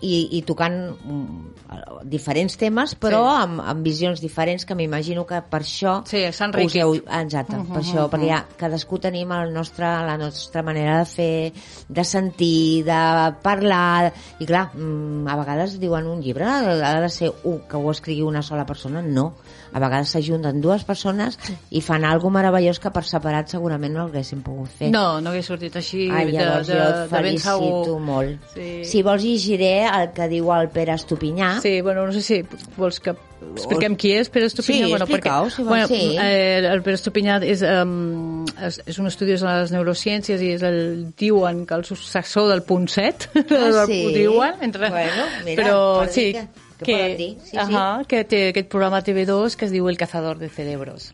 i, 0.00 0.38
i 0.38 0.42
tocant 0.46 0.76
mm, 0.92 2.04
diferents 2.08 2.56
temes, 2.58 2.94
però 2.98 3.22
Sí. 3.28 3.42
amb, 3.42 3.60
amb 3.60 3.82
visions 3.84 4.20
diferents, 4.20 4.64
que 4.64 4.74
m'imagino 4.74 5.26
que 5.26 5.40
per 5.42 5.60
això... 5.62 6.02
Sí, 6.06 6.20
s'ha 6.32 6.46
enriquit. 6.46 6.82
heu, 6.82 6.94
exacte, 6.94 7.56
Mhm, 7.56 7.72
per 7.72 7.82
això, 7.82 8.04
mhm. 8.06 8.10
perquè 8.12 8.28
ja 8.28 8.44
cadascú 8.56 8.98
tenim 8.98 9.32
el 9.32 9.52
nostre, 9.52 9.84
la 9.84 10.16
nostra 10.16 10.62
manera 10.62 10.98
de 11.00 11.04
fer, 11.06 11.52
de 11.88 12.04
sentir, 12.04 12.84
de 12.84 13.34
parlar, 13.42 14.12
i 14.38 14.46
clar, 14.46 14.70
mm, 14.74 15.26
a 15.28 15.36
vegades 15.36 15.78
diuen 15.80 16.06
un 16.06 16.22
llibre 16.22 16.44
ha 16.44 17.00
de 17.00 17.08
ser 17.10 17.32
un, 17.44 17.60
que 17.68 17.76
ho 17.76 17.90
escrigui 17.90 18.22
una 18.22 18.42
sola 18.42 18.64
persona, 18.66 19.02
no. 19.02 19.34
A 19.72 19.80
vegades 19.80 20.08
s'ajunten 20.14 20.62
dues 20.62 20.84
persones 20.84 21.38
i 21.70 21.82
fan 21.82 22.04
alguna 22.04 22.38
meravellós 22.38 22.78
que 22.80 22.90
per 22.90 23.02
separat 23.04 23.48
segurament 23.50 23.92
no 23.92 24.04
haguessin 24.06 24.40
pogut 24.42 24.68
fer. 24.68 24.90
No, 24.90 25.20
no 25.20 25.30
hagués 25.30 25.44
sortit 25.46 25.74
així 25.76 26.08
Ai, 26.10 26.26
de, 26.30 26.38
de, 26.38 26.38
jo 26.38 26.48
et 26.54 26.66
de 26.68 27.00
ben 27.02 27.08
felicito 27.10 27.84
segur. 27.84 28.00
molt. 28.00 28.38
Sí. 28.54 28.84
Si 28.84 29.02
vols 29.02 29.22
llegiré 29.22 29.84
el 30.02 30.10
que 30.16 30.28
diu 30.30 30.50
el 30.54 30.68
Pere 30.74 30.92
Estupinyà. 30.94 31.58
Sí, 31.62 31.80
bueno, 31.82 32.04
no 32.06 32.12
sé 32.12 32.22
si 32.22 32.42
vols 32.76 33.00
que 33.00 33.14
expliquem 33.54 33.94
qui 33.96 34.12
és 34.18 34.28
Pere 34.34 34.46
Estupinyà. 34.50 34.86
Sí, 34.86 34.90
bueno, 34.92 35.06
explica-ho, 35.06 35.48
si 35.50 35.62
vols, 35.62 35.68
bueno, 35.68 35.88
sí. 35.88 36.16
eh, 36.20 36.60
el 36.68 36.82
Pere 36.82 36.98
Estupinyà 36.98 37.38
és, 37.46 37.62
um, 37.62 38.44
és, 38.60 38.80
és 38.86 38.98
un 39.02 39.06
estudi 39.10 39.34
de 39.36 39.42
les 39.46 39.72
neurociències 39.74 40.42
i 40.42 40.52
és 40.56 40.62
el, 40.66 40.80
diuen 41.18 41.64
que 41.66 41.74
el 41.78 41.84
successor 41.88 42.48
del 42.52 42.62
punt 42.66 42.88
7, 42.90 43.30
Ah, 43.34 43.84
sí? 43.90 44.00
ho 44.06 44.10
diuen, 44.14 44.54
entre... 44.62 44.90
Bueno, 44.90 45.28
mira, 45.44 45.62
però 45.62 45.78
sí, 46.10 46.32
que- 46.32 46.66
que 46.78 47.16
dir, 47.18 47.32
sí, 47.42 47.56
sí. 47.56 47.56
ahà, 47.58 48.04
que 48.06 48.20
té 48.24 48.48
aquest 48.52 48.68
programa 48.70 49.00
TV2 49.02 49.56
que 49.58 49.64
es 49.66 49.72
diu 49.74 49.88
El 49.90 49.96
cazador 49.98 50.38
de 50.38 50.48
cerebros. 50.48 51.12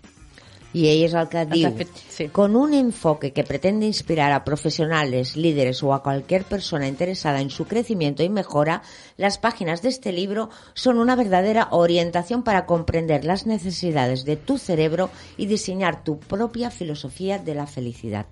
Y 0.75 0.89
ella 0.89 1.07
es 1.07 1.15
el 1.15 1.29
que 1.29 1.45
diu, 1.47 1.71
fet, 1.79 1.91
sí. 2.11 2.25
con 2.35 2.57
un 2.57 2.75
enfoque 2.75 3.33
que 3.33 3.45
pretende 3.47 3.87
inspirar 3.87 4.33
a 4.33 4.43
profesionales, 4.43 5.37
líderes 5.37 5.85
o 5.85 5.95
a 5.95 6.03
cualquier 6.03 6.43
persona 6.43 6.89
interesada 6.89 7.41
en 7.41 7.51
su 7.51 7.67
crecimiento 7.67 8.25
y 8.25 8.29
mejora, 8.29 8.83
las 9.17 9.39
páginas 9.39 9.83
de 9.83 9.91
este 9.91 10.11
libro 10.11 10.51
son 10.75 10.99
una 10.99 11.15
verdadera 11.15 11.69
orientación 11.71 12.43
para 12.43 12.67
comprender 12.67 13.25
las 13.25 13.47
necesidades 13.47 14.25
de 14.25 14.35
tu 14.35 14.59
cerebro 14.59 15.11
y 15.37 15.47
diseñar 15.47 16.03
tu 16.03 16.19
propia 16.19 16.73
filosofía 16.73 17.39
de 17.39 17.55
la 17.55 17.69
felicidad. 17.69 18.27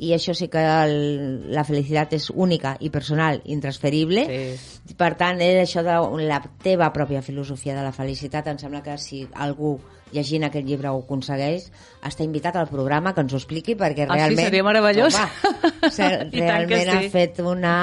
I 0.00 0.14
això 0.16 0.32
sí 0.32 0.46
que 0.48 0.60
el, 0.64 1.50
la 1.52 1.60
felicitat 1.68 2.14
és 2.16 2.30
única 2.32 2.72
i 2.80 2.88
personal, 2.88 3.42
intransferible. 3.44 4.22
Sí. 4.30 4.94
Per 4.96 5.10
tant, 5.20 5.42
és 5.44 5.58
això 5.60 5.82
de 5.84 5.98
la 6.24 6.38
teva 6.64 6.88
pròpia 6.94 7.20
filosofia 7.20 7.74
de 7.76 7.84
la 7.84 7.92
felicitat. 7.92 8.48
Em 8.48 8.56
sembla 8.62 8.80
que 8.86 8.96
si 8.96 9.26
algú 9.36 9.74
llegint 10.12 10.44
aquest 10.44 10.66
llibre 10.66 10.88
ho 10.90 10.98
aconsegueix, 11.04 11.70
està 12.06 12.24
invitat 12.24 12.56
al 12.56 12.68
programa 12.68 13.14
que 13.14 13.20
ens 13.24 13.32
ho 13.34 13.38
expliqui 13.40 13.76
perquè 13.78 14.06
Ah, 14.08 14.14
sí, 14.14 14.18
realment... 14.20 14.46
seria 14.48 14.64
meravellós. 14.64 15.14
Home, 15.18 15.90
se- 15.96 16.08
I 16.32 16.40
tant 16.40 16.66
que 16.68 16.74
realment 16.76 16.88
ha 16.96 17.00
sí. 17.02 17.10
fet 17.10 17.40
una... 17.44 17.74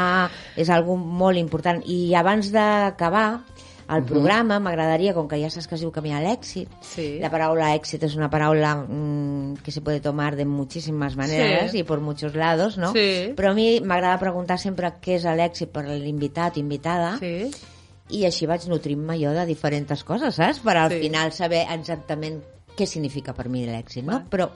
és 0.56 0.70
algo 0.70 0.96
molt 0.98 1.38
important. 1.38 1.84
I 1.86 2.14
abans 2.16 2.52
d'acabar 2.52 3.44
el 3.88 4.04
programa, 4.04 4.58
m'agradaria, 4.60 5.14
com 5.16 5.30
que 5.32 5.38
ja 5.40 5.48
saps 5.50 5.64
que 5.72 5.78
es 5.78 5.80
diu 5.86 5.94
Camí 5.96 6.12
a 6.12 6.20
l'èxit, 6.20 6.68
Sí. 6.84 7.06
la 7.24 7.30
paraula 7.32 7.70
èxit 7.78 8.04
és 8.04 8.18
una 8.20 8.28
paraula 8.30 8.74
mm, 8.84 9.62
que 9.64 9.72
se 9.72 9.80
puede 9.80 10.02
tomar 10.04 10.36
de 10.36 10.44
muchísimas 10.44 11.16
maneras 11.16 11.72
Sí. 11.72 11.80
y 11.80 11.84
por 11.84 12.02
muchos 12.02 12.36
lados, 12.36 12.78
¿no? 12.78 12.92
Sí. 12.92 13.32
Però 13.38 13.52
a 13.52 13.56
mi 13.56 13.80
m'agrada 13.80 14.20
preguntar 14.20 14.60
sempre 14.60 14.92
què 15.00 15.16
és 15.16 15.24
l'èxit 15.24 15.72
per 15.72 15.86
l'invitat, 15.88 16.58
invitada, 16.58 17.16
Sí. 17.22 17.48
I 18.10 18.26
així 18.26 18.46
vaig 18.48 18.68
nutrint-me 18.72 19.18
jo 19.20 19.34
de 19.36 19.46
diferents 19.50 20.04
coses, 20.08 20.36
saps? 20.36 20.60
Per 20.64 20.78
al 20.78 20.92
Sí. 20.92 21.00
final 21.08 21.32
saber 21.36 21.66
exactament 21.74 22.44
què 22.78 22.86
significa 22.86 23.34
per 23.34 23.48
mi 23.50 23.64
l'èxit, 23.66 24.04
no? 24.06 24.20
Però 24.30 24.52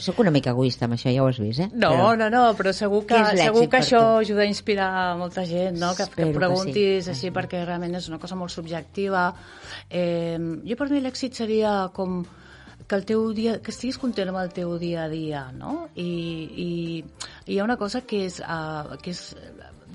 sóc 0.00 0.18
una 0.22 0.30
mica 0.32 0.50
egoista 0.54 0.86
amb 0.86 0.94
això, 0.96 1.12
ja 1.12 1.22
ho 1.22 1.26
has 1.28 1.38
vist, 1.38 1.60
eh? 1.60 1.68
No, 1.74 1.90
Però... 1.92 2.16
no, 2.16 2.30
no, 2.32 2.54
però 2.56 2.72
segur 2.72 3.02
que, 3.04 3.18
segur 3.36 3.68
que 3.68 3.76
això 3.82 4.00
tu? 4.00 4.22
ajuda 4.24 4.42
a 4.42 4.46
inspirar 4.48 4.88
molta 5.18 5.44
gent, 5.44 5.76
no? 5.78 5.94
Que, 5.94 6.04
Espero 6.08 6.28
que 6.28 6.32
que 6.32 6.38
preguntis 6.38 7.04
sí. 7.04 7.10
així 7.10 7.30
perquè 7.36 7.64
realment 7.66 7.94
és 8.00 8.08
una 8.08 8.18
cosa 8.18 8.34
molt 8.34 8.50
subjectiva. 8.50 9.34
Eh, 9.90 10.38
jo 10.64 10.76
per 10.80 10.88
mi 10.88 11.02
l'èxit 11.04 11.34
seria 11.36 11.90
com 11.92 12.24
que, 12.88 12.94
el 12.96 13.04
teu 13.04 13.32
dia, 13.34 13.58
que 13.60 13.72
estiguis 13.74 13.98
content 13.98 14.28
amb 14.30 14.38
el 14.38 14.52
teu 14.56 14.78
dia 14.78 15.04
a 15.04 15.08
dia, 15.10 15.50
no? 15.52 15.88
I, 15.96 16.06
i, 16.06 16.68
i 17.46 17.52
hi 17.52 17.58
ha 17.58 17.64
una 17.64 17.76
cosa 17.76 18.02
que 18.06 18.24
és, 18.24 18.40
uh, 18.40 18.96
que 19.02 19.10
és 19.10 19.34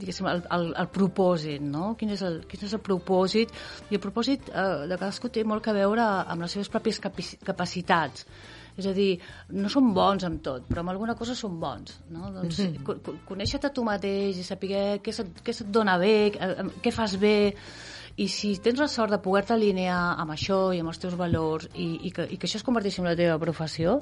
diguéssim, 0.01 0.27
el, 0.31 0.41
el, 0.57 0.65
el 0.81 0.89
propòsit, 0.93 1.61
no? 1.63 1.93
Quin 1.99 2.11
és 2.15 2.21
el, 2.27 2.41
quin 2.49 2.65
és 2.67 2.73
el 2.75 2.81
propòsit? 2.83 3.53
I 3.91 3.97
el 3.97 4.01
propòsit 4.03 4.49
eh, 4.51 4.65
de 4.89 4.97
cadascú 4.97 5.29
té 5.33 5.43
molt 5.47 5.63
que 5.65 5.73
veure 5.77 6.03
amb 6.25 6.43
les 6.43 6.51
seves 6.57 6.69
pròpies 6.73 6.99
capacitats. 7.45 8.25
És 8.79 8.85
a 8.87 8.93
dir, 8.95 9.17
no 9.51 9.67
som 9.69 9.89
bons 9.93 10.23
amb 10.23 10.39
tot, 10.43 10.63
però 10.69 10.79
amb 10.79 10.93
alguna 10.93 11.13
cosa 11.19 11.35
som 11.35 11.57
bons. 11.59 11.97
No? 12.09 12.29
Doncs, 12.31 12.59
Mhm. 12.59 12.83
co- 12.87 12.95
co- 13.03 13.15
Conèixer-te 13.27 13.69
tu 13.75 13.83
mateix 13.83 14.37
i 14.39 14.43
saber 14.43 15.01
què 15.03 15.11
què 15.43 15.53
se't 15.53 15.67
dona 15.71 15.97
bé, 15.99 16.27
eh, 16.27 16.63
què 16.81 16.91
fas 16.91 17.17
bé, 17.19 17.53
i 18.17 18.27
si 18.27 18.57
tens 18.63 18.79
la 18.79 18.87
sort 18.87 19.11
de 19.11 19.17
poder-te 19.19 19.53
alinear 19.53 20.15
amb 20.19 20.31
això 20.31 20.73
i 20.75 20.79
amb 20.79 20.89
els 20.89 20.99
teus 20.99 21.15
valors 21.15 21.67
i, 21.75 21.99
i, 22.07 22.11
que, 22.11 22.23
i 22.31 22.37
que 22.37 22.47
això 22.47 22.57
es 22.59 22.63
converteixi 22.63 23.01
en 23.01 23.07
la 23.07 23.15
teva 23.15 23.37
professió, 23.39 23.99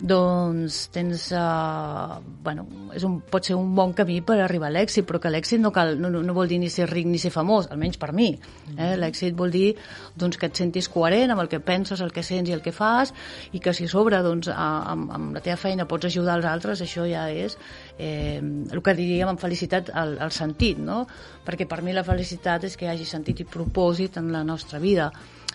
doncs 0.00 0.88
tens, 0.90 1.28
uh, 1.32 2.18
bueno, 2.42 2.64
és 2.94 3.04
un, 3.06 3.20
pot 3.30 3.46
ser 3.46 3.54
un 3.54 3.70
bon 3.76 3.92
camí 3.94 4.18
per 4.26 4.40
arribar 4.42 4.66
a 4.66 4.74
l'èxit, 4.74 5.06
però 5.06 5.20
que 5.22 5.30
l'èxit 5.30 5.62
no, 5.62 5.70
cal, 5.72 5.94
no, 6.00 6.10
no 6.10 6.34
vol 6.34 6.50
dir 6.50 6.58
ni 6.58 6.68
ser 6.72 6.88
ric 6.90 7.06
ni 7.06 7.20
ser 7.22 7.30
famós, 7.30 7.68
almenys 7.70 8.00
per 8.02 8.10
mi. 8.12 8.32
Eh? 8.74 8.94
L'èxit 8.98 9.36
vol 9.38 9.54
dir 9.54 9.76
doncs, 10.18 10.36
que 10.40 10.50
et 10.50 10.58
sentis 10.58 10.90
coherent 10.90 11.30
amb 11.34 11.44
el 11.44 11.50
que 11.52 11.62
penses, 11.62 12.02
el 12.02 12.10
que 12.12 12.24
sents 12.26 12.50
i 12.50 12.56
el 12.56 12.62
que 12.64 12.74
fas, 12.74 13.14
i 13.54 13.62
que 13.62 13.72
si 13.76 13.86
a 13.86 13.92
sobre 13.92 14.18
doncs, 14.26 14.50
a, 14.50 14.66
amb, 14.96 15.14
amb 15.14 15.38
la 15.38 15.44
teva 15.44 15.56
feina 15.62 15.86
pots 15.86 16.10
ajudar 16.10 16.40
els 16.40 16.50
altres, 16.50 16.82
això 16.82 17.06
ja 17.08 17.28
és 17.30 17.54
eh, 17.96 18.42
el 18.42 18.82
que 18.82 18.96
diríem 18.98 19.30
amb 19.30 19.40
felicitat 19.40 19.94
el, 19.94 20.18
el 20.18 20.34
sentit, 20.34 20.82
no? 20.82 21.04
Perquè 21.46 21.68
per 21.70 21.84
mi 21.86 21.94
la 21.94 22.04
felicitat 22.04 22.66
és 22.66 22.74
que 22.76 22.88
hi 22.88 22.92
hagi 22.96 23.06
sentit 23.06 23.44
i 23.44 23.48
propòsit 23.48 24.18
en 24.18 24.32
la 24.34 24.42
nostra 24.42 24.82
vida. 24.82 25.12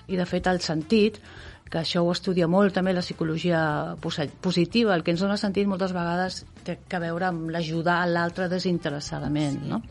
I 0.10 0.18
de 0.18 0.26
fet 0.26 0.48
el 0.50 0.64
sentit 0.64 1.20
que 1.70 1.80
això 1.82 2.02
ho 2.02 2.12
estudia 2.12 2.48
molt 2.50 2.74
també 2.74 2.94
la 2.94 3.04
psicologia 3.06 3.60
posi- 4.02 4.30
positiva, 4.42 4.96
el 4.96 5.04
que 5.04 5.14
ens 5.14 5.22
dona 5.22 5.38
sentit 5.38 5.68
moltes 5.70 5.94
vegades 5.94 6.44
té 6.66 6.80
que 6.90 7.02
veure 7.02 7.30
amb 7.30 7.52
l'ajudar 7.54 8.00
a 8.02 8.10
l'altre 8.10 8.50
desinteressadament, 8.50 9.62
no? 9.70 9.82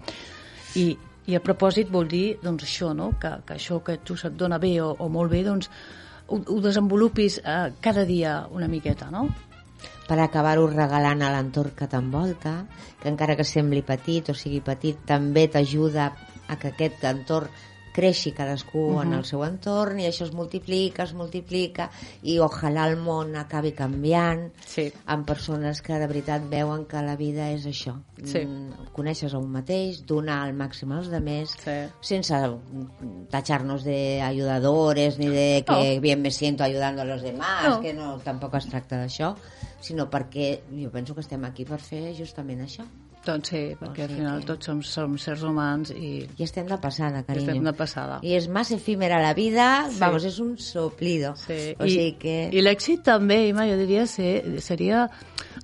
I, 0.76 0.91
I 1.29 1.37
a 1.39 1.43
propòsit 1.45 1.91
vol 1.93 2.09
dir 2.11 2.39
doncs, 2.43 2.64
això, 2.66 2.93
no? 2.97 3.12
que, 3.20 3.31
que 3.47 3.55
això 3.57 3.83
que 3.85 3.99
tu 4.05 4.16
se't 4.16 4.37
dona 4.37 4.59
bé 4.59 4.79
o, 4.83 4.91
o 4.99 5.09
molt 5.09 5.31
bé, 5.31 5.45
doncs 5.47 5.70
ho, 6.26 6.39
ho 6.41 6.61
desenvolupis 6.64 7.39
eh, 7.45 7.74
cada 7.81 8.05
dia 8.05 8.41
una 8.51 8.68
miqueta, 8.68 9.11
no? 9.11 9.29
per 10.09 10.18
acabar-ho 10.24 10.64
regalant 10.70 11.20
a 11.22 11.29
l'entorn 11.35 11.74
que 11.76 11.87
t'envolta, 11.87 12.55
que 12.99 13.11
encara 13.11 13.37
que 13.37 13.45
sembli 13.45 13.83
petit 13.85 14.31
o 14.33 14.35
sigui 14.35 14.62
petit, 14.64 15.03
també 15.07 15.47
t'ajuda 15.53 16.09
a 16.49 16.57
que 16.57 16.72
aquest 16.72 17.05
entorn 17.05 17.53
creixi 17.99 18.30
cadascú 18.32 18.78
uh 18.78 18.94
-huh. 18.99 19.03
en 19.03 19.12
el 19.18 19.24
seu 19.24 19.42
entorn 19.44 19.99
i 19.99 20.07
això 20.07 20.24
es 20.24 20.32
multiplica, 20.32 21.03
es 21.03 21.14
multiplica 21.14 21.90
i 22.22 22.38
ojalà 22.38 22.86
el 22.88 22.96
món 22.96 23.34
acabi 23.36 23.72
canviant 23.72 24.53
Sí. 24.66 24.92
amb 25.07 25.26
persones 25.26 25.82
que 25.82 25.94
de 25.99 26.07
veritat 26.07 26.42
veuen 26.49 26.84
que 26.86 27.03
la 27.03 27.16
vida 27.16 27.51
és 27.51 27.66
això. 27.66 27.94
Sí. 28.22 28.44
Mm, 28.46 28.92
Conèixer 28.92 29.34
a 29.34 29.38
un 29.38 29.51
mateix, 29.51 30.05
donar 30.07 30.42
al 30.46 30.55
màxim 30.55 30.92
als 30.92 31.09
demés, 31.09 31.51
Sí. 31.64 31.90
sense 32.01 32.34
tacharnos 33.30 33.84
de 33.84 34.20
ayudadores 34.22 35.18
ni 35.18 35.26
de 35.26 35.64
que 35.66 35.94
No. 35.96 36.01
bien 36.01 36.22
me 36.22 36.30
siento 36.30 36.62
ayudando 36.64 37.03
a 37.03 37.05
los 37.05 37.22
demás, 37.22 37.68
No. 37.68 37.80
que 37.80 37.92
no, 37.94 38.18
tampoc 38.18 38.55
es 38.55 38.66
tracta 38.66 38.96
d'això, 38.96 39.34
sinó 39.80 40.09
perquè 40.11 40.61
jo 40.82 40.90
penso 40.90 41.14
que 41.14 41.20
estem 41.20 41.44
aquí 41.44 41.64
per 41.64 41.80
fer 41.80 42.14
justament 42.16 42.61
això. 42.61 42.84
Doncs 43.26 43.48
sí, 43.50 43.60
perquè 43.76 44.02
al 44.04 44.08
sigui 44.08 44.20
final 44.22 44.38
que- 44.40 44.46
tots 44.46 44.66
som, 44.66 44.82
som 44.82 45.16
sers 45.18 45.42
humans 45.44 45.90
i 45.90 46.26
I 46.38 46.42
estem 46.44 46.66
de 46.66 46.78
passada, 46.78 47.22
carinyo. 47.24 47.46
estem 47.50 47.64
de 47.64 47.72
passada. 47.72 48.20
I 48.22 48.34
és 48.38 48.48
massa 48.48 48.74
efímera 48.76 49.20
la 49.20 49.34
vida, 49.34 49.86
Sí. 49.90 49.98
vamos, 50.00 50.24
és 50.24 50.38
un 50.38 50.56
soplido. 50.58 51.34
Sí. 51.36 51.74
O 51.78 51.84
I, 51.84 51.90
sigui 51.90 52.12
que... 52.18 52.36
I 52.52 52.62
l'èxit 52.62 53.02
també, 53.02 53.48
Ima, 53.48 53.66
jo 53.68 53.76
diria, 53.76 54.06
ser, 54.06 54.60
seria 54.62 55.10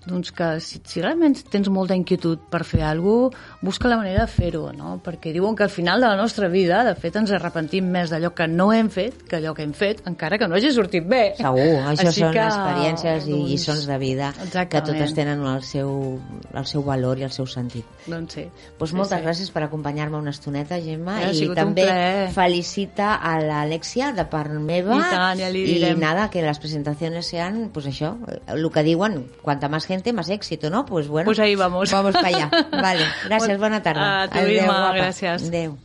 doncs 0.07 0.33
que 0.35 0.49
si, 0.61 0.81
si 0.85 1.03
realment 1.03 1.37
tens 1.51 1.69
molta 1.73 1.95
inquietud 1.97 2.43
per 2.51 2.65
fer 2.65 2.83
alguna 2.83 3.31
cosa, 3.31 3.59
busca 3.65 3.89
la 3.89 3.97
manera 4.01 4.25
de 4.25 4.31
fer-ho, 4.33 4.71
no? 4.73 4.99
Perquè 5.05 5.33
diuen 5.35 5.57
que 5.57 5.65
al 5.65 5.71
final 5.73 6.01
de 6.01 6.09
la 6.09 6.17
nostra 6.17 6.49
vida, 6.49 6.83
de 6.85 6.95
fet, 6.99 7.17
ens 7.21 7.33
arrepentim 7.37 7.87
més 7.93 8.11
d'allò 8.13 8.33
que 8.37 8.47
no 8.49 8.71
hem 8.73 8.89
fet 8.93 9.23
que 9.29 9.37
allò 9.39 9.55
que 9.57 9.63
hem 9.65 9.73
fet, 9.77 10.03
encara 10.09 10.39
que 10.39 10.49
no 10.49 10.57
hagi 10.57 10.73
sortit 10.73 11.07
bé. 11.09 11.35
Segur, 11.39 11.67
això 11.91 12.09
Així 12.09 12.21
són 12.25 12.33
que, 12.35 12.45
experiències 12.45 13.29
i 13.29 13.33
doncs, 13.35 13.51
lliçons 13.51 13.87
de 13.89 13.99
vida 13.99 14.33
que 14.35 14.47
exactament. 14.49 14.87
totes 14.91 15.15
tenen 15.17 15.45
el 15.49 15.63
seu, 15.63 16.21
el 16.55 16.67
seu 16.67 16.85
valor 16.87 17.19
i 17.21 17.27
el 17.29 17.33
seu 17.35 17.47
sentit. 17.47 17.85
Doncs 18.07 18.39
sí. 18.39 18.47
Pues 18.79 18.91
sí, 18.93 18.97
moltes 18.97 19.19
sí. 19.19 19.25
gràcies 19.25 19.51
per 19.55 19.65
acompanyar-me 19.67 20.17
una 20.19 20.31
estoneta, 20.35 20.81
Gemma, 20.81 21.19
Ha 21.25 21.33
i 21.33 21.49
també 21.55 21.87
felicita 22.35 23.15
a 23.17 23.37
l'Alexia 23.43 24.13
de 24.17 24.25
part 24.31 24.53
meva 24.55 24.97
I 24.99 25.09
tant, 25.11 25.39
ja 25.41 25.49
li 25.53 25.65
i 25.65 25.79
direm. 25.79 26.01
nada, 26.01 26.29
que 26.31 26.43
las 26.43 26.59
presentaciones 26.59 27.27
sean, 27.27 27.71
pues 27.73 27.87
això, 27.87 28.15
el 28.49 28.71
que 28.71 28.83
diuen, 28.83 29.31
cuanta 29.43 29.69
más 29.85 29.87
gente, 29.87 30.13
más 30.13 30.29
éxito, 30.31 30.71
¿no? 30.71 30.87
Pues 30.87 31.09
bueno, 31.09 31.27
Pues 31.27 31.39
ahí 31.39 31.55
vamos. 31.55 31.91
vamos 31.93 32.13
para 32.15 32.29
allá. 32.29 32.51
Vale, 32.71 33.05
gràcies, 33.29 33.59
bona 33.59 33.83
tarda. 33.83 34.23
A 34.23 34.29
tu, 34.29 34.39
Adéu, 34.39 34.63
Imma, 34.65 34.79
guapa. 34.81 34.97
gràcies. 34.97 35.49
Adéu. 35.49 35.77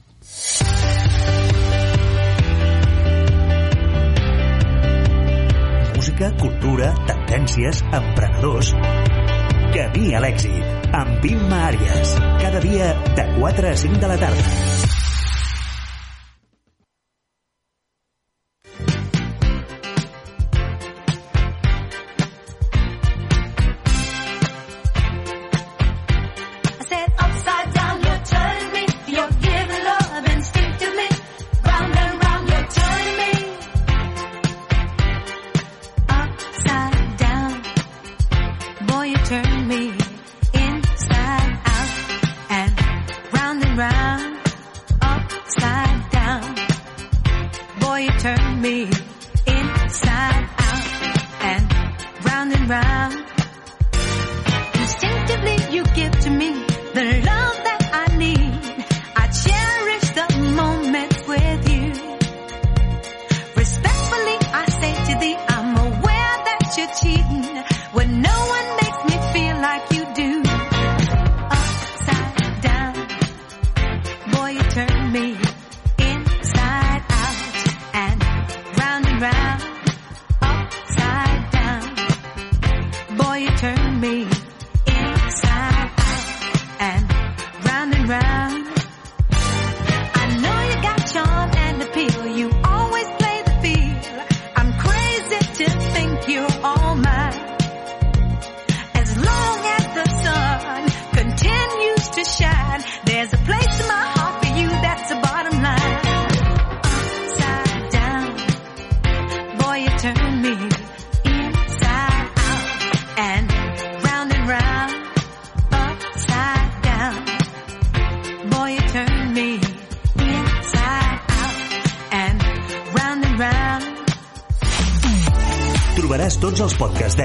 Música, 5.95 6.31
cultura, 6.39 6.93
tendències, 7.07 7.81
emprenedors... 7.91 8.73
Camí 9.69 10.15
a 10.17 10.19
l'èxit, 10.23 10.87
amb 10.97 11.25
Imma 11.29 11.59
Àries. 11.67 12.15
Cada 12.41 12.57
dia 12.63 12.87
de 13.19 13.25
4 13.37 13.69
a 13.69 13.75
5 13.77 13.99
de 14.01 14.07
la 14.09 14.17
tarda. 14.17 14.78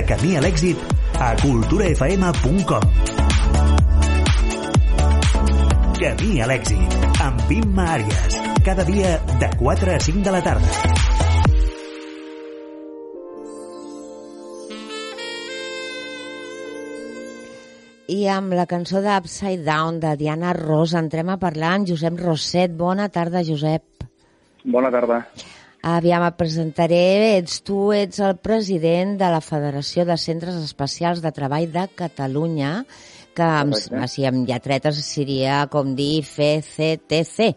De 0.05 0.09
Camí 0.13 0.35
a 0.37 0.41
l'èxit 0.45 0.81
a 1.21 1.31
culturafm.com. 1.41 2.85
Camí 5.97 6.41
a 6.45 6.49
l'èxit, 6.51 6.97
amb 7.25 7.53
Imma 7.55 7.87
Àries. 7.95 8.37
Cada 8.67 8.85
dia 8.85 9.15
de 9.41 9.49
4 9.57 9.95
a 9.95 10.01
5 10.07 10.25
de 10.27 10.35
la 10.35 10.43
tarda. 10.45 10.69
I 18.13 18.21
amb 18.29 18.53
la 18.53 18.69
cançó 18.69 19.01
d'Upside 19.01 19.65
Down 19.65 20.03
de 20.05 20.15
Diana 20.21 20.53
Rosa 20.53 21.01
entrem 21.01 21.33
a 21.33 21.41
parlar 21.41 21.79
amb 21.79 21.89
Josep 21.89 22.21
Roset. 22.21 22.77
Bona 22.77 23.09
tarda, 23.09 23.45
Josep. 23.47 24.09
Bona 24.65 24.93
tarda. 24.93 25.25
Aviam, 25.85 26.22
et 26.24 26.37
presentaré. 26.41 27.01
Ets 27.39 27.59
tu, 27.66 27.91
ets 27.93 28.20
el 28.24 28.39
president 28.41 29.18
de 29.20 29.28
la 29.28 29.43
Federació 29.45 30.07
de 30.09 30.16
Centres 30.16 30.57
Especials 30.62 31.20
de 31.20 31.32
Treball 31.37 31.66
de 31.74 31.82
Catalunya, 31.99 32.78
que 33.37 33.45
amb, 33.45 33.76
així, 34.01 34.24
amb 34.24 34.47
lletretes 34.49 35.01
seria 35.05 35.64
com 35.68 35.93
dir 35.99 36.22
FCTC, 36.24 37.51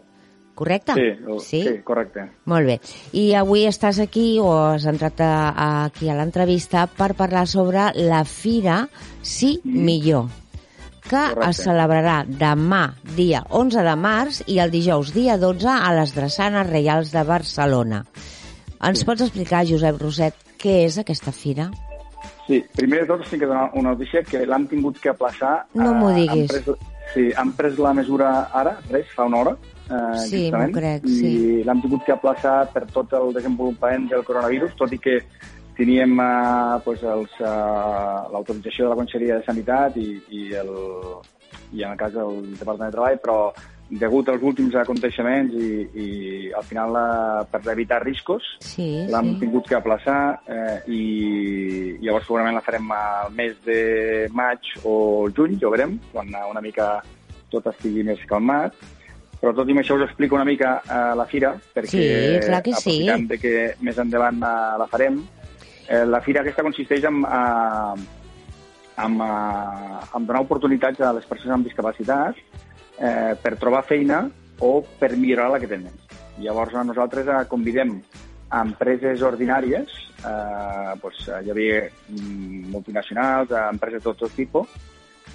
correcte? 0.58 0.92
Sí, 0.98 1.06
o- 1.30 1.38
sí? 1.40 1.62
sí, 1.62 1.76
correcte. 1.86 2.26
Molt 2.50 2.66
bé. 2.68 2.76
I 3.16 3.30
avui 3.38 3.64
estàs 3.70 4.00
aquí, 4.02 4.26
o 4.42 4.50
has 4.74 4.84
entrat 4.90 5.22
a, 5.24 5.32
a, 5.54 5.68
aquí 5.86 6.10
a 6.10 6.18
l'entrevista, 6.18 6.84
per 6.90 7.14
parlar 7.16 7.46
sobre 7.48 7.88
la 7.96 8.24
Fira 8.28 8.88
Sí 9.22 9.60
Millor, 9.64 10.28
que 11.08 11.16
Correcte. 11.16 11.50
es 11.50 11.62
celebrarà 11.64 12.18
demà, 12.28 12.82
dia 13.16 13.42
11 13.48 13.82
de 13.86 13.94
març, 13.96 14.42
i 14.46 14.58
el 14.60 14.70
dijous, 14.70 15.12
dia 15.16 15.38
12, 15.40 15.68
a 15.72 15.92
les 15.96 16.14
Drassanes 16.14 16.68
Reials 16.68 17.12
de 17.14 17.22
Barcelona. 17.24 18.02
Ens 18.84 19.04
pots 19.04 19.24
explicar, 19.24 19.64
Josep 19.66 19.96
Roset, 20.00 20.36
què 20.60 20.84
és 20.86 20.98
aquesta 21.00 21.32
fira? 21.32 21.70
Sí, 22.46 22.62
primer 22.76 23.02
de 23.02 23.08
tot 23.10 23.24
tinc 23.28 23.42
que 23.42 23.48
donar 23.48 23.70
una 23.76 23.90
notícia 23.96 24.22
que 24.24 24.44
l'han 24.46 24.66
tingut 24.70 25.00
que 25.02 25.10
aplaçar. 25.10 25.66
No 25.74 25.90
m'ho 25.94 26.12
eh, 26.14 26.22
diguis. 26.22 26.52
Han 26.54 26.62
pres, 26.64 26.86
sí, 27.14 27.26
han 27.36 27.50
pres 27.58 27.78
la 27.82 27.92
mesura 27.96 28.30
ara, 28.52 28.78
res, 28.90 29.10
fa 29.16 29.26
una 29.28 29.42
hora. 29.42 29.56
Eh, 29.88 30.18
Sí, 30.28 30.44
justament, 30.46 30.70
m'ho 30.72 30.78
crec, 30.78 31.04
I 31.08 31.18
sí. 31.18 31.62
l'han 31.64 31.82
tingut 31.84 32.04
que 32.06 32.12
aplaçar 32.12 32.56
per 32.72 32.86
tot 32.92 33.12
el 33.18 33.32
desenvolupament 33.36 34.08
del 34.12 34.24
coronavirus, 34.24 34.74
tot 34.76 34.92
i 34.92 34.98
que 34.98 35.18
teníem 35.78 36.18
eh, 36.20 36.76
pues, 36.84 37.02
els, 37.06 37.32
eh, 37.40 38.20
l'autorització 38.34 38.86
de 38.88 38.92
la 38.92 38.98
Conselleria 38.98 39.38
de 39.38 39.46
Sanitat 39.46 39.96
i, 40.02 40.10
i, 40.34 40.44
el, 40.58 40.72
i 41.72 41.84
en 41.84 41.92
el 41.94 41.98
cas 42.00 42.12
del 42.18 42.40
Departament 42.58 42.90
de 42.90 42.96
Treball, 42.96 43.20
però 43.22 43.40
degut 43.88 44.28
als 44.28 44.42
últims 44.44 44.74
aconteixements 44.76 45.54
i, 45.56 45.68
i 45.96 46.08
al 46.52 46.66
final 46.68 46.98
eh, 47.00 47.46
per 47.48 47.62
evitar 47.72 48.02
riscos 48.02 48.44
Sí, 48.60 48.88
l'hem 49.08 49.30
sí. 49.32 49.38
tingut 49.40 49.70
que 49.70 49.78
aplaçar 49.78 50.18
eh, 50.44 50.82
i 50.92 51.00
llavors 52.02 52.26
segurament 52.28 52.58
la 52.58 52.64
farem 52.66 52.90
al 52.92 53.32
mes 53.38 53.56
de 53.64 53.80
maig 54.36 54.74
o 54.84 55.30
juny, 55.32 55.56
ja 55.62 55.70
ho 55.70 55.72
veurem, 55.72 55.96
quan 56.12 56.34
una 56.50 56.60
mica 56.64 56.98
tot 57.48 57.70
estigui 57.70 58.04
més 58.04 58.20
calmat. 58.28 58.74
Però 59.38 59.52
tot 59.54 59.68
i 59.70 59.74
això 59.78 59.94
us 59.94 60.02
explico 60.08 60.34
una 60.34 60.44
mica 60.44 60.80
eh, 60.82 61.14
la 61.16 61.24
fira, 61.30 61.52
perquè 61.74 61.90
Sí, 61.94 62.06
clar 62.44 62.62
que 62.66 62.74
sí. 62.74 63.06
aprofitant 63.06 63.28
de 63.30 63.38
que 63.38 63.52
més 63.86 63.98
endavant 64.02 64.42
eh, 64.42 64.54
la 64.82 64.88
farem. 64.90 65.20
Eh, 65.88 66.04
la 66.04 66.20
fira 66.20 66.42
aquesta 66.42 66.64
consisteix 66.66 67.04
en, 67.08 67.22
eh, 67.24 68.06
en, 69.04 69.20
eh, 69.24 70.00
en 70.14 70.26
donar 70.26 70.42
oportunitats 70.44 71.00
a 71.00 71.14
les 71.16 71.26
persones 71.26 71.54
amb 71.56 71.64
discapacitat 71.64 72.36
eh, 72.36 73.34
per 73.40 73.56
trobar 73.56 73.86
feina 73.88 74.26
o 74.60 74.82
per 75.00 75.14
millorar 75.16 75.50
la 75.52 75.60
que 75.62 75.70
tenen. 75.70 75.94
Llavors 76.42 76.74
eh, 76.74 76.84
nosaltres 76.84 77.26
eh, 77.26 77.44
convidem 77.48 77.96
a 78.50 78.60
empreses 78.64 79.22
ordinàries, 79.22 79.96
eh, 80.24 80.92
doncs, 81.00 81.24
hi 81.28 81.50
havia 81.52 81.82
mm, 81.88 82.68
multinacionals, 82.72 83.50
eh, 83.52 83.64
empreses 83.72 84.04
de 84.04 84.14
tot 84.14 84.36
tipus, 84.36 84.68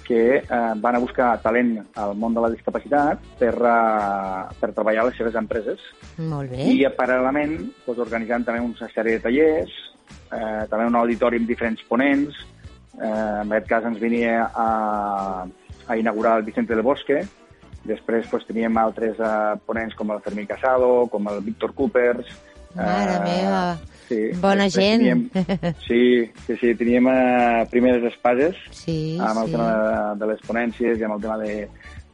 que 0.04 0.36
eh, 0.36 0.72
van 0.76 0.96
a 0.96 1.00
buscar 1.00 1.30
talent 1.40 1.78
al 1.96 2.14
món 2.18 2.34
de 2.36 2.42
la 2.44 2.50
discapacitat 2.52 3.22
per, 3.40 3.54
eh, 3.54 4.40
per 4.60 4.70
treballar 4.76 5.04
a 5.04 5.08
les 5.08 5.16
seves 5.18 5.38
empreses 5.40 5.80
Molt 6.18 6.52
bé. 6.52 6.68
i 6.74 6.84
eh, 6.84 6.92
paral·lelament 6.92 7.56
doncs, 7.86 8.02
organitzant 8.04 8.44
també 8.44 8.60
una 8.60 8.90
sèrie 8.92 9.16
de 9.16 9.24
tallers, 9.24 9.78
eh, 10.32 10.64
també 10.70 10.86
un 10.86 10.96
auditori 11.00 11.38
amb 11.40 11.48
diferents 11.48 11.82
ponents, 11.88 12.34
eh, 12.98 13.06
en 13.42 13.52
aquest 13.52 13.68
cas 13.70 13.84
ens 13.88 14.00
venia 14.00 14.50
a, 14.54 15.46
a 15.88 15.96
inaugurar 15.96 16.38
el 16.38 16.44
Vicente 16.48 16.74
del 16.74 16.82
Bosque, 16.86 17.22
després 17.84 18.30
doncs, 18.30 18.46
teníem 18.48 18.76
altres 18.80 19.18
eh, 19.20 19.32
ponents 19.66 19.94
com 19.94 20.10
el 20.14 20.20
Fermín 20.24 20.46
Casado, 20.46 21.06
com 21.12 21.28
el 21.32 21.40
Víctor 21.44 21.74
Coopers... 21.74 22.26
Mare 22.74 23.20
meva. 23.22 23.76
Sí, 24.08 24.16
Bona 24.42 24.64
després 24.66 24.98
gent. 24.98 25.28
Teníem, 25.30 25.74
sí, 25.86 26.00
sí, 26.46 26.56
sí, 26.60 26.72
teníem 26.74 27.06
eh, 27.08 27.62
primeres 27.70 28.02
espases 28.10 28.58
Sí, 28.74 29.14
amb 29.22 29.44
el 29.44 29.46
sí. 29.46 29.52
tema 29.54 29.68
de, 29.70 30.00
de 30.20 30.26
les 30.32 30.42
ponències 30.44 30.98
i 30.98 31.04
amb 31.06 31.14
el 31.14 31.22
tema 31.22 31.36
de, 31.38 31.52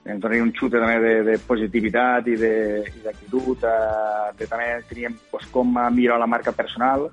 ens 0.05 0.21
donaria 0.21 0.45
un 0.45 0.53
xute 0.53 0.77
també 0.83 0.99
de, 1.01 1.15
de 1.31 1.39
positivitat 1.49 2.29
i 2.29 2.37
de- 2.39 2.85
i 2.93 3.01
d'actitud. 3.07 3.65
Eh, 3.65 4.29
de, 4.39 4.47
també 4.53 4.69
teníem 4.91 5.17
pues, 5.33 5.49
com 5.51 5.73
a 5.81 5.89
millorar 5.91 6.21
la 6.21 6.29
marca 6.31 6.53
personal. 6.53 7.09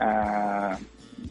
Eh, 0.00 0.76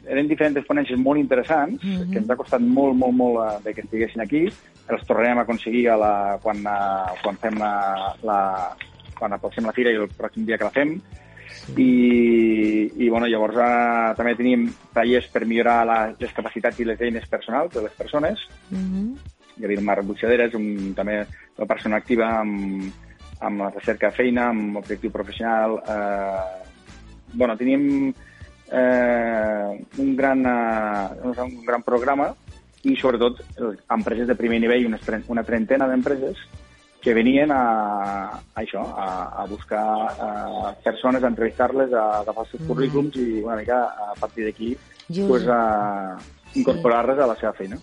eren 0.10 0.28
diferents 0.28 0.66
ponències 0.68 0.98
molt 0.98 1.20
interessants, 1.20 1.84
Mhm. 1.84 2.12
que 2.12 2.20
ens 2.20 2.30
ha 2.30 2.36
costat 2.36 2.62
molt, 2.62 2.96
molt, 2.96 3.14
molt 3.14 3.38
eh, 3.44 3.60
de 3.64 3.74
que 3.74 3.82
estiguessin 3.82 4.22
aquí. 4.22 4.46
Els 4.88 5.06
tornarem 5.08 5.40
a 5.40 5.42
aconseguir 5.42 5.90
a 5.90 5.98
la, 5.98 6.40
quan, 6.42 6.58
eh, 6.58 7.20
quan 7.24 7.38
fem 7.38 7.58
la, 7.58 8.16
la, 8.24 8.76
quan 9.18 9.34
aproxim 9.34 9.66
la 9.66 9.74
fira 9.74 9.92
i 9.92 9.96
el 9.96 10.10
pròxim 10.10 10.46
dia 10.46 10.58
que 10.58 10.64
la 10.64 10.72
fem. 10.72 11.02
I, 11.78 12.92
i 12.98 13.10
bueno, 13.10 13.28
llavors 13.28 13.56
eh, 13.58 14.14
també 14.18 14.36
teníem 14.36 14.68
tallers 14.94 15.28
per 15.34 15.46
millorar 15.46 15.86
la, 15.88 15.98
les 16.20 16.34
capacitats 16.34 16.80
i 16.80 16.86
les 16.86 17.02
eines 17.02 17.26
personals 17.28 17.74
de 17.74 17.82
les 17.82 17.94
persones. 17.94 18.40
Mhm. 18.70 19.16
Hi 19.58 19.66
havia 19.66 19.82
Marc 19.82 20.04
Butxaderes, 20.04 20.54
un, 20.54 20.94
també 20.94 21.26
una 21.58 21.68
persona 21.68 21.98
activa 21.98 22.42
amb, 22.42 22.92
amb 23.40 23.62
la 23.62 23.70
recerca 23.72 24.10
de 24.10 24.18
feina, 24.18 24.50
amb 24.50 24.78
objectiu 24.78 25.12
professional. 25.12 25.80
Eh, 25.88 26.72
bueno, 27.34 27.56
teníem 27.58 28.14
eh, 28.72 29.86
un, 29.98 30.16
gran, 30.16 30.46
eh, 30.46 31.42
un 31.42 31.66
gran 31.66 31.84
programa 31.84 32.34
i 32.86 32.96
sobretot 32.96 33.42
empreses 33.90 34.28
de 34.28 34.36
primer 34.36 34.60
nivell, 34.62 34.88
tre- 35.04 35.24
una 35.28 35.44
trentena 35.44 35.88
d'empreses 35.90 36.38
que 37.02 37.14
venien 37.14 37.52
a, 37.54 37.62
a 38.34 38.62
això, 38.62 38.82
a, 38.82 39.08
a 39.42 39.46
buscar 39.46 39.84
eh, 40.10 40.72
persones, 40.84 41.24
a 41.24 41.28
entrevistar-les, 41.30 41.94
a 41.94 42.22
agafar 42.22 42.44
els 42.46 42.52
seus 42.56 42.64
currículums 42.68 43.16
i 43.22 43.42
una 43.44 43.56
mica 43.60 43.84
a 44.12 44.14
partir 44.20 44.46
d'aquí 44.48 44.76
pues, 45.28 45.46
a 45.48 46.18
incorporar-les 46.56 47.20
a 47.20 47.28
la 47.28 47.36
seva 47.36 47.54
feina. 47.54 47.78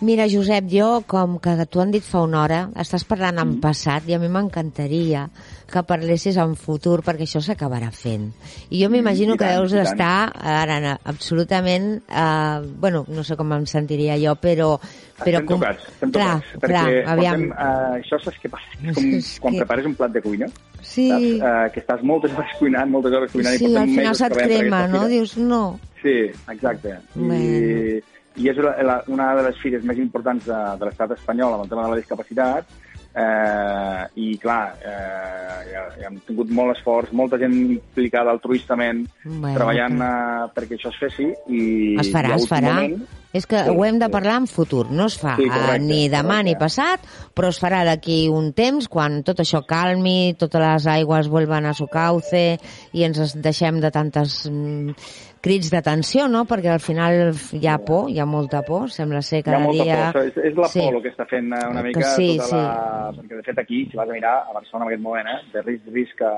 Mira, 0.00 0.26
Josep, 0.28 0.66
jo, 0.68 1.02
com 1.06 1.38
que 1.40 1.52
t'ho 1.70 1.80
han 1.80 1.90
dit 1.94 2.02
fa 2.04 2.20
una 2.26 2.42
hora, 2.42 2.58
estàs 2.82 3.04
parlant 3.08 3.36
Mm. 3.38 3.42
en 3.54 3.60
passat 3.60 4.08
i 4.08 4.14
a 4.14 4.18
mi 4.18 4.28
m'encantaria 4.28 5.28
que 5.70 5.82
parlessis 5.82 6.36
en 6.36 6.56
futur 6.56 7.00
perquè 7.02 7.22
això 7.24 7.40
s'acabarà 7.40 7.90
fent. 7.90 8.32
I 8.70 8.82
jo 8.82 8.90
m'imagino 8.90 9.32
Mm, 9.32 9.34
i 9.34 9.38
que 9.38 9.52
deus 9.54 9.72
i 9.72 9.78
estar 9.78 10.32
ara 10.34 10.98
absolutament... 11.04 12.02
Eh, 12.08 12.60
bueno, 12.78 13.04
no 13.08 13.24
sé 13.24 13.36
com 13.36 13.52
em 13.52 13.64
sentiria 13.66 14.16
jo, 14.18 14.34
però... 14.36 14.78
però 15.24 15.38
estem 15.40 15.46
tocats, 15.48 15.88
estem 15.88 16.10
clar, 16.12 16.40
tocats. 16.42 16.60
clar, 16.60 16.84
perquè 16.84 17.04
aviam. 17.06 17.48
portem, 17.48 17.52
eh, 17.52 18.02
això 18.02 18.20
saps 18.22 18.38
què 18.42 18.50
passa? 18.50 18.78
És 18.82 18.94
com 18.98 19.14
És 19.14 19.40
quan 19.40 19.54
que- 19.54 19.60
prepares 19.64 19.86
un 19.86 19.94
plat 19.94 20.12
de 20.12 20.20
cuina, 20.22 20.46
Sí, 20.82 21.08
saps? 21.08 21.22
Eh, 21.22 21.70
que 21.72 21.80
estàs 21.80 22.02
moltes 22.02 22.32
hores 22.36 22.50
cuinant, 22.58 22.90
moltes 22.90 23.12
hores 23.12 23.32
cuinant 23.32 23.54
i 23.54 23.58
sí, 23.58 23.64
portem 23.64 23.82
al 23.82 23.88
final 23.96 24.14
se't 24.16 24.36
crema, 24.36 24.86
no? 24.88 25.06
Dius, 25.08 25.36
no. 25.38 25.78
Sí, 26.02 26.18
exacte. 26.52 26.98
Bueno. 27.14 27.34
I, 27.40 28.02
i 28.36 28.48
és 28.50 28.56
la, 28.58 28.72
la, 28.82 28.96
una 29.08 29.28
de 29.38 29.42
les 29.48 29.58
fires 29.62 29.84
més 29.86 29.98
importants 30.02 30.44
de, 30.46 30.58
de 30.80 30.84
l'estat 30.88 31.12
espanyol 31.14 31.54
amb 31.54 31.64
el 31.64 31.68
tema 31.70 31.84
de 31.86 31.90
la 31.94 32.00
discapacitat 32.00 32.66
eh, 33.14 34.04
i 34.18 34.36
clar, 34.42 34.74
eh, 34.82 35.58
ja, 35.72 35.84
ja 36.00 36.08
hem 36.10 36.16
tingut 36.26 36.50
molt 36.50 36.74
esforç, 36.76 37.12
molta 37.14 37.38
gent 37.38 37.54
implicada 37.54 38.32
altruistament, 38.34 39.04
Bueno, 39.24 39.54
treballant 39.54 39.98
que- 40.00 40.08
eh, 40.08 40.48
perquè 40.56 40.78
això 40.80 40.90
es 40.90 40.98
fessi 40.98 41.28
i 41.54 41.96
Es 42.00 42.10
farà, 42.12 42.34
es 42.34 42.48
farà. 42.50 42.74
moment- 42.74 43.06
És 43.34 43.48
que 43.50 43.58
Sí, 43.58 43.70
ho 43.74 43.84
hem 43.84 43.98
de 43.98 44.06
sí. 44.06 44.12
parlar 44.12 44.36
en 44.38 44.46
futur, 44.46 44.84
no 44.94 45.06
es 45.10 45.16
fa 45.18 45.34
Sí, 45.36 45.48
correcte, 45.48 45.74
eh, 45.74 45.78
ni 45.82 46.08
demà 46.08 46.36
correcte. 46.38 46.44
ni 46.44 46.54
passat, 46.54 47.00
però 47.34 47.48
es 47.50 47.58
farà 47.60 47.80
d'aquí 47.84 48.28
un 48.30 48.52
temps, 48.54 48.86
quan 48.88 49.24
tot 49.26 49.40
això 49.42 49.64
calmi, 49.66 50.36
totes 50.38 50.60
les 50.62 50.86
aigües 50.86 51.28
vuelvan 51.28 51.66
a 51.66 51.74
su 51.74 51.88
cauce 51.88 52.60
i 52.92 53.02
ens 53.02 53.34
deixem 53.42 53.80
de 53.82 53.90
tantes 53.90 54.48
mm, 54.48 54.94
crits 55.42 55.68
d'atenció, 55.72 56.28
no? 56.28 56.44
Perquè 56.46 56.70
al 56.72 56.80
final 56.80 57.34
hi 57.52 57.66
ha 57.66 57.76
por, 57.82 58.08
hi 58.08 58.20
ha 58.20 58.24
molta 58.24 58.62
por, 58.62 58.88
sembla 58.88 59.20
ser 59.20 59.38
Hi 59.38 59.40
ha 59.42 59.44
cada 59.50 59.58
molta 59.58 59.82
dia... 59.84 60.12
por, 60.12 60.22
és, 60.30 60.36
és 60.38 60.54
la 60.56 60.68
Sí. 60.68 60.80
por 60.86 60.94
el 60.94 61.02
que 61.02 61.10
està 61.10 61.26
fent 61.28 61.52
eh, 61.52 61.66
una 61.68 61.82
Que 61.82 61.88
mica 61.88 62.14
sí, 62.14 62.38
tota 62.38 62.56
la... 62.56 63.12
Perquè, 63.18 63.34
de 63.36 63.42
fet, 63.42 63.58
aquí, 63.58 63.88
si 63.90 63.96
vas 63.96 64.08
a 64.08 64.12
mirar, 64.12 64.36
a 64.48 64.52
Barcelona 64.54 64.84
en 64.86 64.88
aquest 64.92 65.02
moment, 65.02 65.26
eh, 65.26 65.40
de 65.52 65.62
risc, 65.62 65.90
risc 65.92 66.16
que 66.22 66.30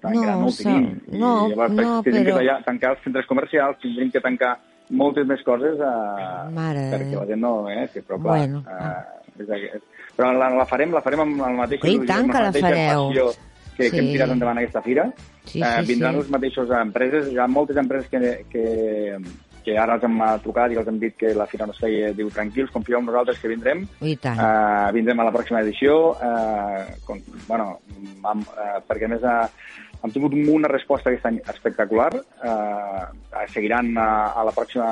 tan 0.00 0.12
No, 0.14 0.22
gran 0.22 0.40
no 0.40 0.50
sa- 0.50 0.62
tenim. 0.64 1.00
no, 1.12 1.46
I 1.46 1.50
llavors 1.50 1.72
no, 1.72 1.82
però- 1.82 2.02
que 2.04 2.64
tancar 2.64 2.90
els 2.92 3.02
centres 3.04 3.26
comercials, 3.26 3.78
tindrim 3.82 4.10
que 4.10 4.20
tancar 4.20 4.58
moltes 4.92 5.26
més 5.26 5.40
coses 5.46 5.80
eh, 5.80 6.50
Mare 6.52 6.86
perquè 6.92 7.16
la 7.16 7.26
gent 7.30 7.40
no... 7.42 7.52
Eh, 7.72 7.86
sí, 7.92 8.02
però 8.04 8.18
clar, 8.20 8.36
Bueno, 8.38 8.62
eh, 8.68 9.42
és, 9.42 9.48
aquest- 9.48 9.88
però 10.16 10.32
la, 10.36 10.50
la 10.52 10.66
farem, 10.68 10.92
la 10.92 11.00
farem 11.04 11.22
amb 11.24 11.40
el 11.48 11.56
mateix 11.56 11.80
I 11.84 11.94
il·lusió, 11.96 12.08
tant 12.10 12.28
que 12.30 12.42
la 12.44 12.52
fareu. 12.52 13.06
passió 13.08 13.30
que, 13.76 13.86
que 13.88 13.96
hem 14.02 14.10
Sí. 14.10 14.12
tirat 14.12 14.30
endavant 14.34 14.58
aquesta 14.60 14.82
fira. 14.84 15.06
Sí, 15.48 15.62
eh, 15.64 15.70
sí, 15.80 15.86
vindran 15.94 16.12
sí. 16.12 16.18
les 16.20 16.28
mateixes 16.34 16.70
empreses, 16.82 17.30
hi 17.32 17.38
ha 17.40 17.46
moltes 17.48 17.78
empreses 17.80 18.10
que, 18.12 18.44
que, 18.52 19.16
que 19.64 19.78
ara 19.80 19.96
els 19.96 20.04
hem 20.04 20.20
eh, 20.20 20.28
trucat 20.44 20.74
i 20.74 20.76
els 20.82 20.90
hem 20.92 20.98
dit 21.00 21.16
que 21.16 21.32
la 21.34 21.46
fira 21.48 21.64
no 21.66 21.72
es 21.72 21.80
feia, 21.80 22.12
diu, 22.12 22.28
tranquils, 22.30 22.70
confieu 22.70 22.98
en 23.00 23.08
nosaltres 23.08 23.40
que 23.40 23.48
vindrem. 23.48 23.86
I 24.04 24.12
tant. 24.20 24.36
Uh, 24.38 24.92
vindrem 24.94 25.24
a 25.24 25.26
la 25.30 25.32
pròxima 25.34 25.62
edició, 25.64 25.96
uh, 26.12 26.84
com, 27.08 27.24
bueno, 27.48 27.78
amb, 28.28 28.44
uh, 28.52 28.82
perquè 28.86 29.08
a 29.08 29.12
més 29.16 29.24
uh, 29.24 29.48
hem 30.02 30.10
tingut 30.14 30.34
una 30.34 30.68
resposta 30.68 31.10
aquest 31.10 31.26
any 31.30 31.40
espectacular. 31.48 32.10
Uh, 32.42 33.04
seguiran 33.52 33.92
a, 33.98 34.08
a 34.34 34.44
la 34.44 34.52
pròxima, 34.54 34.86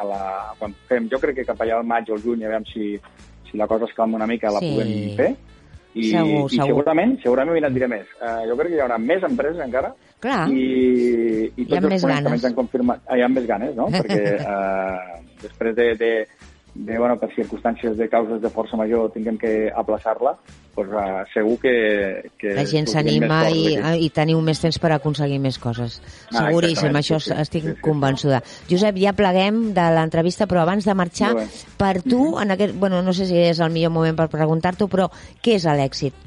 a 0.00 0.04
la, 0.08 0.20
quan 0.58 0.74
fem, 0.88 1.08
jo 1.12 1.18
crec 1.22 1.36
que 1.40 1.44
cap 1.48 1.60
allà 1.60 1.78
al 1.80 1.84
maig 1.88 2.08
o 2.10 2.16
al 2.16 2.22
juny, 2.24 2.44
a 2.44 2.52
veure 2.52 2.64
si, 2.72 2.94
si 3.50 3.58
la 3.60 3.66
cosa 3.70 3.84
es 3.88 3.94
calma 3.96 4.16
una 4.20 4.26
mica, 4.30 4.50
la 4.54 4.60
Sí. 4.64 4.70
puguem 4.72 5.16
fer. 5.18 5.34
I, 5.94 6.08
Segur, 6.10 6.38
i 6.50 6.56
segur. 6.56 6.66
segurament, 6.72 7.12
segurament 7.22 7.54
mira, 7.54 7.68
et 7.70 7.74
diré 7.76 7.86
més. 7.86 8.08
Uh, 8.18 8.40
jo 8.48 8.56
crec 8.58 8.72
que 8.72 8.78
hi 8.80 8.82
haurà 8.82 8.96
més 8.98 9.22
empreses 9.22 9.60
encara 9.62 9.92
Clar. 10.24 10.48
i, 10.50 10.64
i 11.54 11.62
Hi 11.68 11.76
ha 11.76 11.80
tots 11.84 11.94
els 12.00 12.06
ganes. 12.10 12.44
han 12.48 12.56
confirmat... 12.56 13.04
Ah, 13.06 13.14
hi 13.14 13.22
ha 13.22 13.28
més 13.30 13.46
ganes, 13.46 13.76
no? 13.78 13.86
Perquè 13.94 14.18
eh, 14.40 15.20
després 15.44 15.76
de, 15.78 15.86
de, 16.00 16.10
de, 16.74 16.98
bueno, 16.98 17.16
per 17.20 17.30
circumstàncies 17.36 17.96
de 17.96 18.08
causes 18.10 18.40
de 18.42 18.50
força 18.50 18.76
major 18.76 19.12
tinguem 19.14 19.36
que 19.38 19.70
aplaçar-la, 19.70 20.32
doncs, 20.74 20.90
eh, 20.98 21.22
segur 21.30 21.54
que, 21.62 21.74
que 22.38 22.54
La 22.56 22.64
gent 22.66 22.88
s'anima 22.90 23.44
i, 23.54 23.76
i 24.02 24.10
teniu 24.10 24.40
més 24.42 24.58
temps 24.62 24.80
per 24.82 24.90
aconseguir 24.96 25.38
més 25.38 25.58
coses. 25.62 26.00
Ah, 26.32 26.48
Seguríssim, 26.48 26.90
exactament, 26.90 27.00
això 27.04 27.20
sí, 27.22 27.30
sí, 27.30 27.38
estic 27.46 27.68
sí, 27.68 27.76
sí, 27.76 27.80
convençuda. 27.84 28.42
Josep, 28.70 28.98
ja 28.98 29.14
pleguem 29.14 29.68
de 29.76 29.86
l'entrevista, 29.94 30.50
però 30.50 30.64
abans 30.66 30.84
de 30.84 30.98
marxar, 30.98 31.32
bé. 31.38 31.46
per 31.78 31.94
tu, 32.02 32.34
en 32.42 32.56
aquest, 32.56 32.74
bueno, 32.74 33.02
no 33.06 33.14
sé 33.14 33.30
si 33.30 33.38
és 33.38 33.62
el 33.62 33.70
millor 33.70 33.94
moment 33.94 34.18
per 34.18 34.28
preguntar-t'ho, 34.34 34.90
però 34.90 35.08
què 35.42 35.60
és 35.60 35.70
l'èxit? 35.70 36.22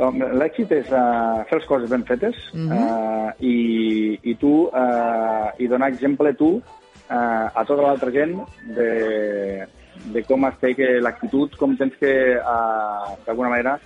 L'èxit 0.00 0.70
és 0.72 0.88
uh, 0.94 1.42
fer 1.50 1.58
les 1.58 1.66
coses 1.68 1.90
ben 1.90 2.04
fetes 2.08 2.36
Mhm. 2.54 2.72
uh, 2.72 3.32
i, 3.44 4.16
i 4.22 4.34
tu 4.40 4.70
uh, 4.72 5.50
i 5.58 5.66
donar 5.68 5.90
exemple 5.92 6.32
tu 6.38 6.62
uh, 7.10 7.50
a 7.50 7.64
tota 7.68 7.82
l'altra 7.82 8.12
gent 8.14 8.38
de, 8.76 9.66
de 10.14 10.22
com 10.28 10.46
es 10.48 10.56
té 10.62 10.72
que 10.78 10.88
l'actitud, 11.02 11.58
com 11.60 11.76
tens 11.76 11.98
que 12.00 12.14
uh, 12.38 13.10
d'alguna 13.26 13.50
manera 13.52 13.76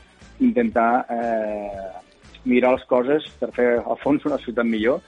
intentar 0.45 1.07
uh, 1.09 1.91
mirar 2.45 2.77
les 2.77 2.87
coses 2.87 3.27
per 3.41 3.51
fer 3.57 3.68
al 3.81 3.99
fons 4.05 4.25
una 4.29 4.39
ciutat 4.45 4.68
millor. 4.68 5.01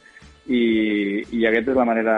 I, 0.47 1.25
i 1.35 1.41
aquesta 1.49 1.73
és 1.73 1.79
la 1.79 1.85
manera 1.89 2.17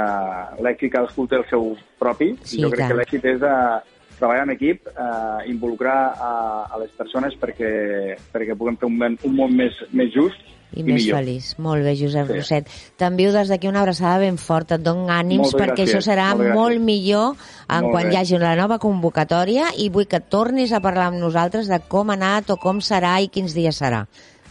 l'èxit 0.60 0.92
cadascú 0.92 1.24
té 1.26 1.38
el 1.38 1.46
seu 1.48 1.70
propi. 1.96 2.34
Sí, 2.44 2.58
i 2.58 2.64
jo 2.66 2.68
crec 2.68 2.84
tant. 2.84 2.90
que 2.92 2.98
l'èxit 2.98 3.24
és 3.30 3.40
uh, 3.40 3.78
treballar 4.18 4.42
en 4.48 4.50
equip, 4.50 4.88
eh, 4.90 5.46
involucrar 5.46 5.96
a, 6.18 6.30
a 6.74 6.78
les 6.82 6.90
persones 6.98 7.36
perquè, 7.38 8.16
perquè 8.32 8.56
puguem 8.58 8.74
fer 8.76 8.88
un, 8.88 8.96
món- 8.98 9.18
un 9.28 9.36
món 9.36 9.52
més, 9.54 9.76
més 9.94 10.10
just 10.10 10.42
I, 10.74 10.80
i, 10.80 10.82
més 10.82 11.02
millor. 11.04 11.18
feliç. 11.18 11.54
Molt 11.58 11.82
bé, 11.82 11.94
Josep 11.96 12.26
Sí. 12.28 12.32
Roset. 12.34 12.68
T'envio 12.96 13.32
des 13.32 13.48
d'aquí 13.48 13.68
una 13.68 13.80
abraçada 13.80 14.18
ben 14.18 14.36
forta. 14.38 14.74
Et 14.76 14.82
dono 14.82 15.08
ànims 15.08 15.48
Moltes 15.52 15.60
perquè 15.60 15.84
gràcies, 15.84 15.94
això 15.94 16.00
serà 16.10 16.34
gràcies. 16.34 16.54
molt 16.54 16.80
millor 16.80 17.36
en 17.68 17.82
Molt 17.82 17.92
quan 17.92 18.08
bé. 18.08 18.12
hi 18.14 18.16
hagi 18.16 18.38
la 18.38 18.54
nova 18.56 18.78
convocatòria 18.78 19.70
i 19.76 19.88
vull 19.88 20.06
que 20.06 20.20
tornis 20.20 20.72
a 20.72 20.80
parlar 20.80 21.06
amb 21.08 21.18
nosaltres 21.18 21.68
de 21.68 21.80
com 21.88 22.10
ha 22.10 22.14
anat 22.14 22.50
o 22.50 22.56
com 22.56 22.80
serà 22.80 23.20
i 23.22 23.28
quins 23.28 23.54
dies 23.54 23.76
serà. 23.76 24.06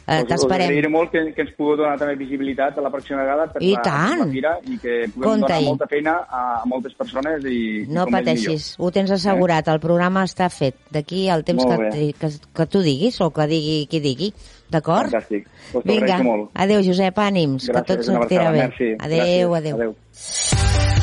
Eh, 0.07 0.21
Us, 0.21 0.23
us 0.23 0.27
T'esperem. 0.29 0.69
agrairé 0.69 0.87
molt 0.87 1.11
que, 1.11 1.19
que 1.35 1.41
ens 1.43 1.49
pugueu 1.57 1.75
donar 1.81 1.97
també 1.99 2.13
visibilitat 2.15 2.77
a 2.79 2.81
la 2.85 2.89
pròxima 2.93 3.25
vegada 3.25 3.47
per 3.51 3.61
I 3.61 3.73
la, 3.73 3.81
tant. 3.83 4.21
la 4.21 4.27
fira 4.31 4.53
i 4.63 4.77
que 4.79 4.93
puguem 5.11 5.25
Compte-hi. 5.25 5.57
donar 5.59 5.65
molta 5.67 5.87
feina 5.91 6.13
a, 6.29 6.43
a 6.61 6.65
moltes 6.65 6.93
persones 6.95 7.43
i, 7.43 7.57
No 7.91 8.05
i 8.07 8.13
pateixis, 8.15 8.69
ho 8.79 8.91
tens 8.95 9.11
assegurat, 9.11 9.67
el 9.67 9.81
programa 9.83 10.23
està 10.23 10.47
fet. 10.49 10.79
D'aquí 10.95 11.25
al 11.29 11.43
temps 11.43 11.65
que, 11.67 12.13
que, 12.21 12.31
que 12.55 12.65
tu 12.71 12.79
diguis 12.85 13.19
o 13.19 13.29
que 13.35 13.47
digui 13.51 13.81
qui 13.91 13.99
digui. 13.99 14.31
D'acord? 14.71 15.11
Fantàstic. 15.11 15.45
Us 15.73 15.75
ho 15.79 15.83
Vinga, 15.87 16.21
adeu 16.55 16.81
Josep, 16.87 17.19
ànims, 17.23 17.67
que 17.67 17.75
Gràcies, 17.75 17.87
tot 18.05 18.07
una 18.13 18.19
sortirà 18.23 18.51
bé. 18.51 18.63
merci. 18.63 18.93
Adeu, 18.99 19.51
Gràcies, 19.51 19.59
adeu. 19.59 19.75
adeu. 19.75 20.97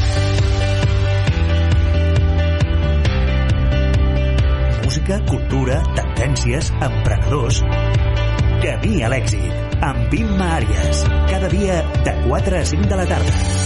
Música, 4.85 5.19
cultura, 5.29 5.83
tendències, 5.97 6.71
emprenedors... 6.81 7.63
Camí 8.65 9.03
a 9.05 9.11
l'èxit, 9.13 9.75
amb 9.85 10.15
Imma 10.17 10.47
Àries. 10.57 11.03
Cada 11.29 11.53
dia 11.53 11.83
de 12.09 12.17
4 12.25 12.63
a 12.63 12.65
5 12.73 12.89
de 12.95 13.03
la 13.03 13.07
tarda. 13.13 13.64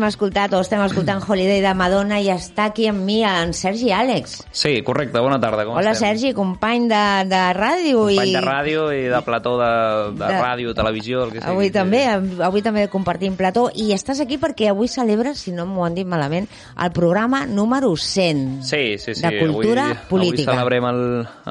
Hem 0.00 0.06
escoltat, 0.08 0.52
o 0.56 0.60
estem 0.64 0.80
escoltant 0.84 1.20
Holiday 1.26 1.60
de 1.60 1.72
Madonna 1.76 2.16
i 2.22 2.30
està 2.32 2.70
aquí 2.70 2.86
amb 2.88 3.02
mi 3.04 3.18
en 3.26 3.52
Sergi 3.56 3.90
Àlex. 3.92 4.38
Sí, 4.56 4.78
correcte, 4.86 5.20
bona 5.20 5.36
tarda, 5.42 5.66
com 5.68 5.76
Hola 5.76 5.92
estem? 5.92 6.14
Sergi, 6.16 6.32
company 6.36 6.88
de, 6.88 7.02
de 7.28 7.40
ràdio. 7.56 8.06
Company 8.08 8.30
i... 8.30 8.34
de 8.38 8.42
ràdio 8.44 8.86
i 8.96 9.02
de 9.12 9.20
plató 9.26 9.52
de, 9.60 9.70
de, 10.16 10.24
De- 10.24 10.40
ràdio, 10.40 10.74
televisió, 10.76 11.24
el 11.26 11.34
que 11.34 11.40
sigui. 11.42 11.52
Avui 11.52 11.70
també, 11.74 12.02
avui 12.46 12.62
també 12.64 12.86
compartim 12.92 13.36
plató 13.36 13.68
i 13.74 13.90
estàs 13.96 14.22
aquí 14.24 14.38
perquè 14.40 14.70
avui 14.72 14.88
celebres, 14.88 15.44
si 15.44 15.52
no 15.52 15.66
m'ho 15.68 15.84
han 15.84 15.94
dit 15.98 16.08
malament, 16.08 16.48
el 16.80 16.92
programa 16.96 17.44
número 17.46 17.92
100 17.96 18.62
Sí, 18.64 18.96
sí, 18.98 19.14
sí. 19.14 19.22
de 19.22 19.34
cultura 19.40 19.90
avui, 19.90 20.08
política. 20.08 20.50
Avui 20.54 20.58
celebrem 20.62 20.88
el, 20.90 21.02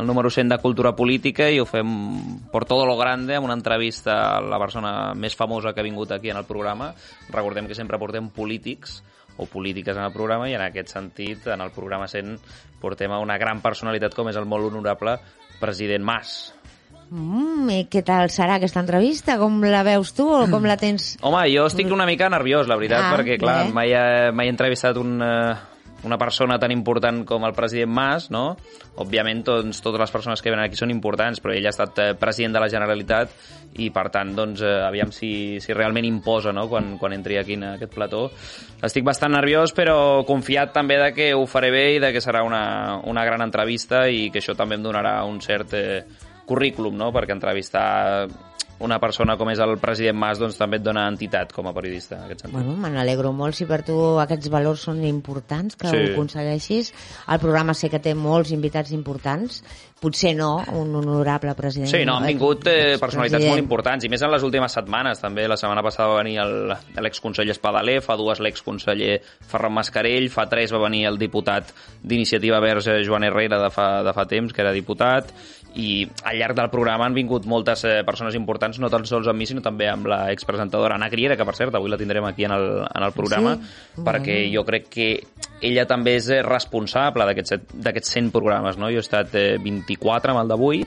el 0.01 0.07
número 0.09 0.29
100 0.33 0.49
de 0.55 0.57
cultura 0.63 0.95
política 0.95 1.49
i 1.53 1.59
ho 1.61 1.67
fem 1.69 1.93
per 2.51 2.65
todo 2.65 2.85
lo 2.89 2.97
grande 2.97 3.35
amb 3.37 3.45
una 3.45 3.55
entrevista 3.57 4.37
a 4.37 4.41
la 4.41 4.57
persona 4.59 5.13
més 5.15 5.35
famosa 5.37 5.73
que 5.73 5.81
ha 5.83 5.87
vingut 5.87 6.11
aquí 6.15 6.31
en 6.33 6.37
el 6.41 6.45
programa. 6.49 6.93
Recordem 7.29 7.67
que 7.69 7.75
sempre 7.77 7.99
portem 8.01 8.29
polítics 8.39 9.01
o 9.39 9.45
polítiques 9.47 9.95
en 9.95 10.03
el 10.03 10.11
programa 10.15 10.49
i 10.49 10.55
en 10.55 10.63
aquest 10.65 10.95
sentit, 10.95 11.45
en 11.51 11.61
el 11.63 11.71
programa 11.75 12.07
100, 12.11 12.37
portem 12.81 13.11
a 13.11 13.19
una 13.23 13.37
gran 13.39 13.61
personalitat 13.63 14.15
com 14.15 14.31
és 14.31 14.39
el 14.39 14.47
molt 14.47 14.71
honorable 14.71 15.17
president 15.59 16.03
Mas. 16.07 16.33
Mm, 17.09 17.69
I 17.73 17.85
què 17.89 18.03
tal 18.05 18.29
serà 18.29 18.59
aquesta 18.59 18.83
entrevista? 18.83 19.39
Com 19.41 19.61
la 19.65 19.81
veus 19.87 20.11
tu 20.13 20.27
o 20.29 20.43
com 20.51 20.67
la 20.69 20.75
tens? 20.77 21.15
Home, 21.25 21.41
jo 21.49 21.65
estic 21.65 21.89
una 21.91 22.05
mica 22.05 22.27
nerviós, 22.29 22.67
la 22.69 22.77
veritat, 22.77 23.07
Ah, 23.07 23.15
perquè, 23.15 23.39
clar, 23.41 23.63
bé. 23.65 23.73
mai 23.73 23.93
he, 23.95 24.31
mai 24.31 24.45
he 24.47 24.53
entrevistat 24.53 24.97
un, 25.01 25.15
eh, 25.23 25.55
una 26.03 26.17
persona 26.17 26.57
tan 26.59 26.71
important 26.71 27.23
com 27.27 27.43
el 27.45 27.53
president 27.53 27.91
Mas, 27.91 28.29
no? 28.31 28.53
Òbviament, 28.99 29.43
doncs, 29.47 29.81
totes 29.83 29.99
les 30.01 30.13
persones 30.13 30.41
que 30.41 30.51
venen 30.51 30.65
aquí 30.65 30.79
són 30.79 30.93
importants, 30.93 31.41
però 31.43 31.53
ell 31.55 31.67
ha 31.67 31.73
estat 31.73 31.99
eh, 31.99 32.07
president 32.19 32.55
de 32.55 32.63
la 32.63 32.69
Generalitat 32.71 33.33
i, 33.79 33.89
per 33.95 34.07
tant, 34.13 34.33
doncs, 34.35 34.63
eh, 34.63 34.75
aviam 34.85 35.11
si, 35.15 35.31
si 35.63 35.75
realment 35.75 36.07
imposa, 36.07 36.53
no?, 36.55 36.67
quan, 36.71 36.95
quan 37.01 37.15
entri 37.15 37.39
aquí 37.39 37.57
en 37.59 37.67
aquest 37.73 37.93
plató. 37.95 38.25
Estic 38.85 39.05
bastant 39.07 39.35
nerviós, 39.35 39.75
però 39.75 40.25
confiat 40.27 40.73
també 40.75 40.99
de 41.01 41.11
que 41.15 41.31
ho 41.35 41.45
faré 41.49 41.71
bé 41.75 41.85
i 41.97 42.03
de 42.03 42.13
que 42.15 42.23
serà 42.23 42.43
una, 42.47 42.99
una 43.09 43.25
gran 43.27 43.43
entrevista 43.45 44.07
i 44.07 44.29
que 44.31 44.43
això 44.43 44.55
també 44.55 44.79
em 44.79 44.85
donarà 44.85 45.19
un 45.27 45.41
cert 45.43 45.75
eh, 45.75 46.03
currículum, 46.49 46.95
no?, 46.97 47.11
perquè 47.15 47.35
entrevistar 47.35 48.27
una 48.80 48.99
persona 48.99 49.36
com 49.38 49.49
és 49.51 49.59
el 49.59 49.77
president 49.77 50.17
Mas 50.17 50.39
doncs 50.39 50.57
també 50.57 50.77
et 50.77 50.84
dona 50.84 51.07
entitat 51.09 51.51
com 51.53 51.67
a 51.67 51.73
periodista 51.73 52.15
en 52.17 52.23
aquest 52.30 52.41
sentit. 52.45 52.55
Bueno, 52.57 52.75
me 52.80 52.89
n'alegro 52.89 53.32
molt 53.34 53.55
si 53.55 53.65
per 53.65 53.84
tu 53.84 53.97
aquests 54.19 54.49
valors 54.49 54.82
són 54.88 55.03
importants, 55.05 55.75
que 55.75 55.88
Sí. 55.89 55.95
ho 55.95 56.13
aconsegueixis. 56.13 56.93
El 57.27 57.39
programa 57.39 57.73
sé 57.73 57.89
que 57.89 57.99
té 57.99 58.15
molts 58.15 58.51
invitats 58.51 58.91
importants, 58.91 59.63
potser 59.99 60.34
no 60.34 60.63
un 60.71 60.95
honorable 60.95 61.53
president. 61.55 61.89
Sí, 61.91 62.05
no, 62.05 62.15
han 62.17 62.25
vingut 62.27 62.65
eh, 62.67 62.95
personalitats 62.97 63.43
molt 63.45 63.59
importants, 63.59 64.05
i 64.05 64.09
més 64.09 64.21
en 64.21 64.32
les 64.32 64.43
últimes 64.43 64.71
setmanes, 64.71 65.19
també. 65.19 65.45
La 65.47 65.57
setmana 65.57 65.84
passada 65.84 66.07
va 66.13 66.21
venir 66.23 66.38
el- 66.39 66.71
l'exconseller 67.01 67.51
Espadaler, 67.51 68.01
fa 68.01 68.15
dues 68.15 68.39
l'exconseller 68.39 69.21
Ferran 69.45 69.73
Mascarell, 69.73 70.30
fa 70.30 70.47
tres 70.47 70.71
va 70.71 70.80
venir 70.80 71.05
el 71.05 71.17
diputat 71.17 71.73
d'Iniciativa 72.01 72.61
Verge 72.61 73.03
Joan 73.05 73.25
Herrera 73.25 73.59
de 73.61 73.69
fa, 73.69 74.01
de 74.03 74.13
fa 74.13 74.25
temps, 74.25 74.53
que 74.53 74.61
era 74.61 74.71
diputat, 74.71 75.34
i 75.76 76.07
al 76.24 76.38
llarg 76.39 76.55
del 76.57 76.70
programa 76.74 77.05
han 77.05 77.13
vingut 77.13 77.45
moltes 77.45 77.84
eh, 77.86 77.99
persones 78.05 78.36
importants, 78.36 78.80
no 78.80 78.89
tan 78.89 79.05
sols 79.05 79.28
amb 79.30 79.38
mi, 79.39 79.45
sinó 79.45 79.61
també 79.61 79.88
amb 79.89 80.07
la 80.09 80.32
expresentadora 80.34 80.95
Anna 80.95 81.09
Griera, 81.09 81.38
que 81.38 81.45
per 81.45 81.55
cert 81.55 81.76
avui 81.76 81.91
la 81.91 81.97
tindrem 81.97 82.26
aquí 82.26 82.45
en 82.47 82.51
el, 82.55 82.67
en 82.88 83.03
el 83.05 83.13
programa, 83.13 83.55
Sí? 83.59 84.01
perquè 84.05 84.39
Bueno. 84.49 84.53
jo 84.55 84.65
crec 84.65 84.89
que 84.89 85.07
ella 85.61 85.86
també 85.86 86.15
és 86.17 86.30
eh, 86.30 86.41
responsable 86.41 87.26
d'aquests 87.26 88.11
100 88.15 88.32
programes, 88.32 88.78
no? 88.78 88.89
Jo 88.89 88.99
he 89.03 89.05
estat 89.05 89.36
eh, 89.36 89.57
24 89.61 90.32
amb 90.34 90.41
el 90.41 90.47
d'avui, 90.47 90.86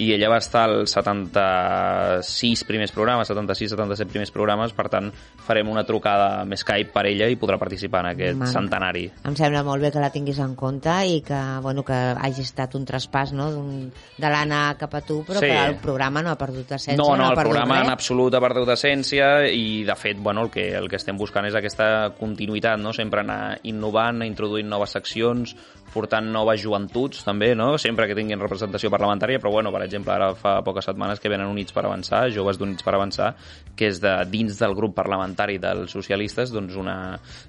i 0.00 0.12
ella 0.14 0.30
va 0.32 0.38
estar 0.40 0.62
als 0.70 0.94
76 0.96 2.64
primers 2.64 2.92
programes, 2.92 3.28
76-77 3.30 4.06
primers 4.08 4.30
programes, 4.32 4.72
per 4.72 4.88
tant 4.92 5.10
farem 5.44 5.68
una 5.68 5.84
trucada 5.84 6.40
amb 6.42 6.56
Skype 6.56 6.92
per 6.94 7.04
ella 7.10 7.28
i 7.28 7.36
podrà 7.40 7.58
participar 7.60 8.00
en 8.06 8.10
aquest 8.12 8.38
Mal. 8.40 8.48
centenari. 8.52 9.04
Em 9.28 9.36
sembla 9.36 9.62
molt 9.66 9.82
bé 9.84 9.90
que 9.92 10.00
la 10.02 10.10
tinguis 10.14 10.38
en 10.42 10.54
compte 10.56 10.94
i 11.08 11.20
que, 11.26 11.40
bueno, 11.62 11.84
que 11.84 11.92
hagi 11.92 12.42
estat 12.46 12.74
un 12.78 12.86
traspàs 12.88 13.32
no? 13.36 13.50
de 13.52 14.28
l'Anna 14.32 14.76
cap 14.80 14.94
a 14.94 15.02
tu, 15.04 15.22
però 15.28 15.40
Sí. 15.42 15.46
que 15.46 15.58
el 15.66 15.76
programa 15.76 16.22
no 16.22 16.30
ha 16.30 16.38
perdut 16.38 16.70
essència, 16.72 16.96
No, 16.96 17.16
no, 17.16 17.26
ha 17.26 17.30
el 17.30 17.36
programa 17.36 17.78
res. 17.78 17.84
en 17.86 17.92
absolut 17.92 18.34
ha 18.34 18.40
perdut 18.40 18.68
essència 18.68 19.46
i, 19.50 19.84
de 19.84 19.96
fet, 19.96 20.16
bueno, 20.18 20.42
el 20.44 20.50
que, 20.50 20.70
el 20.74 20.88
que 20.88 20.96
estem 20.96 21.16
buscant 21.16 21.46
és 21.46 21.54
aquesta 21.54 22.12
continuïtat, 22.18 22.78
no? 22.80 22.92
sempre 22.92 23.20
anar 23.20 23.58
innovant, 23.64 24.22
introduint 24.22 24.68
noves 24.68 24.90
seccions, 24.90 25.56
portant 25.92 26.24
noves 26.32 26.62
joventuts, 26.62 27.22
també, 27.24 27.54
no? 27.54 27.76
sempre 27.76 28.06
que 28.08 28.14
tinguin 28.14 28.40
representació 28.40 28.88
parlamentària, 28.90 29.38
però, 29.38 29.50
bueno, 29.52 29.70
per 29.70 29.81
exemple, 29.84 30.12
ara 30.14 30.32
fa 30.38 30.56
poques 30.64 30.86
setmanes 30.88 31.20
que 31.20 31.30
venen 31.32 31.50
Units 31.50 31.74
per 31.74 31.84
Avançar, 31.86 32.24
joves 32.34 32.58
d'Units 32.60 32.84
per 32.86 32.94
Avançar, 32.96 33.32
que 33.76 33.88
és 33.90 34.00
de 34.02 34.12
dins 34.30 34.58
del 34.58 34.76
grup 34.78 34.94
parlamentari 34.96 35.58
dels 35.62 35.92
socialistes, 35.92 36.52
doncs 36.54 36.76
una, 36.80 36.96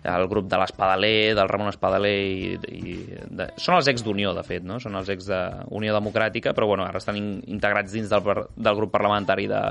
el 0.04 0.28
grup 0.32 0.48
de 0.52 0.60
l'Espadaler, 0.62 1.34
del 1.38 1.52
Ramon 1.52 1.74
Espadaler 1.74 2.14
i, 2.14 2.54
i 2.74 2.96
de, 3.30 3.50
són 3.58 3.80
els 3.80 3.90
ex 3.92 4.06
d'Unió, 4.06 4.34
de 4.38 4.46
fet, 4.48 4.66
no? 4.68 4.80
Són 4.84 4.96
els 5.00 5.12
ex 5.14 5.30
d'Unió 5.30 5.98
Democràtica, 5.98 6.56
però 6.56 6.70
bueno, 6.74 6.88
ara 6.88 7.02
estan 7.02 7.20
in, 7.20 7.36
integrats 7.56 7.94
dins 7.96 8.12
del, 8.12 8.46
del 8.56 8.80
grup 8.80 8.94
parlamentari 8.94 9.50
de, 9.52 9.62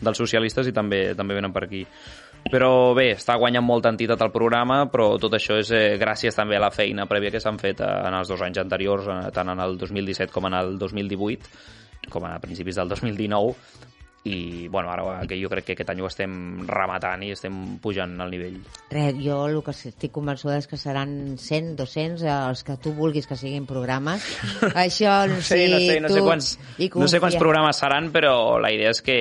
dels 0.00 0.20
socialistes 0.20 0.68
i 0.68 0.76
també 0.76 1.06
també 1.16 1.36
venen 1.36 1.52
per 1.54 1.66
aquí. 1.66 1.84
Però 2.52 2.92
bé, 2.92 3.14
està 3.16 3.38
guanyant 3.40 3.64
molta 3.64 3.88
entitat 3.92 4.20
el 4.26 4.32
programa, 4.34 4.82
però 4.92 5.14
tot 5.20 5.32
això 5.38 5.56
és 5.62 5.70
eh, 5.72 5.96
gràcies 6.00 6.36
també 6.36 6.58
a 6.58 6.64
la 6.66 6.72
feina 6.74 7.06
prèvia 7.08 7.32
que 7.32 7.40
s'han 7.40 7.56
fet 7.60 7.80
eh, 7.80 7.88
en 8.08 8.18
els 8.18 8.28
dos 8.28 8.42
anys 8.44 8.60
anteriors, 8.60 9.08
eh, 9.08 9.30
tant 9.32 9.48
en 9.54 9.62
el 9.64 9.78
2017 9.80 10.32
com 10.34 10.50
en 10.50 10.58
el 10.58 10.76
2018, 10.78 11.48
com 12.10 12.26
a 12.28 12.38
principis 12.42 12.80
del 12.80 12.88
2019, 12.92 13.54
i 14.24 14.68
bueno, 14.68 14.90
ara 14.90 15.26
que 15.28 15.36
jo 15.36 15.50
crec 15.52 15.66
que 15.66 15.74
aquest 15.76 15.90
any 15.92 16.00
ho 16.00 16.08
estem 16.08 16.32
rematant 16.66 17.22
i 17.26 17.30
estem 17.34 17.76
pujant 17.84 18.16
al 18.24 18.32
nivell. 18.32 18.56
Res, 18.90 19.18
jo 19.20 19.42
el 19.50 19.60
que 19.66 19.74
estic 19.76 20.14
convençuda 20.14 20.56
és 20.62 20.68
que 20.70 20.78
seran 20.80 21.36
100, 21.36 21.74
200, 21.76 22.24
eh, 22.24 22.32
els 22.32 22.64
que 22.64 22.78
tu 22.80 22.94
vulguis 22.96 23.28
que 23.28 23.36
siguin 23.36 23.68
programes. 23.68 24.24
Això, 24.86 25.18
no 25.28 25.42
sé, 25.44 25.66
no 25.68 25.80
sé, 25.84 26.00
no 26.00 26.12
sé, 26.12 26.24
quants, 26.24 26.52
no 26.96 27.08
sé 27.12 27.20
quants 27.20 27.36
programes 27.40 27.84
seran, 27.84 28.08
però 28.14 28.56
la 28.64 28.72
idea 28.72 28.94
és 28.96 29.04
que, 29.04 29.18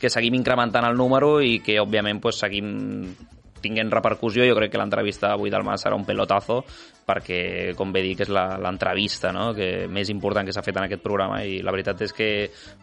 que 0.00 0.12
seguim 0.12 0.40
incrementant 0.40 0.88
el 0.88 0.96
número 0.96 1.36
i 1.44 1.58
que, 1.60 1.76
òbviament, 1.82 2.24
pues, 2.24 2.40
seguim 2.40 3.12
tinguent 3.60 3.92
repercussió. 3.92 4.46
Jo 4.48 4.56
crec 4.56 4.72
que 4.72 4.80
l'entrevista 4.80 5.34
avui 5.34 5.52
del 5.52 5.68
Mas 5.68 5.84
serà 5.84 5.98
un 5.98 6.08
pelotazo 6.08 6.62
perquè, 7.08 7.74
com 7.74 7.90
bé 7.92 8.02
dic, 8.04 8.20
és 8.26 8.28
la- 8.28 8.58
l'entrevista 8.60 9.32
no? 9.32 9.54
que 9.56 9.86
més 9.88 10.10
important 10.12 10.44
que 10.46 10.52
s'ha 10.52 10.62
fet 10.62 10.76
en 10.76 10.84
aquest 10.84 11.00
programa 11.02 11.40
i 11.44 11.62
la 11.64 11.72
veritat 11.72 12.02
és 12.04 12.12
que 12.12 12.28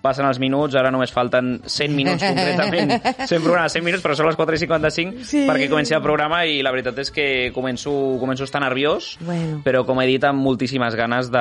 passen 0.02 0.26
els 0.26 0.40
minuts, 0.42 0.74
ara 0.76 0.90
només 0.92 1.14
falten 1.14 1.60
100 1.66 1.94
minuts 1.96 2.24
concretament, 2.32 2.96
100 3.28 3.44
programes, 3.46 3.72
100 3.78 3.86
minuts, 3.86 4.04
però 4.04 4.16
són 4.18 4.28
les 4.32 4.36
4 4.40 4.56
i 4.58 4.64
55 4.66 5.24
Sí. 5.30 5.46
perquè 5.48 5.70
comenci 5.70 5.94
el 5.94 6.02
programa 6.02 6.42
i 6.50 6.62
la 6.66 6.72
veritat 6.74 6.98
és 7.06 7.12
que 7.14 7.28
començo, 7.54 7.92
començo 8.20 8.44
a 8.44 8.50
estar 8.50 8.62
nerviós, 8.64 9.18
Bueno. 9.22 9.62
però 9.64 9.86
com 9.86 10.02
he 10.02 10.08
dit, 10.10 10.24
amb 10.26 10.42
moltíssimes 10.42 10.96
ganes 10.98 11.30
de- 11.32 11.40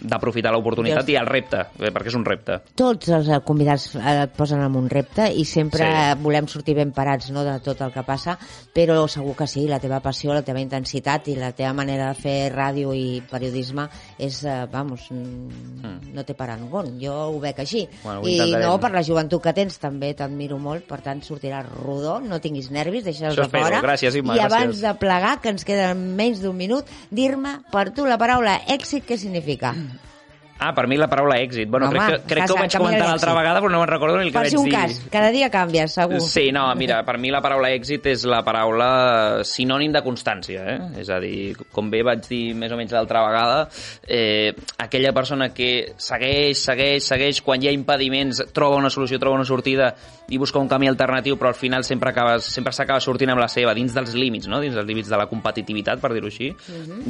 d'aprofitar 0.00 0.52
l'oportunitat 0.54 1.08
i 1.12 1.16
el 1.20 1.26
repte, 1.28 1.60
eh, 1.80 1.90
perquè 1.92 2.08
és 2.08 2.14
un 2.16 2.24
repte. 2.24 2.60
Tots 2.74 3.08
els 3.12 3.28
eh, 3.28 3.40
convidats 3.44 3.94
eh, 3.96 4.22
et 4.24 4.32
posen 4.36 4.62
en 4.64 4.76
un 4.76 4.88
repte 4.90 5.28
i 5.32 5.44
sempre 5.44 5.84
Sí. 5.86 6.22
volem 6.22 6.46
sortir 6.48 6.74
ben 6.76 6.92
parats 6.92 7.30
no, 7.30 7.44
de 7.44 7.58
tot 7.60 7.80
el 7.82 7.92
que 7.92 8.02
passa, 8.06 8.38
però 8.74 9.06
segur 9.08 9.34
que 9.36 9.46
sí, 9.46 9.66
la 9.68 9.78
teva 9.80 10.00
passió, 10.00 10.32
la 10.34 10.42
teva 10.42 10.60
intensitat 10.60 11.28
i 11.28 11.36
la 11.36 11.52
teva 11.52 11.72
manera 11.76 12.05
de 12.06 12.14
fer 12.18 12.36
ràdio 12.54 12.94
i 12.96 13.20
periodisme 13.30 13.88
és, 14.18 14.42
eh, 14.44 14.56
vamos, 14.72 15.08
mm. 15.10 16.14
no 16.14 16.24
té 16.24 16.36
parangón. 16.38 16.94
Jo 17.02 17.14
ho 17.30 17.40
veig 17.42 17.60
així. 17.62 17.86
Bueno, 18.02 18.22
ho 18.22 18.28
I 18.28 18.36
intentarem. 18.36 18.66
no, 18.66 18.80
per 18.80 18.92
la 18.94 19.04
joventut 19.06 19.42
que 19.42 19.54
tens 19.56 19.78
també 19.82 20.12
t'admiro 20.14 20.58
molt, 20.62 20.86
per 20.88 21.00
tant 21.04 21.22
sortiràs 21.22 21.68
rodó, 21.82 22.18
no 22.20 22.40
tinguis 22.40 22.70
nervis, 22.70 23.04
deixa'ls 23.04 23.36
de 23.36 23.48
fora. 23.52 23.82
Gràcies, 23.84 24.16
Imma, 24.16 24.36
I 24.36 24.44
abans 24.46 24.76
gràcies. 24.76 24.82
de 24.86 24.94
plegar, 25.02 25.36
que 25.42 25.52
ens 25.54 25.64
queden 25.64 26.16
menys 26.16 26.42
d'un 26.42 26.56
minut, 26.56 26.86
dir-me 27.10 27.60
per 27.72 27.90
tu 27.92 28.06
la 28.06 28.18
paraula 28.18 28.60
èxit 28.66 29.06
què 29.06 29.18
significa? 29.20 29.74
Ah, 30.58 30.72
per 30.72 30.86
mi 30.88 30.96
la 30.96 31.06
paraula 31.06 31.36
èxit. 31.42 31.68
Bueno, 31.68 31.88
Home, 31.90 31.98
crec 31.98 32.22
que, 32.22 32.34
crec 32.34 32.46
que 32.46 32.52
ho 32.52 32.56
vaig 32.56 32.76
comentar 32.78 33.06
l'altra 33.10 33.34
vegada, 33.36 33.60
però 33.60 33.70
no 33.70 33.80
me'n 33.82 33.88
recordo 33.90 34.16
ni 34.16 34.26
el 34.26 34.32
que 34.32 34.38
Per 34.38 34.48
si 34.48 34.56
vaig 34.56 34.64
un 34.64 34.70
dir. 34.70 34.78
cas, 34.78 35.00
cada 35.12 35.30
dia 35.30 35.50
canvies, 35.50 35.92
segur. 35.92 36.20
Sí, 36.24 36.50
no, 36.50 36.74
mira, 36.74 37.02
per 37.04 37.18
mi 37.18 37.30
la 37.30 37.42
paraula 37.44 37.68
èxit 37.76 38.06
és 38.06 38.24
la 38.24 38.40
paraula 38.42 39.42
sinònim 39.44 39.92
de 39.92 40.00
constància, 40.02 40.62
eh? 40.64 40.78
És 41.02 41.10
a 41.12 41.18
dir, 41.20 41.56
com 41.72 41.90
bé 41.92 42.00
vaig 42.02 42.24
dir 42.26 42.54
més 42.56 42.72
o 42.72 42.76
menys 42.80 42.92
l'altra 42.96 43.20
vegada, 43.26 43.68
eh, 44.08 44.54
aquella 44.78 45.12
persona 45.12 45.50
que 45.52 45.92
segueix, 45.98 46.56
segueix, 46.64 47.04
segueix, 47.04 47.42
quan 47.44 47.60
hi 47.62 47.68
ha 47.68 47.72
impediments, 47.76 48.40
troba 48.56 48.76
una 48.80 48.88
solució, 48.88 49.18
troba 49.20 49.36
una 49.36 49.44
sortida 49.44 49.92
i 50.32 50.38
busca 50.38 50.58
un 50.58 50.68
camí 50.72 50.88
alternatiu, 50.88 51.36
però 51.36 51.48
al 51.52 51.54
final 51.54 51.84
sempre 51.84 52.10
acabes, 52.10 52.44
sempre 52.48 52.72
s'acaba 52.72 52.98
sortint 53.04 53.30
amb 53.30 53.40
la 53.44 53.48
seva, 53.52 53.74
dins 53.74 53.92
dels 53.94 54.14
límits, 54.16 54.48
no? 54.48 54.60
Dins 54.64 54.74
dels 54.74 54.86
límits 54.88 55.08
de 55.12 55.16
la 55.20 55.26
competitivitat, 55.28 56.00
per 56.00 56.14
dir-ho 56.16 56.26
així. 56.32 56.48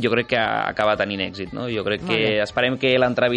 Jo 0.03 0.11
crec 0.11 0.27
que 0.35 0.41
acaba 0.43 0.97
tenint 0.99 1.23
èxit, 1.31 1.53
no? 1.55 1.71
Jo 1.71 1.85
crec 1.85 2.03
Mhm. 2.03 2.09
Que 2.09 2.41
esperem 2.43 2.77
que 2.79 2.99
l'entrevista 2.99 3.36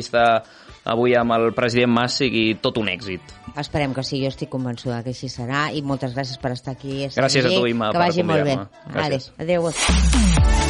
avui 0.89 1.15
amb 1.17 1.35
el 1.35 1.51
president 1.57 1.91
Mas 1.91 2.17
sigui 2.21 2.55
tot 2.61 2.77
un 2.81 2.87
èxit. 2.89 3.21
Esperem 3.59 3.93
que 3.93 4.03
sí, 4.05 4.21
jo 4.23 4.29
estic 4.31 4.49
convençuda 4.53 5.03
que 5.03 5.11
així 5.13 5.29
serà 5.31 5.67
i 5.73 5.81
moltes 5.81 6.15
gràcies 6.15 6.39
per 6.39 6.53
estar 6.55 6.77
aquí. 6.77 7.09
Gràcies 7.15 7.45
a 7.45 7.53
tu, 7.53 7.65
Imma, 7.67 7.91
Que 7.91 7.99
per 7.99 8.07
vagi 8.07 8.23
molt 8.23 8.43
bé. 8.47 8.57
Gràcies. 8.93 9.31
Adéu. 9.37 9.69
Adéu. 9.69 10.69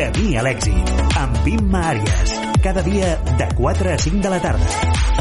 Camí 0.00 0.36
a 0.38 0.42
l'èxit, 0.46 0.92
amb 1.20 1.48
Imma 1.50 1.82
Àries. 1.90 2.34
Cada 2.64 2.84
dia 2.86 3.16
de 3.36 3.48
4 3.58 3.92
a 3.92 3.98
5 3.98 4.22
de 4.24 4.30
la 4.32 4.40
tarda. 4.40 5.19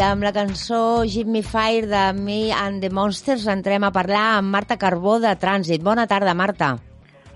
Amb 0.00 0.24
la 0.24 0.30
cançó 0.32 1.04
Give 1.04 1.28
Me 1.28 1.42
Fire 1.44 1.84
de 1.86 2.04
Me 2.16 2.54
and 2.56 2.80
the 2.80 2.88
Monsters 2.88 3.44
entrem 3.52 3.84
a 3.84 3.90
parlar 3.92 4.38
amb 4.38 4.48
Marta 4.48 4.78
Carbó 4.80 5.18
de 5.20 5.34
Trànsit. 5.36 5.84
Bona 5.84 6.06
tarda, 6.08 6.32
Marta. 6.32 6.70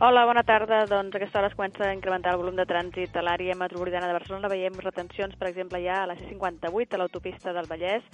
Hola, 0.01 0.25
bona 0.25 0.43
tarda. 0.49 0.81
Doncs 0.89 1.15
aquesta 1.15 1.39
hora 1.39 1.51
es 1.53 1.55
comença 1.59 1.85
a 1.85 1.93
incrementar 1.93 2.33
el 2.33 2.41
volum 2.41 2.57
de 2.57 2.65
trànsit 2.65 3.15
a 3.21 3.23
l'àrea 3.23 3.55
metropolitana 3.55 4.09
de 4.09 4.17
Barcelona. 4.17 4.49
Veiem 4.49 4.81
retencions, 4.81 5.37
per 5.37 5.51
exemple, 5.53 5.79
ja 5.85 6.01
a 6.03 6.09
la 6.09 6.17
C58, 6.17 6.97
a 6.97 7.03
l'autopista 7.03 7.53
del 7.53 7.69
Vallès, 7.69 8.09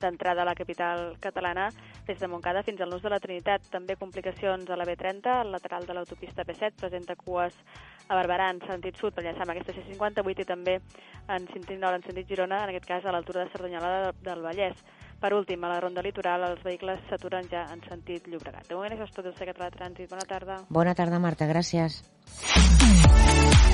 d'entrada 0.00 0.42
a 0.42 0.44
la 0.44 0.54
capital 0.54 1.16
catalana, 1.20 1.68
des 2.06 2.18
de 2.18 2.28
Montcada 2.28 2.62
fins 2.62 2.80
al 2.80 2.90
nus 2.90 3.02
de 3.02 3.10
la 3.10 3.20
Trinitat. 3.20 3.68
També 3.70 3.96
complicacions 3.96 4.68
a 4.70 4.76
la 4.76 4.84
B30, 4.84 5.26
al 5.40 5.52
lateral 5.52 5.86
de 5.86 5.94
l'autopista 5.94 6.44
P7, 6.44 6.72
presenta 6.80 7.16
cues 7.16 7.54
a 8.08 8.14
Barberà 8.14 8.50
en 8.50 8.60
sentit 8.68 8.96
sud 9.00 9.14
per 9.14 9.24
llançar 9.24 9.42
amb 9.46 9.54
aquesta 9.54 9.72
C58 9.72 10.40
i 10.40 10.44
també 10.44 10.80
en 11.28 11.46
sentit 11.52 11.78
nord, 11.80 11.96
en 11.96 12.02
sentit 12.02 12.28
Girona, 12.28 12.64
en 12.64 12.70
aquest 12.74 12.86
cas 12.86 13.04
a 13.06 13.12
l'altura 13.12 13.44
de 13.44 13.50
Cerdanyola 13.50 13.90
de- 14.06 14.30
del 14.30 14.42
Vallès. 14.42 14.76
Per 15.20 15.32
últim, 15.32 15.62
a 15.64 15.68
la 15.68 15.80
ronda 15.80 16.02
litoral, 16.02 16.42
els 16.50 16.62
vehicles 16.62 16.98
s'aturen 17.08 17.48
ja 17.48 17.62
en 17.72 17.80
sentit 17.88 18.26
Llobregat. 18.28 18.66
De 18.68 18.74
moment 18.74 18.92
això 18.92 19.04
és 19.04 19.14
tot, 19.14 19.24
el 19.24 19.34
secret 19.34 19.56
de 19.56 19.70
trànsit. 19.70 20.10
Bona 20.10 20.26
tarda. 20.28 20.56
Bona 20.68 20.94
tarda, 20.94 21.18
Marta, 21.18 21.46
gràcies. 21.46 22.02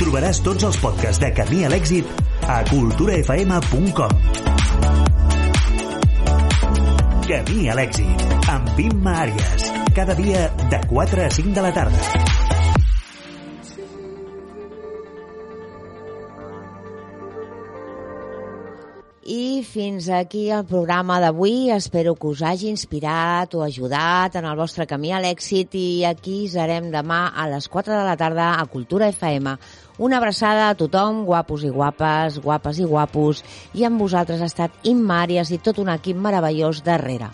Trobaràs 0.00 0.40
tots 0.44 0.64
els 0.64 0.78
podcasts 0.80 1.20
de 1.20 1.32
Camí 1.34 1.64
a 1.64 1.68
l'èxit 1.68 2.06
a 2.48 2.62
culturafm.com. 2.70 4.49
Camí 7.30 7.68
a 7.70 7.76
l'èxit, 7.78 8.22
amb 8.50 8.78
Imma 8.82 9.12
Àries. 9.22 9.68
Cada 9.94 10.16
dia 10.18 10.48
de 10.72 10.78
4 10.90 11.22
a 11.22 11.28
5 11.30 11.52
de 11.54 11.62
la 11.62 11.70
tarda. 11.70 12.00
I 19.30 19.62
fins 19.62 20.08
aquí 20.10 20.48
el 20.50 20.64
programa 20.66 21.20
d'avui. 21.22 21.70
Espero 21.70 22.16
que 22.18 22.32
us 22.32 22.42
hagi 22.42 22.66
inspirat 22.66 23.54
o 23.54 23.62
ajudat 23.62 24.34
en 24.34 24.50
el 24.50 24.58
vostre 24.58 24.88
camí 24.90 25.14
a 25.14 25.22
l'èxit 25.22 25.78
i 25.78 26.02
aquí 26.10 26.48
serem 26.50 26.90
demà 26.90 27.28
a 27.30 27.46
les 27.52 27.70
4 27.70 27.94
de 27.94 28.02
la 28.10 28.18
tarda 28.18 28.56
a 28.56 28.66
Cultura 28.66 29.06
FM. 29.14 29.54
Una 30.00 30.16
abraçada 30.16 30.70
a 30.70 30.76
tothom, 30.80 31.26
guapos 31.28 31.60
i 31.68 31.70
guapes, 31.74 32.38
guapes 32.40 32.78
i 32.80 32.86
guapos, 32.88 33.42
i 33.76 33.84
amb 33.84 34.00
vosaltres 34.00 34.40
ha 34.40 34.48
estat 34.48 34.88
Imma 34.88 35.18
Àries 35.26 35.52
i 35.52 35.58
tot 35.60 35.76
un 35.82 35.92
equip 35.92 36.16
meravellós 36.16 36.80
darrere. 36.86 37.28